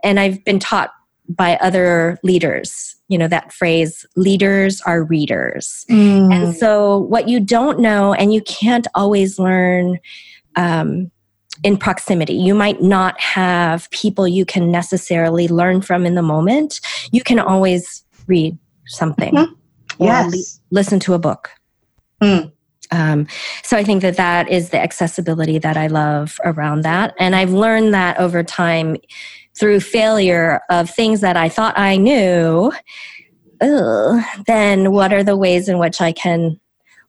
and 0.02 0.18
I've 0.18 0.44
been 0.44 0.58
taught 0.58 0.90
by 1.28 1.56
other 1.56 2.18
leaders 2.22 2.96
you 3.08 3.18
know 3.18 3.28
that 3.28 3.52
phrase 3.52 4.06
leaders 4.14 4.80
are 4.82 5.04
readers 5.04 5.84
mm. 5.90 6.32
and 6.32 6.56
so 6.56 6.98
what 6.98 7.28
you 7.28 7.40
don't 7.40 7.80
know 7.80 8.14
and 8.14 8.32
you 8.32 8.40
can't 8.42 8.86
always 8.94 9.38
learn 9.38 9.98
um, 10.56 11.10
in 11.62 11.76
proximity. 11.76 12.34
You 12.34 12.54
might 12.54 12.82
not 12.82 13.20
have 13.20 13.90
people 13.90 14.26
you 14.28 14.44
can 14.44 14.70
necessarily 14.70 15.48
learn 15.48 15.80
from 15.82 16.06
in 16.06 16.14
the 16.14 16.22
moment. 16.22 16.80
You 17.12 17.22
can 17.22 17.38
always 17.38 18.04
read 18.26 18.56
something 18.86 19.34
Mhm. 19.34 19.48
or 19.98 20.06
Yes. 20.06 20.32
li- 20.32 20.44
listen 20.70 21.00
to 21.00 21.14
a 21.14 21.18
book. 21.18 21.50
Mm. 22.22 22.52
Um, 22.92 23.26
so 23.64 23.76
I 23.76 23.82
think 23.82 24.02
that 24.02 24.16
that 24.16 24.48
is 24.48 24.70
the 24.70 24.80
accessibility 24.80 25.58
that 25.58 25.76
I 25.76 25.88
love 25.88 26.38
around 26.44 26.82
that. 26.82 27.14
And 27.18 27.34
I've 27.34 27.52
learned 27.52 27.92
that 27.94 28.18
over 28.20 28.42
time 28.44 28.96
through 29.58 29.80
failure 29.80 30.60
of 30.70 30.88
things 30.88 31.20
that 31.20 31.36
I 31.36 31.48
thought 31.48 31.76
I 31.78 31.96
knew. 31.96 32.72
Ugh, 33.60 34.22
then 34.46 34.92
what 34.92 35.12
are 35.12 35.24
the 35.24 35.36
ways 35.36 35.68
in 35.68 35.78
which 35.78 36.00
I 36.00 36.12
can 36.12 36.60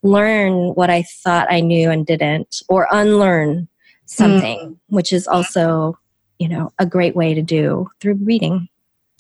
learn 0.02 0.70
what 0.76 0.90
I 0.90 1.04
thought 1.24 1.52
I 1.52 1.60
knew 1.60 1.90
and 1.92 2.06
didn't, 2.06 2.62
or 2.70 2.88
unlearn 2.92 3.68
something, 4.08 4.80
which 4.88 5.14
is 5.14 5.28
also, 5.28 5.98
you 6.40 6.48
know, 6.50 6.72
a 6.80 6.86
great 6.86 7.16
way 7.16 7.34
to 7.34 7.42
do 7.42 7.90
through 8.02 8.16
reading. 8.16 8.68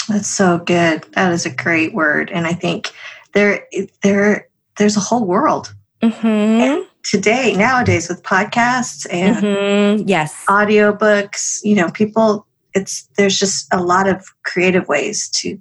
That's 0.10 0.28
so 0.28 0.58
good. 0.58 1.04
That 1.14 1.32
is 1.32 1.46
a 1.46 1.50
great 1.54 1.94
word, 1.94 2.32
and 2.32 2.48
I 2.48 2.54
think 2.54 2.92
there 3.34 3.68
there 4.04 4.48
there's 4.78 4.98
a 4.98 5.02
whole 5.02 5.26
world 5.26 5.74
Mm-hmm. 6.02 6.84
today 7.04 7.54
nowadays 7.58 8.08
with 8.08 8.22
podcasts 8.24 9.08
and 9.12 9.36
Mm-hmm. 9.38 10.08
Yes. 10.08 10.46
audiobooks. 10.48 11.60
You 11.64 11.76
know, 11.76 11.90
people. 11.92 12.46
It's 12.74 13.08
there's 13.18 13.40
just 13.40 13.68
a 13.74 13.82
lot 13.82 14.08
of 14.08 14.24
creative 14.44 14.88
ways 14.88 15.30
to 15.42 15.58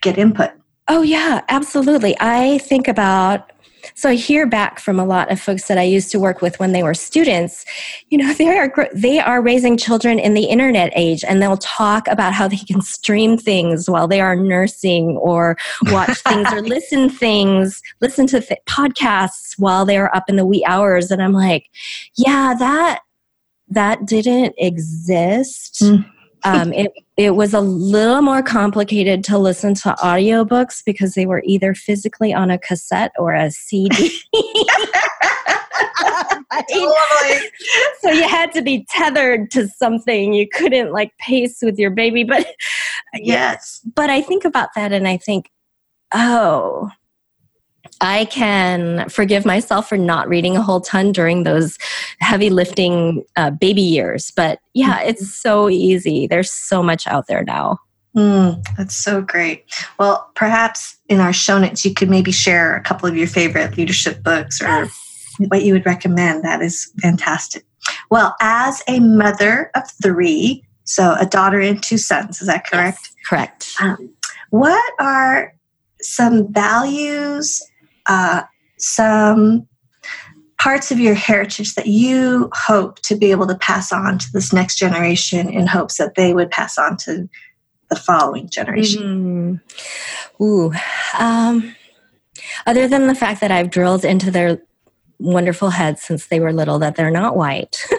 get 0.00 0.18
input. 0.18 0.50
Oh, 0.88 1.02
yeah, 1.02 1.42
absolutely. 1.48 2.16
I 2.18 2.58
think 2.58 2.88
about, 2.88 3.52
so 3.94 4.08
I 4.08 4.14
hear 4.14 4.46
back 4.46 4.80
from 4.80 4.98
a 4.98 5.04
lot 5.04 5.30
of 5.30 5.40
folks 5.40 5.68
that 5.68 5.78
I 5.78 5.82
used 5.82 6.10
to 6.12 6.20
work 6.20 6.40
with 6.40 6.58
when 6.58 6.72
they 6.72 6.82
were 6.82 6.94
students. 6.94 7.64
You 8.08 8.18
know, 8.18 8.32
they 8.32 8.48
are, 8.56 8.88
they 8.94 9.20
are 9.20 9.42
raising 9.42 9.76
children 9.76 10.18
in 10.18 10.34
the 10.34 10.44
internet 10.44 10.92
age 10.96 11.24
and 11.24 11.42
they'll 11.42 11.56
talk 11.58 12.08
about 12.08 12.32
how 12.32 12.48
they 12.48 12.56
can 12.56 12.80
stream 12.80 13.36
things 13.36 13.88
while 13.88 14.08
they 14.08 14.20
are 14.20 14.36
nursing 14.36 15.16
or 15.18 15.56
watch 15.84 16.18
things 16.26 16.52
or 16.52 16.62
listen 16.62 17.08
things, 17.08 17.82
listen 18.00 18.26
to 18.28 18.40
th- 18.40 18.60
podcasts 18.66 19.58
while 19.58 19.84
they 19.84 19.96
are 19.96 20.14
up 20.14 20.28
in 20.28 20.36
the 20.36 20.46
wee 20.46 20.64
hours. 20.66 21.10
And 21.10 21.22
I'm 21.22 21.32
like, 21.32 21.70
yeah, 22.16 22.54
that, 22.58 23.00
that 23.68 24.06
didn't 24.06 24.54
exist. 24.58 25.80
Mm. 25.82 26.10
Um, 26.44 26.72
it 26.72 26.92
it 27.16 27.36
was 27.36 27.54
a 27.54 27.60
little 27.60 28.20
more 28.20 28.42
complicated 28.42 29.24
to 29.24 29.38
listen 29.38 29.74
to 29.76 29.96
audiobooks 30.02 30.82
because 30.84 31.14
they 31.14 31.26
were 31.26 31.42
either 31.46 31.74
physically 31.74 32.34
on 32.34 32.50
a 32.50 32.58
cassette 32.58 33.12
or 33.18 33.32
a 33.34 33.50
CD. 33.50 34.10
Totally. 36.70 37.40
so 38.00 38.10
you 38.10 38.28
had 38.28 38.52
to 38.52 38.62
be 38.62 38.86
tethered 38.90 39.50
to 39.52 39.68
something. 39.68 40.34
You 40.34 40.48
couldn't 40.48 40.92
like 40.92 41.16
pace 41.18 41.58
with 41.62 41.78
your 41.78 41.90
baby. 41.90 42.24
But 42.24 42.46
Yes. 43.14 43.80
but 43.94 44.10
I 44.10 44.20
think 44.20 44.44
about 44.44 44.70
that 44.76 44.92
and 44.92 45.06
I 45.06 45.16
think, 45.16 45.50
oh, 46.12 46.90
I 48.00 48.26
can 48.26 49.08
forgive 49.08 49.44
myself 49.44 49.88
for 49.88 49.96
not 49.96 50.28
reading 50.28 50.56
a 50.56 50.62
whole 50.62 50.80
ton 50.80 51.12
during 51.12 51.44
those 51.44 51.78
heavy 52.20 52.50
lifting 52.50 53.24
uh, 53.36 53.50
baby 53.50 53.82
years. 53.82 54.30
But 54.30 54.58
yeah, 54.74 55.00
it's 55.00 55.32
so 55.32 55.68
easy. 55.68 56.26
There's 56.26 56.50
so 56.50 56.82
much 56.82 57.06
out 57.06 57.26
there 57.26 57.44
now. 57.44 57.78
Mm, 58.16 58.64
that's 58.76 58.94
so 58.94 59.20
great. 59.20 59.64
Well, 59.98 60.30
perhaps 60.34 60.96
in 61.08 61.20
our 61.20 61.32
show 61.32 61.58
notes, 61.58 61.84
you 61.84 61.92
could 61.92 62.08
maybe 62.08 62.30
share 62.30 62.76
a 62.76 62.80
couple 62.80 63.08
of 63.08 63.16
your 63.16 63.26
favorite 63.26 63.76
leadership 63.76 64.22
books 64.22 64.62
or 64.62 64.88
what 65.48 65.64
you 65.64 65.72
would 65.72 65.86
recommend. 65.86 66.44
That 66.44 66.62
is 66.62 66.92
fantastic. 67.02 67.64
Well, 68.10 68.36
as 68.40 68.82
a 68.86 69.00
mother 69.00 69.70
of 69.74 69.82
three, 70.02 70.64
so 70.84 71.16
a 71.18 71.26
daughter 71.26 71.60
and 71.60 71.82
two 71.82 71.98
sons, 71.98 72.40
is 72.40 72.46
that 72.46 72.66
correct? 72.66 72.98
Yes, 73.02 73.14
correct. 73.26 73.74
Um, 73.80 74.14
what 74.50 74.92
are 75.00 75.54
some 76.00 76.52
values, 76.52 77.62
uh, 78.06 78.42
some 78.78 79.66
parts 80.58 80.90
of 80.90 80.98
your 80.98 81.14
heritage 81.14 81.74
that 81.74 81.86
you 81.86 82.50
hope 82.54 83.00
to 83.00 83.16
be 83.16 83.30
able 83.30 83.46
to 83.46 83.56
pass 83.56 83.92
on 83.92 84.18
to 84.18 84.32
this 84.32 84.52
next 84.52 84.76
generation 84.76 85.48
in 85.48 85.66
hopes 85.66 85.98
that 85.98 86.14
they 86.14 86.32
would 86.32 86.50
pass 86.50 86.78
on 86.78 86.96
to 86.96 87.28
the 87.90 87.96
following 87.96 88.48
generation? 88.48 89.60
Mhm. 90.40 90.42
Ooh. 90.42 90.72
Um, 91.18 91.74
other 92.66 92.88
than 92.88 93.06
the 93.06 93.14
fact 93.14 93.40
that 93.40 93.50
I've 93.50 93.70
drilled 93.70 94.04
into 94.04 94.30
their 94.30 94.60
wonderful 95.18 95.70
heads 95.70 96.02
since 96.02 96.26
they 96.26 96.40
were 96.40 96.52
little 96.52 96.78
that 96.78 96.96
they're 96.96 97.10
not 97.10 97.36
white. 97.36 97.86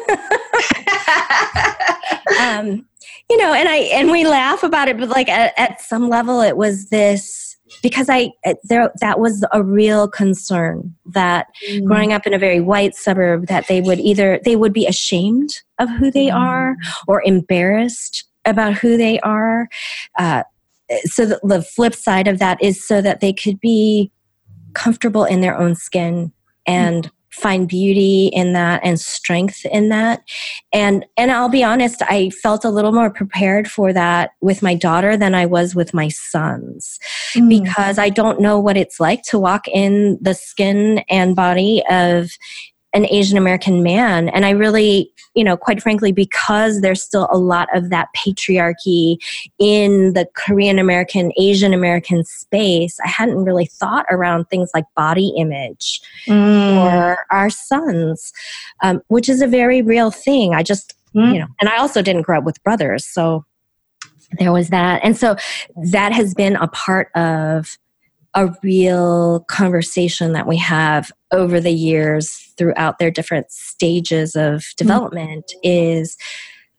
um, 2.40 2.86
you 3.30 3.38
know, 3.38 3.54
and 3.54 3.70
I 3.70 3.90
and 3.94 4.12
we 4.12 4.26
laugh 4.26 4.64
about 4.64 4.88
it, 4.88 4.98
but 4.98 5.10
like 5.10 5.30
at, 5.30 5.54
at 5.58 5.82
some 5.82 6.10
level, 6.10 6.42
it 6.42 6.58
was 6.58 6.90
this 6.90 7.55
because 7.82 8.10
I 8.10 8.32
uh, 8.46 8.56
there 8.64 8.92
that 9.02 9.20
was 9.20 9.46
a 9.52 9.64
real 9.64 10.08
concern 10.08 10.96
that 11.06 11.48
mm. 11.70 11.86
growing 11.86 12.14
up 12.14 12.26
in 12.26 12.34
a 12.34 12.40
very 12.40 12.60
white 12.60 12.96
suburb 12.96 13.48
that 13.48 13.68
they 13.68 13.82
would 13.82 14.00
either 14.00 14.40
they 14.44 14.56
would 14.56 14.74
be 14.74 14.86
ashamed 14.86 15.62
of 15.80 15.90
who 15.90 16.12
they 16.12 16.28
mm. 16.28 16.36
are 16.36 16.76
or 17.08 17.22
embarrassed 17.24 18.26
about 18.46 18.74
who 18.74 18.98
they 18.98 19.20
are. 19.22 19.68
Uh, 20.18 20.44
so 21.06 21.26
the, 21.26 21.40
the 21.44 21.62
flip 21.62 21.96
side 21.96 22.28
of 22.28 22.40
that 22.40 22.62
is 22.62 22.86
so 22.86 23.02
that 23.02 23.20
they 23.20 23.34
could 23.34 23.60
be 23.60 24.12
comfortable 24.74 25.24
in 25.26 25.42
their 25.42 25.58
own 25.58 25.74
skin 25.76 26.32
and 26.68 27.06
mm. 27.06 27.12
Find 27.36 27.68
beauty 27.68 28.28
in 28.34 28.54
that 28.54 28.82
and 28.84 29.00
strength 29.00 29.66
in 29.66 29.90
that 29.90 30.24
and 30.74 31.06
and 31.18 31.32
I'll 31.32 31.50
be 31.50 31.64
honest 31.64 32.02
I 32.04 32.30
felt 32.30 32.66
a 32.66 32.70
little 32.70 32.92
more 32.92 33.10
prepared 33.10 33.70
for 33.70 33.94
that 33.94 34.32
with 34.42 34.62
my 34.62 34.74
daughter 34.74 35.18
than 35.18 35.36
I 35.36 35.46
was 35.46 35.76
with 35.76 35.94
my 35.94 36.08
sons 36.08 37.00
Mm. 37.36 37.50
because 37.50 37.98
I 37.98 38.10
don't 38.10 38.40
know 38.40 38.60
what 38.60 38.78
it's 38.78 39.00
like 39.00 39.24
to 39.24 39.40
walk 39.40 39.68
in 39.68 40.18
the 40.22 40.34
skin 40.34 41.04
and 41.10 41.36
body 41.36 41.84
of 41.90 42.32
an 42.96 43.06
Asian 43.12 43.38
American 43.38 43.84
man. 43.84 44.30
And 44.30 44.46
I 44.46 44.52
really, 44.52 45.12
you 45.36 45.44
know, 45.44 45.58
quite 45.58 45.82
frankly, 45.82 46.12
because 46.12 46.82
there's 46.82 47.04
still 47.04 47.28
a 47.30 47.38
lot 47.38 47.68
of 47.76 47.90
that 47.90 48.08
patriarchy 48.16 49.18
in 49.60 50.14
the 50.14 50.26
Korean 50.34 50.80
American, 50.80 51.32
Asian 51.38 51.74
American 51.74 52.24
space, 52.24 52.98
I 53.04 53.10
hadn't 53.10 53.44
really 53.44 53.66
thought 53.66 54.06
around 54.10 54.46
things 54.46 54.72
like 54.74 54.86
body 54.96 55.34
image 55.38 56.02
Mm. 56.28 56.76
for 56.76 57.18
our 57.30 57.50
sons, 57.50 58.32
um, 58.82 59.02
which 59.10 59.30
is 59.30 59.42
a 59.42 59.48
very 59.48 59.82
real 59.82 60.10
thing. 60.10 60.56
I 60.56 60.64
just, 60.64 60.96
Mm. 61.14 61.34
you 61.34 61.40
know, 61.40 61.48
and 61.60 61.70
I 61.70 61.78
also 61.78 62.02
didn't 62.02 62.24
grow 62.24 62.40
up 62.40 62.46
with 62.46 62.64
brothers. 62.64 63.06
So 63.06 63.46
there 64.40 64.52
was 64.54 64.70
that. 64.70 65.02
And 65.04 65.16
so 65.18 65.36
that 65.92 66.12
has 66.14 66.34
been 66.34 66.56
a 66.56 66.68
part 66.70 67.10
of 67.16 67.78
a 68.36 68.54
real 68.64 69.40
conversation 69.48 70.34
that 70.34 70.46
we 70.48 70.58
have 70.58 71.12
over 71.32 71.60
the 71.60 71.72
years 71.72 72.54
throughout 72.58 73.00
their 73.00 73.12
different 73.12 73.50
stages 73.52 74.36
of 74.36 74.64
development 74.78 75.54
is 75.64 76.18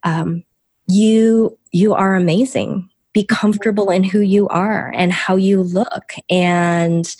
um, 0.03 0.43
you 0.87 1.57
you 1.71 1.93
are 1.93 2.15
amazing. 2.15 2.89
Be 3.13 3.23
comfortable 3.25 3.89
in 3.89 4.03
who 4.03 4.19
you 4.19 4.47
are 4.49 4.91
and 4.95 5.11
how 5.11 5.35
you 5.35 5.63
look. 5.63 6.13
And 6.29 7.13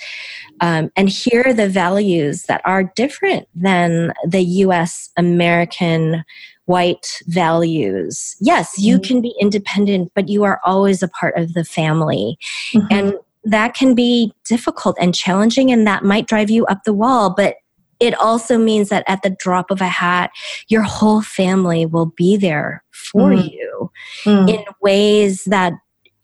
um, 0.61 0.91
and 0.95 1.09
hear 1.09 1.53
the 1.53 1.67
values 1.69 2.43
that 2.43 2.61
are 2.65 2.83
different 2.95 3.47
than 3.55 4.13
the 4.27 4.41
us 4.43 5.09
american 5.17 6.23
white 6.65 7.19
values. 7.27 8.35
Yes 8.41 8.73
you 8.77 8.99
Mhm. 8.99 9.03
can 9.07 9.21
be 9.21 9.33
independent 9.39 10.11
but 10.15 10.29
you 10.29 10.43
are 10.43 10.59
always 10.65 11.01
a 11.03 11.07
part 11.07 11.35
of 11.37 11.53
the 11.53 11.63
family. 11.65 12.37
Mhm. 12.73 12.87
and 12.91 13.13
that 13.43 13.73
can 13.73 13.93
be 13.95 14.33
difficult 14.45 14.97
and 14.99 15.13
challenging 15.15 15.71
and 15.71 15.85
that 15.87 16.03
might 16.03 16.27
drive 16.27 16.49
you 16.49 16.65
up 16.65 16.83
the 16.85 16.93
wall 16.93 17.33
but 17.35 17.55
it 17.99 18.13
also 18.19 18.57
means 18.59 18.89
that 18.89 19.03
at 19.07 19.21
the 19.23 19.35
drop 19.39 19.71
of 19.71 19.81
a 19.81 19.87
hat 19.87 20.29
your 20.67 20.83
whole 20.83 21.21
family 21.21 21.85
will 21.85 22.07
be 22.17 22.37
there 22.37 22.83
for 22.91 23.31
Mhm. 23.31 23.51
you 23.51 23.91
Mm. 24.25 24.49
in 24.49 24.65
ways 24.81 25.43
that 25.45 25.73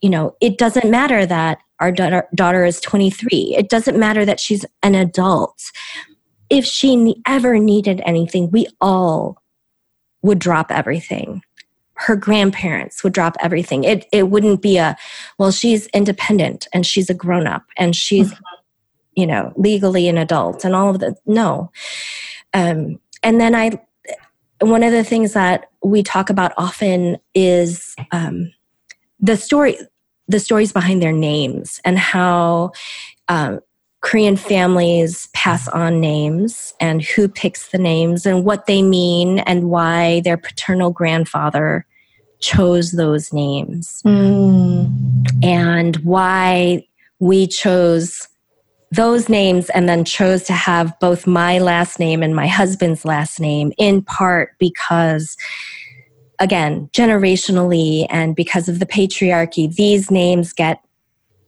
you 0.02 0.10
know 0.10 0.36
it 0.42 0.58
doesn't 0.58 0.90
matter 0.90 1.26
that 1.26 1.60
our 1.80 1.92
daughter, 1.92 2.28
daughter 2.36 2.66
is 2.66 2.80
23 2.82 3.56
it 3.58 3.70
doesn't 3.70 3.98
matter 3.98 4.26
that 4.26 4.40
she's 4.40 4.66
an 4.84 4.96
adult 4.96 5.60
if 6.50 6.66
she 6.66 6.96
ne- 6.96 7.22
ever 7.26 7.58
needed 7.58 8.02
anything 8.06 8.50
we 8.52 8.68
all 8.82 9.38
would 10.22 10.40
drop 10.40 10.72
everything 10.72 11.42
her 12.06 12.16
grandparents 12.16 13.04
would 13.04 13.14
drop 13.14 13.36
everything. 13.40 13.84
It 13.84 14.06
it 14.12 14.30
wouldn't 14.30 14.62
be 14.62 14.78
a 14.78 14.96
well 15.38 15.52
she's 15.52 15.88
independent 15.88 16.68
and 16.74 16.86
she's 16.86 17.10
a 17.10 17.14
grown 17.14 17.48
up 17.48 17.64
and 17.78 17.96
she's 17.96 18.34
you 19.16 19.28
know 19.28 19.54
legally 19.56 20.08
an 20.08 20.18
adult 20.18 20.66
and 20.66 20.76
all 20.76 20.90
of 20.90 21.00
the 21.00 21.16
no. 21.26 21.72
Um 22.54 23.00
and 23.24 23.40
then 23.40 23.56
i 23.56 23.80
one 24.62 24.84
of 24.84 24.92
the 24.92 25.04
things 25.04 25.34
that 25.34 25.70
we 25.84 26.04
talk 26.04 26.30
about 26.30 26.54
often 26.58 27.18
is 27.34 27.96
um, 28.12 28.52
the 29.20 29.38
story 29.38 29.78
the 30.28 30.40
stories 30.40 30.72
behind 30.72 31.02
their 31.02 31.12
names 31.12 31.82
and 31.84 32.00
how 32.00 32.72
um, 33.28 33.60
Korean 34.00 34.38
families 34.38 35.28
pass 35.34 35.68
on 35.68 36.00
names 36.00 36.74
and 36.80 37.02
who 37.02 37.28
picks 37.28 37.72
the 37.72 37.78
names 37.78 38.26
and 38.26 38.46
what 38.46 38.66
they 38.66 38.82
mean 38.82 39.40
and 39.40 39.70
why 39.70 40.22
their 40.22 40.38
paternal 40.38 40.92
grandfather 40.92 41.86
chose 42.44 42.92
those 42.92 43.32
names 43.32 44.02
Mm. 44.06 44.92
and 45.42 45.96
why 45.98 46.86
we 47.20 47.48
chose 47.48 48.28
those 48.92 49.30
names 49.30 49.70
and 49.70 49.88
then 49.88 50.04
chose 50.06 50.44
to 50.44 50.54
have 50.54 50.94
both 51.00 51.26
my 51.26 51.58
last 51.58 52.00
name 52.00 52.22
and 52.22 52.36
my 52.36 52.46
husband's 52.48 53.06
last 53.06 53.40
name 53.40 53.72
in 53.78 54.02
part 54.04 54.52
because 54.60 55.36
again 56.40 56.90
generationally 56.94 58.06
and 58.10 58.36
because 58.36 58.68
of 58.68 58.80
the 58.80 58.86
patriarchy 58.86 59.74
these 59.74 60.12
names 60.12 60.52
get 60.54 60.80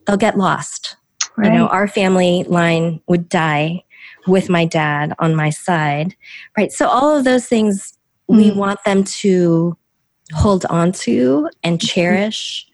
they'll 0.08 0.18
get 0.18 0.38
lost 0.38 0.96
Right. 1.38 1.52
you 1.52 1.58
know 1.60 1.68
our 1.68 1.88
family 1.90 2.46
line 2.48 3.02
would 3.10 3.28
die 3.28 3.84
with 4.28 4.50
my 4.50 4.64
dad 4.66 5.14
on 5.20 5.36
my 5.36 5.50
side 5.50 6.16
right 6.58 6.72
so 6.72 6.88
all 6.88 7.16
of 7.18 7.26
those 7.26 7.46
things 7.48 7.98
we 8.28 8.50
Mm. 8.52 8.56
want 8.56 8.80
them 8.86 9.04
to 9.04 9.78
hold 10.34 10.66
on 10.66 10.92
to 10.92 11.50
and 11.64 11.80
cherish 11.82 12.68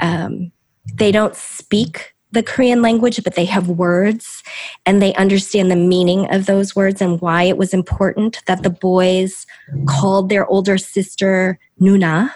um, 0.00 0.50
they 0.94 1.12
don't 1.12 1.36
speak 1.36 2.14
the 2.32 2.42
korean 2.42 2.82
language 2.82 3.22
but 3.22 3.34
they 3.34 3.44
have 3.44 3.68
words 3.68 4.42
and 4.86 5.00
they 5.00 5.14
understand 5.14 5.70
the 5.70 5.76
meaning 5.76 6.32
of 6.32 6.46
those 6.46 6.74
words 6.74 7.00
and 7.00 7.20
why 7.20 7.42
it 7.44 7.56
was 7.56 7.72
important 7.74 8.42
that 8.46 8.62
the 8.62 8.70
boys 8.70 9.46
called 9.86 10.28
their 10.28 10.46
older 10.46 10.78
sister 10.78 11.58
nuna 11.80 12.30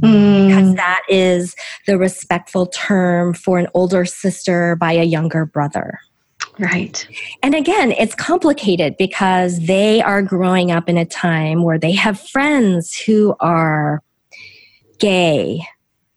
because 0.00 0.72
Mm. 0.72 0.76
that 0.76 1.02
is 1.08 1.56
the 1.86 1.98
respectful 1.98 2.66
term 2.66 3.34
for 3.34 3.58
an 3.58 3.66
older 3.74 4.04
sister 4.04 4.76
by 4.76 4.92
a 4.92 5.02
younger 5.02 5.44
brother. 5.44 5.98
Right. 6.58 7.06
And 7.42 7.54
again, 7.54 7.92
it's 7.92 8.14
complicated 8.14 8.96
because 8.98 9.60
they 9.66 10.02
are 10.02 10.22
growing 10.22 10.70
up 10.70 10.88
in 10.88 10.96
a 10.98 11.04
time 11.04 11.62
where 11.62 11.78
they 11.78 11.92
have 11.92 12.20
friends 12.20 12.96
who 13.00 13.34
are 13.40 14.02
gay, 14.98 15.62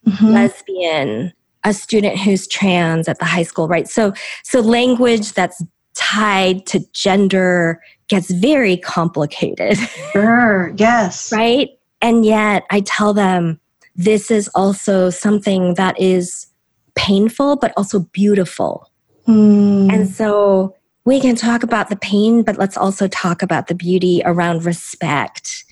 Mhm. 0.08 0.34
lesbian, 0.34 1.32
a 1.64 1.74
student 1.74 2.18
who's 2.18 2.48
trans 2.48 3.08
at 3.08 3.20
the 3.20 3.26
high 3.26 3.44
school, 3.44 3.68
right? 3.68 3.88
So 3.88 4.14
so 4.44 4.60
language 4.62 5.34
that's 5.34 5.62
tied 5.94 6.66
to 6.68 6.80
gender 6.94 7.80
gets 8.08 8.32
very 8.32 8.78
complicated. 8.78 9.78
Sure. 10.12 10.74
Yes. 10.78 11.32
right? 11.32 11.70
And 12.02 12.26
yet 12.26 12.64
I 12.72 12.82
tell 12.82 13.14
them 13.14 13.60
this 13.96 14.32
is 14.32 14.50
also 14.56 15.10
something 15.12 15.76
that 15.76 16.00
is 16.02 16.48
painful, 16.96 17.58
but 17.58 17.72
also 17.78 18.00
beautiful. 18.12 18.90
Mm. 19.28 19.92
And 19.92 20.10
so 20.10 20.76
we 21.06 21.20
can 21.20 21.36
talk 21.36 21.64
about 21.64 21.90
the 21.90 21.96
pain, 21.96 22.44
but 22.44 22.58
let's 22.58 22.78
also 22.78 23.08
talk 23.08 23.42
about 23.42 23.68
the 23.68 23.76
beauty 23.76 24.22
around 24.26 24.66
respect 24.66 25.64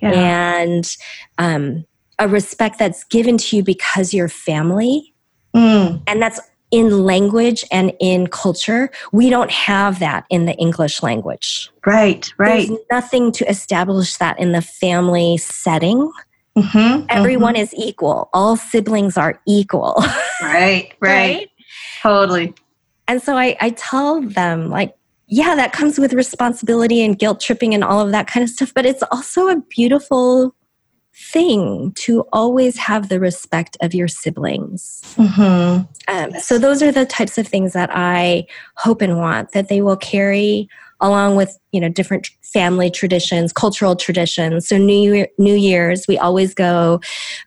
yeah. 0.00 0.12
and 0.12 0.96
um, 1.38 1.84
a 2.18 2.28
respect 2.28 2.78
that's 2.78 3.04
given 3.04 3.38
to 3.38 3.56
you 3.56 3.62
because 3.62 4.14
you're 4.14 4.28
family. 4.28 5.14
Mm. 5.54 6.02
And 6.06 6.22
that's 6.22 6.40
in 6.70 7.04
language 7.04 7.64
and 7.72 7.92
in 7.98 8.26
culture. 8.26 8.90
We 9.10 9.30
don't 9.30 9.50
have 9.50 10.00
that 10.00 10.26
in 10.28 10.44
the 10.44 10.54
English 10.56 11.02
language. 11.02 11.70
Right. 11.86 12.30
Right. 12.36 12.68
There's 12.68 12.80
nothing 12.90 13.32
to 13.32 13.48
establish 13.48 14.16
that 14.16 14.38
in 14.38 14.52
the 14.52 14.62
family 14.62 15.38
setting. 15.38 16.10
Mhm. 16.56 17.06
everyone 17.08 17.54
is 17.54 17.72
equal 17.76 18.28
all 18.32 18.56
siblings 18.56 19.16
are 19.16 19.40
equal 19.46 19.94
Mhm. 20.40 20.42
Right. 20.42 20.92
Right. 21.00 21.50
Totally. 22.02 22.54
And 23.08 23.22
so 23.22 23.36
I, 23.36 23.56
I 23.60 23.70
tell 23.70 24.20
them 24.20 24.70
like 24.70 24.94
yeah 25.26 25.54
that 25.54 25.72
comes 25.72 25.98
with 25.98 26.12
responsibility 26.12 27.02
and 27.02 27.18
guilt 27.18 27.40
tripping 27.40 27.74
and 27.74 27.82
all 27.82 28.00
of 28.00 28.12
that 28.12 28.26
kind 28.26 28.44
of 28.44 28.50
stuff 28.50 28.72
but 28.74 28.86
it's 28.86 29.02
also 29.10 29.48
a 29.48 29.60
beautiful 29.68 30.54
thing 31.32 31.92
to 31.96 32.20
always 32.32 32.76
have 32.76 33.08
the 33.08 33.18
respect 33.18 33.76
of 33.80 33.92
your 33.92 34.06
siblings. 34.06 35.02
Hmm 35.16 35.78
um, 36.06 36.32
so 36.40 36.58
those 36.58 36.82
are 36.82 36.92
the 36.92 37.04
types 37.04 37.38
of 37.38 37.46
things 37.46 37.72
that 37.72 37.90
i 37.92 38.46
hope 38.76 39.02
and 39.02 39.18
want 39.18 39.52
that 39.52 39.68
they 39.68 39.82
will 39.82 39.96
carry 39.96 40.68
along 41.00 41.36
with 41.36 41.58
you 41.72 41.80
know 41.80 41.88
different 41.88 42.28
family 42.42 42.90
traditions 42.90 43.52
cultural 43.52 43.96
traditions. 43.96 44.68
So 44.68 44.78
new 44.78 45.14
Year, 45.14 45.28
new 45.38 45.54
year's 45.54 46.06
we 46.08 46.18
always 46.18 46.54
go 46.54 47.00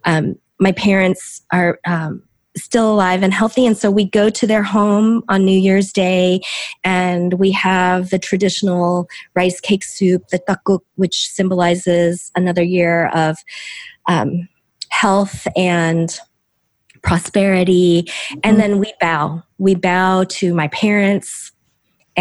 um, 0.06 0.36
my 0.60 0.72
parents 0.72 1.42
are 1.52 1.80
um, 1.86 2.24
still 2.58 2.94
alive 2.94 3.24
and 3.24 3.34
healthy. 3.34 3.66
And 3.66 3.78
so 3.78 3.90
we 3.90 4.06
go 4.06 4.30
to 4.30 4.48
their 4.48 4.64
home 4.64 5.24
on 5.30 5.46
new 5.46 5.58
year's 5.58 5.94
day 5.94 6.42
and 6.84 7.34
we 7.36 7.52
have 7.52 8.10
the 8.10 8.20
traditional 8.20 9.08
rice 9.36 9.60
cake 9.60 9.84
soup 9.84 10.28
the 10.28 10.40
tteokguk 10.40 10.82
which 10.96 11.30
symbolizes 11.30 12.32
another 12.36 12.64
year 12.64 13.08
of 13.10 13.38
um, 14.08 14.48
health 14.90 15.48
and 15.56 16.20
prosperity. 17.02 18.08
And 18.44 18.60
then 18.60 18.80
we 18.80 18.94
bow. 19.00 19.44
We 19.58 19.76
bow 19.76 20.26
to 20.26 20.54
my 20.54 20.68
parents 20.68 21.51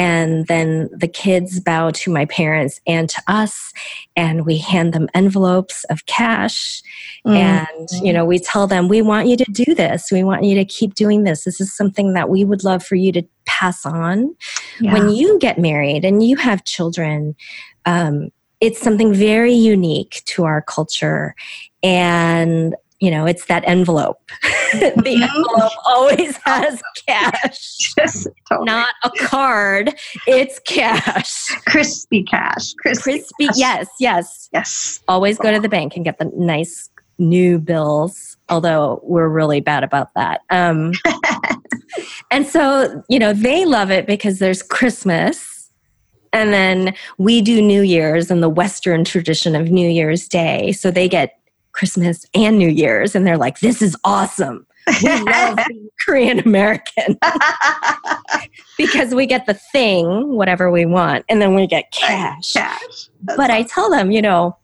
and 0.01 0.47
then 0.47 0.89
the 0.97 1.07
kids 1.07 1.61
bow 1.61 1.91
to 1.91 2.11
my 2.11 2.25
parents 2.25 2.81
and 2.87 3.11
to 3.11 3.23
us 3.27 3.71
and 4.17 4.47
we 4.47 4.57
hand 4.57 4.95
them 4.95 5.09
envelopes 5.13 5.85
of 5.85 6.07
cash. 6.07 6.83
Mm. 7.27 7.37
and 7.37 7.89
you 8.03 8.15
know 8.15 8.25
we 8.25 8.39
tell 8.39 8.67
them 8.67 8.89
we 8.89 9.03
want 9.03 9.29
you 9.29 9.37
to 9.37 9.45
do 9.53 9.75
this. 9.75 10.11
We 10.11 10.25
want 10.25 10.45
you 10.45 10.55
to 10.55 10.65
keep 10.65 10.95
doing 10.95 11.25
this. 11.25 11.45
This 11.45 11.61
is 11.61 11.77
something 11.77 12.15
that 12.15 12.31
we 12.31 12.45
would 12.45 12.65
love 12.65 12.83
for 12.83 12.95
you 12.95 13.13
to 13.13 13.23
pass 13.45 13.85
on. 13.85 14.35
Yeah. 14.81 14.95
when 14.95 15.11
you 15.11 15.39
get 15.39 15.59
married 15.59 16.07
and 16.07 16.23
you 16.23 16.37
have 16.37 16.65
children 16.65 17.37
um, 17.85 18.31
it's 18.61 18.81
something 18.81 19.13
very 19.13 19.55
unique 19.55 20.23
to 20.27 20.45
our 20.45 20.63
culture. 20.63 21.35
And 21.83 22.75
you 23.01 23.11
know 23.11 23.27
it's 23.27 23.47
that 23.47 23.63
envelope 23.67 24.19
the 24.73 24.93
Mhm. 25.19 25.23
envelope 25.23 25.73
always 25.87 26.37
has 26.45 26.81
cash 27.07 27.79
Yes, 27.97 28.27
totally. 28.49 28.67
not 28.67 28.91
a 29.05 29.11
card 29.19 29.95
it's 30.27 30.59
cash 30.61 31.49
crispy 31.67 32.23
cash. 32.23 32.75
Crispy. 32.75 33.03
crispy 33.13 33.47
cash. 33.49 33.57
yes 33.57 33.89
yes 33.99 34.49
Yes. 34.53 35.01
always 35.09 35.39
go 35.39 35.51
to 35.53 35.61
the 35.61 35.69
bank 35.69 35.97
and 35.97 36.05
get 36.05 36.19
the 36.19 36.31
nice 36.37 36.89
new 37.19 37.59
bills 37.59 38.37
although 38.49 39.01
we're 39.03 39.29
really 39.29 39.61
bad 39.61 39.83
about 39.85 40.09
that 40.15 40.41
um, 40.51 40.93
and 42.31 42.47
so 42.47 43.03
you 43.09 43.19
know 43.19 43.33
they 43.33 43.65
love 43.65 43.91
it 43.91 44.07
because 44.07 44.39
there's 44.39 44.63
christmas 44.63 45.71
and 46.33 46.53
then 46.53 46.95
we 47.19 47.43
do 47.43 47.61
new 47.61 47.83
year's 47.83 48.31
and 48.31 48.43
the 48.43 48.49
western 48.49 49.05
tradition 49.05 49.55
of 49.57 49.71
new 49.71 49.89
year's 49.89 50.29
day 50.29 50.71
so 50.73 50.91
they 50.91 51.09
get 51.09 51.40
christmas 51.73 52.25
and 52.35 52.59
new 52.59 52.69
year's 52.69 53.15
and 53.15 53.27
they're 53.27 53.39
like 53.39 53.61
this 53.61 53.83
is 53.83 53.97
awesome 54.05 54.67
we 55.03 55.21
love 55.23 55.59
being 55.69 55.89
korean 56.05 56.39
american 56.41 57.19
because 58.79 59.15
we 59.15 59.27
get 59.27 59.47
the 59.47 59.55
thing 59.55 60.35
whatever 60.35 60.71
we 60.71 60.87
want 60.87 61.25
and 61.29 61.41
then 61.41 61.55
we 61.55 61.67
get 61.67 61.91
cash 61.93 62.53
cash. 62.53 63.11
but 63.37 63.51
I 63.51 63.63
tell 63.63 63.91
them, 63.91 64.11
you 64.11 64.23
know, 64.23 64.57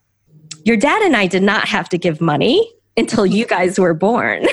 your 0.65 0.77
dad 0.77 1.03
and 1.03 1.17
I 1.17 1.27
did 1.27 1.43
not 1.43 1.69
have 1.69 1.89
to 1.91 1.99
give 1.99 2.21
money 2.21 2.73
until 2.97 3.27
you 3.27 3.47
guys 3.57 3.79
were 3.79 3.95
born. 3.95 4.47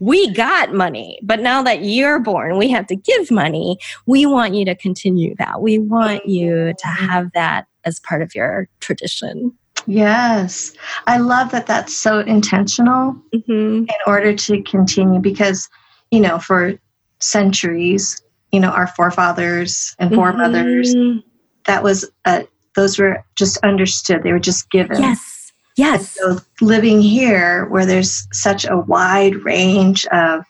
we 0.00 0.32
got 0.32 0.72
money, 0.72 1.18
but 1.22 1.40
now 1.40 1.62
that 1.62 1.84
you're 1.84 2.20
born, 2.20 2.56
we 2.58 2.68
have 2.68 2.86
to 2.88 2.96
give 2.96 3.30
money. 3.30 3.78
We 4.06 4.26
want 4.26 4.54
you 4.54 4.64
to 4.66 4.74
continue 4.74 5.34
that. 5.36 5.60
We 5.60 5.78
want 5.78 6.26
you 6.26 6.72
to 6.72 6.86
mm-hmm. 6.86 7.06
have 7.06 7.32
that 7.32 7.66
as 7.84 7.98
part 8.00 8.22
of 8.22 8.34
your 8.34 8.68
tradition. 8.80 9.56
Yes. 9.90 10.72
I 11.06 11.18
love 11.18 11.50
that 11.52 11.66
that's 11.66 11.96
so 11.96 12.20
intentional 12.20 13.16
Mm-hmm. 13.34 13.84
in 13.84 13.88
order 14.06 14.34
to 14.34 14.62
continue 14.62 15.20
because, 15.20 15.68
you 16.10 16.20
know, 16.20 16.38
for 16.38 16.74
centuries, 17.20 18.22
you 18.52 18.60
know, 18.60 18.70
our 18.70 18.86
forefathers 18.88 19.94
and 19.98 20.14
foremothers, 20.14 20.94
Mhm. 20.94 21.22
that 21.66 21.82
was, 21.82 22.08
uh, 22.24 22.42
those 22.74 22.98
were 22.98 23.24
just 23.36 23.58
understood. 23.58 24.22
They 24.22 24.32
were 24.32 24.38
just 24.38 24.70
given. 24.70 25.02
Yes. 25.02 25.52
Yes. 25.76 26.16
So 26.18 26.38
living 26.60 27.00
here, 27.00 27.66
where 27.66 27.86
there's 27.86 28.26
such 28.32 28.64
a 28.64 28.76
wide 28.76 29.36
range 29.44 30.04
of 30.06 30.44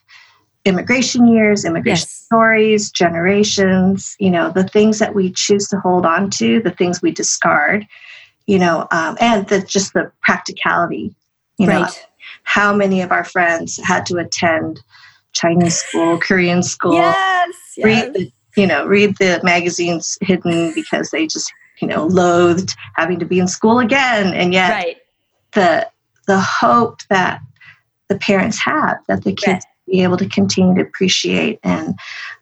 immigration 0.64 1.26
years, 1.26 1.64
immigration 1.64 2.07
Yes. 2.09 2.11
stories, 2.26 2.91
generations, 2.91 4.16
you 4.18 4.30
know, 4.30 4.51
the 4.51 4.64
things 4.64 4.99
that 4.99 5.14
we 5.14 5.30
choose 5.32 5.68
to 5.68 5.78
hold 5.80 6.05
on 6.05 6.30
to, 6.30 6.61
the 6.61 6.70
things 6.70 7.01
we 7.03 7.11
discard, 7.12 7.86
you 8.47 8.59
know, 8.59 8.86
um, 8.91 9.16
and 9.20 9.47
the, 9.49 9.61
just 9.62 9.93
the 9.93 10.11
practicality, 10.22 11.14
you 11.59 11.66
know, 11.66 11.82
right. 11.82 12.07
how 12.43 12.74
many 12.74 13.01
of 13.01 13.12
our 13.12 13.24
friends 13.24 13.78
had 13.84 14.07
to 14.07 14.16
attend 14.16 14.80
Chinese 15.32 15.76
school, 15.78 16.18
Korean 16.18 16.62
school, 16.62 16.95
Yes. 16.95 17.55
yes. 17.76 17.84
read 17.84 18.14
the, 18.14 18.32
you 18.57 18.66
know, 18.66 18.86
read 18.86 19.16
the 19.18 19.41
magazines 19.45 20.18
hidden 20.20 20.72
because 20.74 21.11
they 21.11 21.26
just, 21.26 21.53
you 21.80 21.86
know, 21.86 22.07
loathed 22.07 22.74
having 22.97 23.18
to 23.20 23.24
be 23.24 23.38
in 23.38 23.49
school 23.49 23.78
again, 23.78 24.34
and 24.34 24.53
yet 24.53 24.70
Right. 24.70 24.97
the 25.53 25.88
the 26.26 26.41
hope 26.41 27.01
that 27.11 27.41
the 28.09 28.18
parents 28.18 28.59
have 28.59 28.99
that 29.09 29.24
the 29.24 29.32
kids 29.32 29.64
be 29.86 30.03
able 30.03 30.16
to 30.16 30.28
continue 30.28 30.74
to 30.74 30.82
appreciate 30.82 31.59
and 31.64 31.95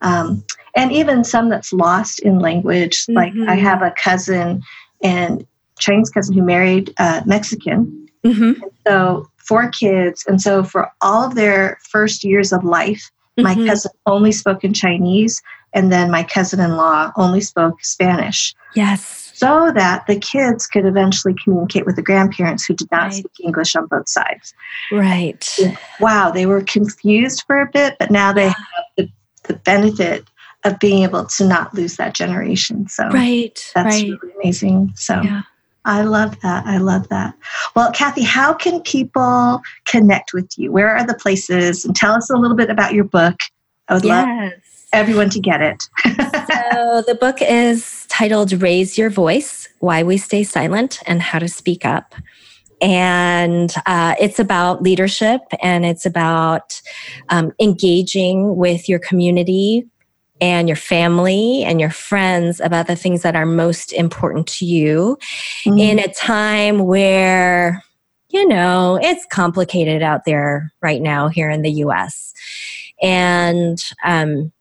um, 0.03 0.45
and 0.75 0.93
even 0.93 1.25
some 1.25 1.49
that's 1.49 1.73
lost 1.73 2.21
in 2.21 2.39
language. 2.39 3.07
Mm-hmm. 3.07 3.15
Like 3.15 3.33
I 3.49 3.55
have 3.55 3.83
a 3.83 3.95
cousin 4.03 4.63
and 5.03 5.47
Chinese 5.79 6.11
cousin 6.11 6.35
who 6.35 6.43
married 6.43 6.93
uh, 6.99 7.23
Mexican. 7.27 8.09
Mm-hmm. 8.25 8.63
So 8.87 9.29
four 9.37 9.71
kids, 9.71 10.25
and 10.27 10.41
so 10.41 10.63
for 10.63 10.91
all 11.01 11.25
of 11.27 11.35
their 11.35 11.79
first 11.89 12.25
years 12.25 12.53
of 12.53 12.65
life, 12.65 13.11
my 13.37 13.55
mm-hmm. 13.55 13.67
cousin 13.67 13.93
only 14.07 14.33
spoke 14.33 14.65
in 14.65 14.75
Chinese, 14.75 15.43
and 15.73 15.93
then 15.93 16.11
my 16.11 16.25
cousin-in-law 16.25 17.13
only 17.17 17.41
spoke 17.41 17.85
Spanish. 17.85 18.55
Yes 18.75 19.29
so 19.39 19.71
that 19.73 20.05
the 20.09 20.19
kids 20.19 20.67
could 20.67 20.85
eventually 20.85 21.35
communicate 21.43 21.87
with 21.87 21.95
the 21.95 22.03
grandparents 22.03 22.65
who 22.65 22.75
did 22.75 22.91
not 22.91 23.03
right. 23.05 23.13
speak 23.13 23.33
English 23.45 23.77
on 23.77 23.87
both 23.87 24.09
sides. 24.09 24.53
Right. 24.91 25.59
Wow, 26.01 26.33
they 26.33 26.45
were 26.45 26.63
confused 26.63 27.45
for 27.47 27.61
a 27.61 27.71
bit, 27.71 27.97
but 28.01 28.11
now 28.11 28.33
they 28.33 28.49
have 28.49 28.57
the, 28.97 29.09
the 29.45 29.55
benefit 29.55 30.25
of 30.65 30.81
being 30.81 31.05
able 31.05 31.25
to 31.25 31.47
not 31.47 31.73
lose 31.73 31.97
that 31.99 32.15
generation. 32.15 32.89
So 32.89 33.09
right, 33.11 33.71
that's 33.77 33.95
right. 33.95 34.11
really 34.11 34.35
amazing. 34.43 34.93
So 34.97 35.21
yeah. 35.23 35.43
I 35.89 36.03
love 36.03 36.39
that. 36.41 36.67
I 36.67 36.77
love 36.77 37.09
that. 37.09 37.35
Well, 37.75 37.91
Kathy, 37.93 38.23
how 38.23 38.53
can 38.53 38.83
people 38.83 39.63
connect 39.87 40.35
with 40.35 40.51
you? 40.59 40.71
Where 40.71 40.95
are 40.95 41.07
the 41.07 41.15
places? 41.15 41.87
And 41.87 41.97
tell 41.97 42.13
us 42.13 42.29
a 42.29 42.37
little 42.37 42.57
bit 42.57 42.69
about 42.69 42.93
your 42.93 43.05
book. 43.05 43.37
I 43.89 43.95
would 43.95 44.05
yes. 44.05 44.27
love 44.27 44.53
everyone 44.93 45.31
to 45.31 45.41
get 45.41 45.63
it. 45.63 45.83
so 46.05 47.03
the 47.07 47.17
book 47.19 47.39
is 47.41 48.05
titled 48.11 48.53
Raise 48.61 48.99
Your 48.99 49.09
Voice 49.09 49.67
Why 49.79 50.03
We 50.03 50.19
Stay 50.19 50.45
Silent 50.45 51.01
and 51.07 51.23
How 51.23 51.39
to 51.39 51.49
Speak 51.49 51.87
Up. 51.87 52.15
And 52.83 53.73
uh, 53.87 54.15
it's 54.21 54.39
about 54.39 54.83
leadership 54.83 55.41
and 55.63 55.87
it's 55.87 56.05
about 56.05 56.83
um, 57.31 57.53
engaging 57.59 58.57
with 58.57 58.91
your 58.91 58.99
community 58.99 59.87
and 60.41 60.69
your 60.69 60.77
family 60.77 61.65
and 61.65 61.81
your 61.81 61.91
friends 61.91 62.61
about 62.61 62.87
the 62.87 62.97
things 62.97 63.23
that 63.23 63.37
are 63.37 63.47
most 63.47 63.93
important 63.93 64.47
to 64.47 64.65
you 64.65 65.19
mm-hmm. 65.65 65.79
in 65.79 65.99
a 65.99 66.13
time 66.15 66.81
where, 66.81 67.83
you 68.31 68.47
know, 68.47 68.99
it's 69.03 69.27
complicated 69.27 70.03
out 70.03 70.25
there 70.25 70.73
right 70.81 71.03
now 71.03 71.29
here 71.29 71.51
in 71.51 71.63
the 71.63 71.73
US. 71.73 72.33
And 73.03 73.79
um, 74.05 74.53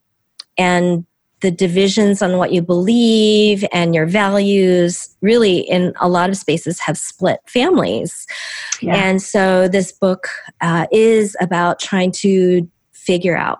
and 0.57 1.05
the 1.41 1.51
divisions 1.51 2.21
on 2.21 2.37
what 2.37 2.51
you 2.51 2.61
believe 2.61 3.63
and 3.71 3.93
your 3.93 4.07
values 4.07 5.15
really 5.21 5.59
in 5.59 5.93
a 5.99 6.09
lot 6.09 6.29
of 6.29 6.37
spaces 6.37 6.79
have 6.79 6.97
split 6.97 7.39
families 7.45 8.25
yeah. 8.81 8.95
and 8.95 9.21
so 9.21 9.67
this 9.67 9.91
book 9.91 10.27
uh, 10.61 10.87
is 10.91 11.35
about 11.39 11.79
trying 11.79 12.11
to 12.11 12.67
figure 12.91 13.37
out 13.37 13.59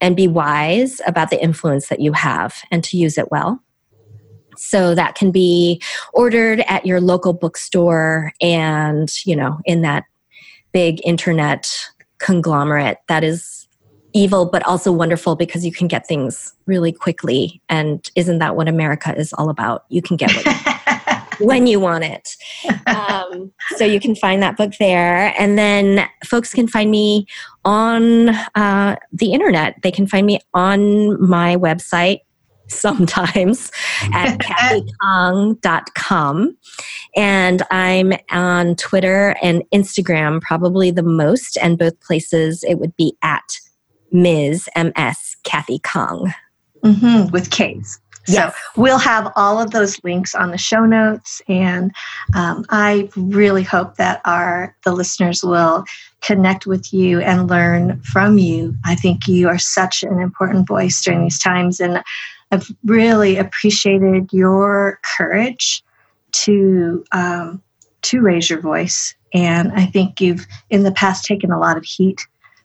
and 0.00 0.16
be 0.16 0.28
wise 0.28 1.00
about 1.06 1.30
the 1.30 1.42
influence 1.42 1.88
that 1.88 2.00
you 2.00 2.12
have 2.12 2.62
and 2.70 2.84
to 2.84 2.96
use 2.96 3.18
it 3.18 3.30
well. 3.30 3.60
So 4.56 4.94
that 4.94 5.14
can 5.14 5.30
be 5.30 5.82
ordered 6.12 6.60
at 6.68 6.86
your 6.86 7.00
local 7.00 7.32
bookstore 7.32 8.32
and 8.40 9.12
you 9.24 9.34
know 9.34 9.58
in 9.64 9.82
that 9.82 10.04
big 10.72 11.00
internet 11.04 11.72
conglomerate 12.18 12.98
that 13.08 13.24
is 13.24 13.66
evil 14.12 14.46
but 14.46 14.62
also 14.62 14.92
wonderful 14.92 15.34
because 15.34 15.64
you 15.64 15.72
can 15.72 15.88
get 15.88 16.06
things 16.06 16.54
really 16.66 16.92
quickly. 16.92 17.60
And 17.68 18.08
isn't 18.14 18.38
that 18.38 18.56
what 18.56 18.68
america 18.68 19.14
is 19.16 19.32
all 19.32 19.50
about? 19.50 19.84
You 19.88 20.02
can 20.02 20.16
get 20.16 20.30
it 20.32 20.46
when 21.38 21.66
you 21.66 21.80
want 21.80 22.04
it 22.04 22.36
um, 22.86 23.52
so 23.76 23.84
you 23.84 24.00
can 24.00 24.14
find 24.14 24.42
that 24.42 24.56
book 24.56 24.72
there 24.78 25.34
and 25.38 25.58
then 25.58 26.08
folks 26.24 26.52
can 26.52 26.68
find 26.68 26.90
me 26.90 27.26
on 27.64 28.28
uh, 28.54 28.96
the 29.12 29.32
internet 29.32 29.76
they 29.82 29.90
can 29.90 30.06
find 30.06 30.26
me 30.26 30.38
on 30.54 31.20
my 31.26 31.56
website 31.56 32.20
sometimes 32.68 33.70
at 34.12 34.38
kathykhang.com. 35.02 36.56
And 37.16 37.62
I'm 37.70 38.12
on 38.30 38.74
Twitter 38.76 39.36
and 39.42 39.64
Instagram 39.72 40.40
probably 40.40 40.90
the 40.90 41.02
most, 41.02 41.58
and 41.58 41.78
both 41.78 42.00
places 42.00 42.64
it 42.64 42.76
would 42.76 42.96
be 42.96 43.16
at 43.22 43.44
Ms. 44.12 44.68
MS 44.76 45.36
Kathy 45.44 45.78
Khang. 45.80 46.32
Mm-hmm, 46.84 47.30
with 47.30 47.50
K's. 47.50 48.00
Yes. 48.26 48.54
So 48.54 48.80
we'll 48.80 48.98
have 48.98 49.32
all 49.36 49.60
of 49.60 49.70
those 49.70 50.02
links 50.04 50.34
on 50.34 50.50
the 50.50 50.58
show 50.58 50.84
notes, 50.84 51.42
and 51.48 51.92
um, 52.34 52.64
I 52.70 53.08
really 53.16 53.62
hope 53.62 53.96
that 53.96 54.20
our 54.24 54.74
the 54.84 54.92
listeners 54.92 55.42
will 55.42 55.84
connect 56.20 56.66
with 56.66 56.92
you 56.92 57.20
and 57.20 57.48
learn 57.48 58.00
from 58.00 58.38
you. 58.38 58.74
I 58.84 58.94
think 58.94 59.28
you 59.28 59.48
are 59.48 59.58
such 59.58 60.02
an 60.02 60.20
important 60.20 60.66
voice 60.66 61.02
during 61.02 61.24
these 61.24 61.38
times, 61.38 61.80
and 61.80 62.02
I've 62.50 62.70
really 62.84 63.36
appreciated 63.36 64.32
your 64.32 65.00
courage 65.16 65.82
to 66.32 67.04
um, 67.12 67.62
to 68.02 68.20
raise 68.20 68.48
your 68.48 68.60
voice. 68.60 69.14
And 69.32 69.72
I 69.72 69.86
think 69.86 70.20
you've 70.20 70.46
in 70.70 70.84
the 70.84 70.92
past 70.92 71.24
taken 71.24 71.50
a 71.50 71.58
lot 71.58 71.76
of 71.76 71.84
heat 71.84 72.20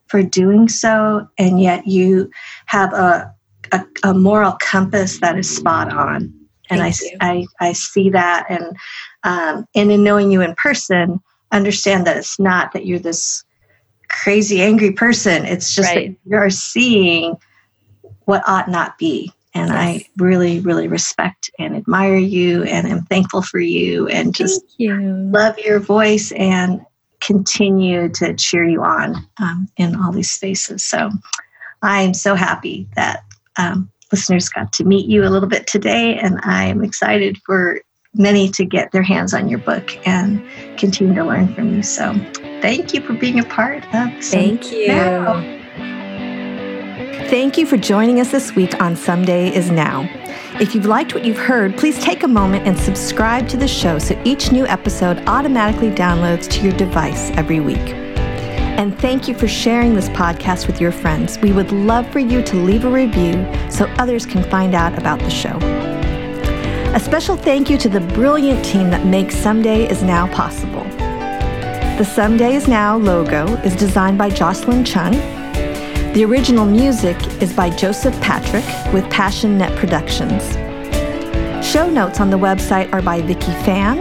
for 0.08 0.22
doing 0.24 0.70
so, 0.70 1.28
and 1.38 1.62
yet 1.62 1.88
you 1.88 2.30
have 2.66 2.94
a, 2.94 3.34
a, 3.72 3.86
a 4.04 4.14
moral 4.14 4.54
compass 4.60 5.20
that 5.20 5.38
is 5.38 5.54
spot 5.54 5.92
on. 5.92 6.34
And 6.72 6.84
I, 6.84 6.94
I, 7.20 7.48
I, 7.60 7.74
see 7.74 8.12
that, 8.12 8.46
and 8.48 8.78
um, 9.24 9.66
and 9.74 9.92
in 9.92 10.04
knowing 10.04 10.32
you 10.32 10.42
in 10.42 10.54
person, 10.54 11.20
understand 11.52 12.06
that 12.06 12.18
it's 12.18 12.38
not 12.38 12.74
that 12.74 12.86
you're 12.86 13.00
this 13.00 13.44
crazy 14.08 14.62
angry 14.62 14.92
person. 14.92 15.46
It's 15.46 15.74
just 15.74 15.90
right. 15.90 16.12
that 16.12 16.30
you're 16.30 16.50
seeing 16.52 17.38
what 18.26 18.44
ought 18.48 18.70
not 18.70 19.00
be. 19.00 19.32
And 19.56 19.70
yes. 19.70 19.78
I 19.78 20.06
really, 20.18 20.60
really 20.60 20.88
respect 20.88 21.50
and 21.58 21.76
admire 21.76 22.18
you 22.18 22.64
and 22.64 22.88
am 22.88 23.04
thankful 23.06 23.42
for 23.42 23.60
you 23.60 24.08
and 24.08 24.36
just 24.36 24.62
you. 24.78 24.96
love 25.34 25.58
your 25.58 25.80
voice 25.80 26.32
and 26.34 26.82
continue 27.20 28.10
to 28.10 28.36
cheer 28.36 28.64
you 28.64 28.84
on 28.84 29.28
um, 29.42 29.68
in 29.78 29.96
all 29.96 30.12
these 30.12 30.30
spaces. 30.30 30.84
So 30.84 31.10
I 31.82 32.02
am 32.02 32.14
so 32.14 32.36
happy 32.36 32.88
that 32.96 33.24
um, 33.60 33.92
listeners 34.12 34.50
got 34.50 34.74
to 34.74 34.84
meet 34.84 35.08
you 35.08 35.24
a 35.24 35.30
little 35.30 35.50
bit 35.50 35.68
today, 35.68 36.18
and 36.18 36.40
I'm 36.44 36.84
excited 36.84 37.38
for 37.46 37.82
many 38.16 38.50
to 38.50 38.66
get 38.66 38.92
their 38.92 39.04
hands 39.04 39.34
on 39.34 39.50
your 39.50 39.60
book 39.60 39.96
and 40.08 40.44
continue 40.80 41.14
to 41.14 41.24
learn 41.24 41.54
from 41.54 41.76
you. 41.76 41.84
So 41.84 42.14
thank 42.62 42.94
you 42.94 43.02
for 43.02 43.14
being 43.14 43.40
a 43.40 43.44
part 43.44 43.84
of. 43.94 44.24
Thank 44.24 44.72
you. 44.72 44.88
Now. 44.88 45.58
Thank 47.30 47.60
you 47.60 47.68
for 47.68 47.78
joining 47.78 48.20
us 48.20 48.32
this 48.32 48.56
week 48.56 48.82
on 48.82 48.96
Someday 48.96 49.54
is 49.54 49.70
Now. 49.70 50.10
If 50.60 50.74
you've 50.74 50.88
liked 50.88 51.14
what 51.14 51.24
you've 51.24 51.38
heard, 51.38 51.78
please 51.78 52.00
take 52.00 52.24
a 52.24 52.28
moment 52.28 52.68
and 52.68 52.76
subscribe 52.78 53.48
to 53.50 53.58
the 53.58 53.68
show 53.68 54.00
so 54.00 54.20
each 54.26 54.52
new 54.52 54.66
episode 54.66 55.20
automatically 55.28 55.92
downloads 55.92 56.50
to 56.50 56.64
your 56.64 56.74
device 56.76 57.30
every 57.32 57.60
week. 57.60 58.09
And 58.78 58.98
thank 59.00 59.28
you 59.28 59.34
for 59.34 59.48
sharing 59.48 59.96
this 59.96 60.10
podcast 60.10 60.68
with 60.68 60.80
your 60.80 60.92
friends. 60.92 61.38
We 61.40 61.52
would 61.52 61.72
love 61.72 62.10
for 62.12 62.20
you 62.20 62.42
to 62.44 62.56
leave 62.56 62.86
a 62.86 62.90
review 62.90 63.46
so 63.70 63.86
others 63.98 64.26
can 64.26 64.44
find 64.50 64.76
out 64.76 64.98
about 64.98 65.20
the 65.20 65.30
show. 65.30 65.58
A 66.94 67.00
special 67.00 67.36
thank 67.36 67.70
you 67.70 67.78
to 67.78 67.90
the 67.90 68.02
brilliant 68.02 68.64
team 68.66 68.90
that 68.90 69.06
makes 69.06 69.36
Someday 69.36 69.90
is 69.90 70.04
Now 70.04 70.34
possible. 70.34 70.84
The 71.98 72.06
Someday 72.06 72.56
is 72.56 72.68
Now 72.68 72.98
logo 72.98 73.46
is 73.64 73.76
designed 73.76 74.18
by 74.18 74.30
Jocelyn 74.30 74.86
Chung 74.86 75.14
the 76.14 76.26
original 76.26 76.66
music 76.66 77.16
is 77.40 77.54
by 77.54 77.70
Joseph 77.70 78.20
Patrick 78.20 78.66
with 78.92 79.08
Passion 79.12 79.60
Net 79.60 79.78
Productions. 79.78 80.44
Show 81.64 81.88
notes 81.88 82.20
on 82.20 82.32
the 82.32 82.38
website 82.38 82.92
are 82.92 83.02
by 83.04 83.22
Vicky 83.22 83.52
Fan. 83.64 83.98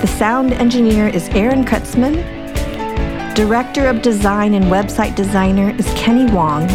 The 0.00 0.06
sound 0.06 0.52
engineer 0.52 1.08
is 1.08 1.28
Aaron 1.30 1.64
Kretzman. 1.64 2.39
Director 3.34 3.86
of 3.86 4.02
Design 4.02 4.54
and 4.54 4.64
Website 4.64 5.14
Designer 5.14 5.70
is 5.78 5.86
Kenny 5.94 6.30
Wong. 6.32 6.68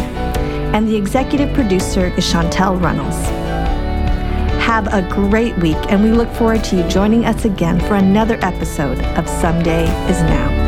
And 0.73 0.87
the 0.87 0.95
executive 0.95 1.53
producer 1.53 2.07
is 2.17 2.25
Chantel 2.25 2.81
Runnels. 2.81 3.15
Have 4.61 4.87
a 4.87 5.07
great 5.09 5.55
week, 5.57 5.77
and 5.89 6.01
we 6.01 6.11
look 6.11 6.31
forward 6.31 6.63
to 6.65 6.77
you 6.77 6.87
joining 6.87 7.25
us 7.25 7.45
again 7.45 7.79
for 7.81 7.95
another 7.95 8.39
episode 8.41 8.99
of 9.17 9.27
Someday 9.27 9.83
is 10.09 10.21
Now. 10.23 10.64